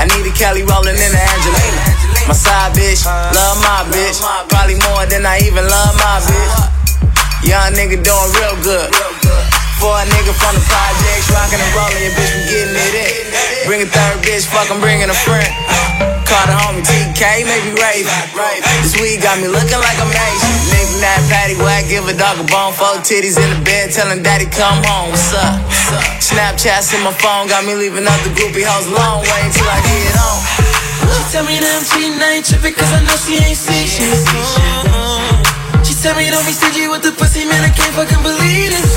I 0.00 0.08
need 0.08 0.24
a 0.24 0.32
Kelly 0.32 0.62
rolling 0.62 0.96
in 0.96 1.10
the 1.12 1.20
Angelina. 1.20 1.82
My 2.28 2.34
side 2.34 2.72
bitch, 2.72 3.04
love 3.04 3.58
my 3.60 3.84
bitch. 3.92 4.20
Probably 4.48 4.80
more 4.88 5.04
than 5.06 5.26
I 5.26 5.38
even 5.44 5.64
love 5.68 5.94
my 5.96 6.20
bitch. 6.24 6.52
Uh-huh. 6.56 6.70
Young 7.44 7.72
nigga 7.76 8.00
doing 8.00 8.30
real 8.40 8.56
good. 8.64 8.88
For 9.84 9.92
a 9.92 10.08
nigga 10.16 10.32
from 10.32 10.56
the 10.56 10.64
projects, 10.64 11.28
rockin' 11.28 11.60
and 11.60 11.72
rollin', 11.76 12.00
your 12.00 12.16
bitch 12.16 12.32
be 12.32 12.40
getting 12.48 12.72
it 12.72 12.94
in. 13.04 13.68
Bring 13.68 13.84
a 13.84 13.88
third 13.92 14.24
bitch, 14.24 14.48
fuck, 14.48 14.72
I'm 14.72 14.80
bringing 14.80 15.12
a 15.12 15.18
friend. 15.28 15.44
Call 16.24 16.40
the 16.48 16.56
homie 16.56 16.80
TK, 16.80 17.44
maybe 17.44 17.76
Raven. 17.76 18.08
This 18.80 18.96
weed 18.96 19.20
got 19.20 19.36
me 19.44 19.52
looking 19.52 19.76
like 19.76 20.00
a 20.00 20.08
Mason. 20.08 20.56
Nigga, 20.72 21.28
patty 21.28 21.60
whack, 21.60 21.84
give 21.92 22.08
a 22.08 22.16
dog 22.16 22.40
a 22.40 22.48
bone. 22.48 22.72
Four 22.72 22.96
titties 23.04 23.36
in 23.36 23.44
the 23.52 23.60
bed, 23.60 23.92
telling 23.92 24.24
daddy 24.24 24.48
come 24.48 24.80
home. 24.88 25.12
What's 25.12 25.36
up? 25.36 25.60
Snapchats 26.16 26.96
in 26.96 27.04
my 27.04 27.12
phone, 27.20 27.52
got 27.52 27.68
me 27.68 27.76
leaving 27.76 28.08
out 28.08 28.16
the 28.24 28.32
groupie 28.32 28.64
house 28.64 28.88
long 28.88 29.20
way 29.20 29.40
until 29.44 29.68
I 29.68 29.84
get 29.84 30.16
home. 30.16 30.40
She 31.12 31.20
tell 31.28 31.44
me 31.44 31.60
that 31.60 31.76
I'm 31.76 31.84
cheating, 31.84 32.16
I 32.24 32.40
ain't 32.40 32.46
tripping 32.48 32.72
cause 32.72 32.88
I 32.88 33.04
know 33.04 33.20
she 33.20 33.36
ain't 33.36 33.60
see 33.60 33.84
shit. 33.84 35.33
Tell 36.04 36.12
me 36.16 36.28
don't 36.28 36.44
be 36.44 36.52
stingy 36.52 36.86
with 36.86 37.00
the 37.00 37.12
pussy, 37.16 37.48
man, 37.48 37.64
I 37.64 37.72
can't 37.72 37.88
fucking 37.96 38.20
believe 38.20 38.68
this. 38.68 38.92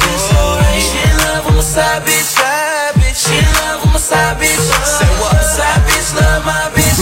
She 0.76 1.00
in 1.08 1.16
love 1.24 1.48
with 1.48 1.56
my 1.56 1.64
side 1.64 2.04
bitch. 2.04 2.36
side 2.36 3.00
bitch 3.00 3.16
She 3.16 3.40
in 3.40 3.48
love 3.64 3.80
with 3.80 3.96
my 3.96 4.00
side 4.00 4.36
bitch. 4.36 4.60
Say 4.84 5.08
what? 5.16 5.40
Side 5.40 5.88
bitch 5.88 6.12
love 6.20 6.44
my 6.44 6.68
bitch. 6.76 7.00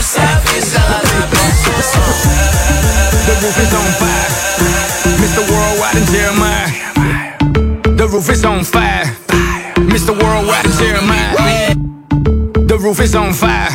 Side 0.00 0.40
bitch 0.48 0.72
love 0.72 1.04
my 1.12 1.28
bitch. 1.28 1.60
The 3.28 3.36
roof 3.44 3.52
is 3.60 3.68
on 3.76 3.92
fire. 4.00 4.32
Mr. 5.20 5.44
Worldwide 5.44 6.00
and 6.00 6.08
Jeremih. 6.08 7.98
The 7.98 8.08
roof 8.08 8.30
is 8.30 8.44
on 8.46 8.64
fire. 8.64 9.12
Mr. 9.92 10.16
Worldwide 10.16 10.64
and 10.64 10.74
Jeremih. 10.80 12.66
The 12.66 12.78
roof 12.78 12.98
is 13.00 13.14
on 13.14 13.34
fire. 13.34 13.68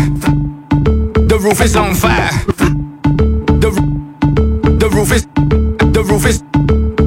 The 1.29 1.37
roof 1.37 1.61
is 1.61 1.75
on 1.75 1.93
fire. 1.93 2.82
The 5.03 5.09
roo- 5.09 5.91
the 5.91 6.03
roof 6.03 6.25
is 6.25 6.39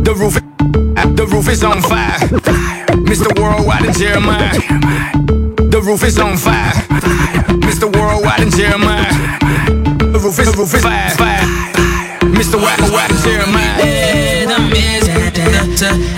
the 0.04 0.14
roof 0.14 0.36
is 0.36 0.42
the 1.16 1.24
roof 1.24 1.32
roof 1.32 1.48
is 1.48 1.64
on 1.64 1.80
fire. 1.80 2.18
Mr. 3.08 3.28
Worldwide 3.40 3.86
and 3.86 3.94
Jeremih. 3.96 5.70
The 5.70 5.80
roof 5.80 6.02
is 6.04 6.18
on 6.18 6.36
fire. 6.36 6.72
Mr. 7.64 7.90
Worldwide 7.90 8.40
and 8.40 8.52
Jeremih. 8.52 10.12
The 10.12 10.18
roof 10.18 10.38
is 10.38 10.52
the 10.52 10.58
roof 10.58 10.74
is 10.74 10.82
fire. 10.82 11.10
fire. 11.16 11.40
Mr. 12.36 12.60
Wack 12.60 12.78
and 12.78 13.18
Jeremih. 13.24 13.96
The 15.78 16.15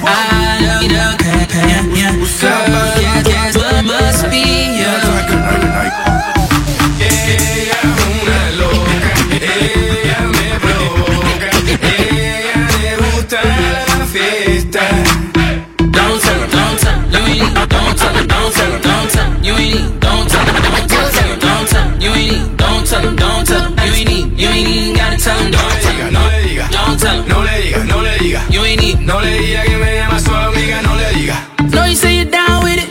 No 29.09 29.23
le 29.23 29.39
diga 29.41 29.63
que 29.63 29.77
me 29.79 29.97
llama 29.97 30.21
su 30.21 30.35
amiga, 30.35 30.83
no 30.83 30.95
le 30.95 31.11
diga. 31.15 31.35
No, 31.73 31.87
you 31.87 31.97
say 31.97 32.15
you're 32.17 32.31
down 32.31 32.63
with 32.63 32.77
it. 32.77 32.91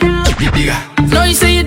Diga, 0.52 0.74
No, 1.12 1.24
you 1.24 1.32
say 1.32 1.57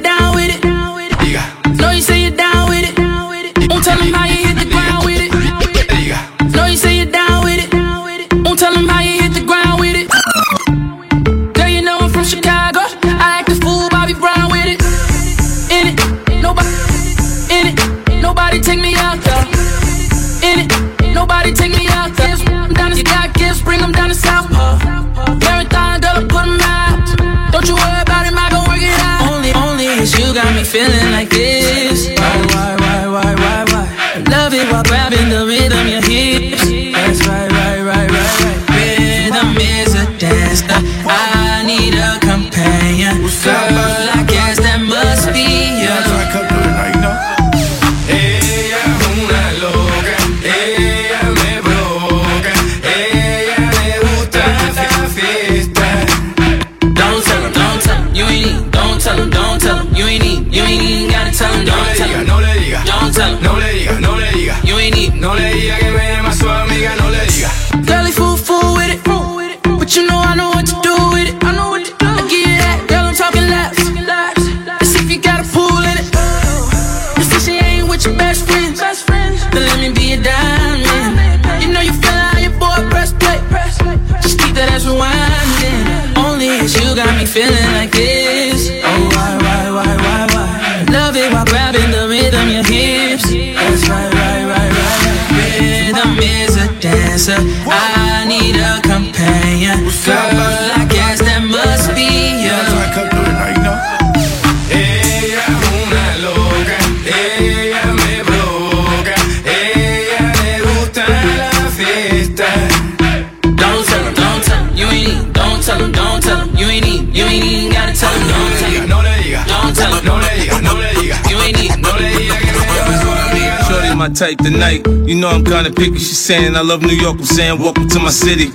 type 124.22 124.38
tonight. 124.38 124.86
You 125.10 125.16
know 125.16 125.30
I'm 125.30 125.44
kinda 125.44 125.72
picky. 125.72 125.98
She's 125.98 126.20
saying 126.20 126.56
I 126.56 126.62
love 126.62 126.84
New 126.84 126.94
York. 126.94 127.18
I'm 127.18 127.26
saying 127.26 127.58
welcome 127.58 127.88
to 127.90 128.00
my 128.00 128.12
city. 128.12 128.50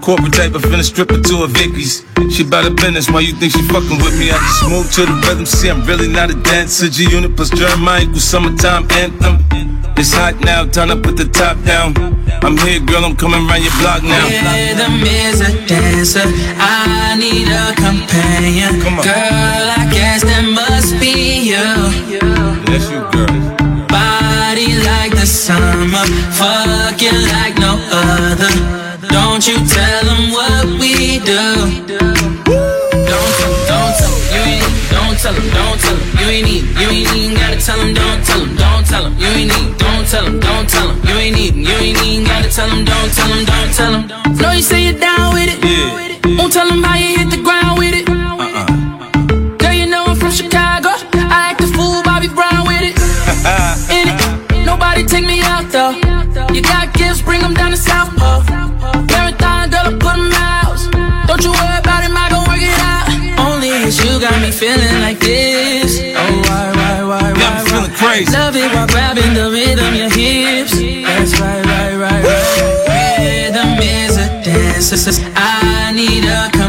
Corporate 0.00 0.32
type 0.32 0.54
of 0.54 0.62
finna 0.62 0.84
strip 0.84 1.10
her 1.10 1.20
to 1.20 1.42
a 1.42 1.48
Vicky's. 1.48 2.04
She 2.30 2.44
bout 2.44 2.62
her 2.62 2.70
business. 2.70 3.10
Why 3.10 3.18
you 3.26 3.32
think 3.32 3.50
she 3.50 3.62
fucking 3.74 3.98
with 4.04 4.16
me? 4.20 4.30
I 4.30 4.38
just 4.38 4.70
move 4.70 4.86
to 4.94 5.02
the 5.10 5.16
rhythm. 5.26 5.46
See, 5.46 5.68
I'm 5.68 5.82
really 5.84 6.06
not 6.06 6.30
a 6.30 6.34
dancer. 6.34 6.88
G 6.88 7.10
unit 7.10 7.34
plus 7.34 7.50
Jeremih 7.50 8.02
equals 8.02 8.22
summertime 8.22 8.86
anthem. 9.02 9.34
It's 9.98 10.14
hot 10.14 10.38
now. 10.42 10.64
Time 10.66 10.90
to 10.90 10.96
put 10.96 11.16
the 11.16 11.26
top 11.26 11.56
down. 11.64 11.88
I'm 12.46 12.56
here, 12.58 12.78
girl. 12.78 13.04
I'm 13.04 13.16
coming 13.16 13.42
around 13.50 13.62
your 13.66 13.74
block 13.82 14.04
now. 14.04 14.24
Rhythm 14.30 15.02
is 15.02 15.40
a 15.40 15.50
dancer. 15.66 16.22
I 16.54 17.16
need 17.18 17.48
a 17.50 17.74
companion. 17.74 18.80
Come 18.80 19.00
on. 19.00 19.04
Girl, 19.04 19.66
I 19.74 19.90
guess 19.90 20.22
that 20.22 20.46
must 20.46 20.94
be 21.02 21.50
you. 21.50 21.66
Yes, 22.70 22.86
you, 22.92 23.02
girl. 23.10 23.59
The 25.90 25.96
summer, 25.96 26.06
fucking 26.38 27.18
like 27.34 27.58
no 27.58 27.74
other. 27.90 28.52
Don't 29.08 29.44
you 29.46 29.56
tell 29.66 30.04
them 30.04 30.30
what 30.30 30.64
we 30.78 31.18
do. 31.18 31.42
Don't 33.10 33.32
tell 33.34 33.50
'em, 33.50 33.64
don't 33.66 33.94
tell 33.98 34.14
you 34.30 34.42
ain't 34.46 34.62
need. 34.62 34.90
Don't 34.90 35.18
tell 35.18 35.34
don't 35.34 35.80
tell 35.82 35.98
you 36.20 36.26
ain't 36.30 36.46
need. 36.46 36.64
You 36.78 36.88
ain't 36.90 37.16
even 37.16 37.34
gotta 37.34 37.56
tell 37.56 37.80
'em, 37.80 37.94
don't 37.94 38.24
tell 38.24 38.40
'em, 38.40 38.54
don't 38.54 38.86
tell 38.86 39.04
'em, 39.06 39.18
you 39.18 39.26
ain't 39.26 39.50
need. 39.50 39.78
Don't 39.78 40.06
tell 40.08 40.26
'em, 40.26 40.38
don't 40.38 40.68
tell 40.68 40.90
'em, 40.90 41.00
you 41.08 41.14
ain't 41.18 41.38
even. 41.38 41.64
You 41.64 41.74
ain't 41.74 42.06
even 42.06 42.24
gotta 42.24 42.48
tell 42.48 42.70
'em, 42.70 42.84
don't 42.84 43.12
tell 43.16 43.32
'em, 43.32 43.44
don't 43.44 43.74
tell 43.74 43.94
'em. 43.94 44.36
Know 44.36 44.52
you 44.52 44.62
say 44.62 44.84
you're 44.84 45.00
down 45.00 45.34
with 45.34 45.48
it. 45.48 45.58
Yeah. 45.64 46.38
Won't 46.38 46.52
tell 46.52 46.70
'em 46.70 46.84
how 46.84 46.96
you 46.98 47.18
hit 47.18 47.30
the 47.30 47.38
ground 47.38 47.78
with 47.80 47.94
it. 47.94 48.08
Uh-uh. 48.08 48.69
Though. 55.72 55.94
You 56.52 56.62
got 56.62 56.92
gifts, 56.92 57.22
bring 57.22 57.42
'em 57.42 57.54
down 57.54 57.70
to 57.70 57.76
South 57.76 58.10
Pole. 58.16 58.42
Marathon, 59.10 59.70
girl, 59.70 59.86
I 59.86 59.92
put 60.04 60.16
'em 60.18 60.32
out. 60.32 60.78
Don't 61.28 61.42
you 61.44 61.52
worry 61.52 61.78
about 61.78 62.04
it, 62.04 62.10
I 62.10 62.28
gon' 62.32 62.44
work 62.48 62.62
it 62.62 62.78
out. 62.92 63.06
Only 63.46 63.70
it's 63.86 63.98
you 64.02 64.18
got 64.20 64.36
me 64.42 64.50
feeling 64.50 65.00
like 65.00 65.20
this. 65.20 65.92
Oh, 66.16 66.42
why, 66.46 66.66
why, 66.78 66.96
why, 67.10 67.32
why? 67.32 67.40
Got 67.42 67.52
me 67.56 67.70
feeling 67.70 67.94
crazy. 68.00 68.32
Love 68.32 68.56
it 68.56 68.68
while 68.74 68.86
grabbing 68.86 69.32
the 69.34 69.46
rhythm, 69.50 69.94
your 69.94 70.10
hips. 70.10 70.74
That's 71.06 71.32
right, 71.40 71.64
right, 71.72 71.94
right, 72.04 72.22
right. 72.24 73.20
Rhythm 73.22 73.70
is 73.78 74.16
a 74.16 74.28
dance. 74.44 75.20
I 75.36 75.92
need 75.92 76.24
a 76.24 76.59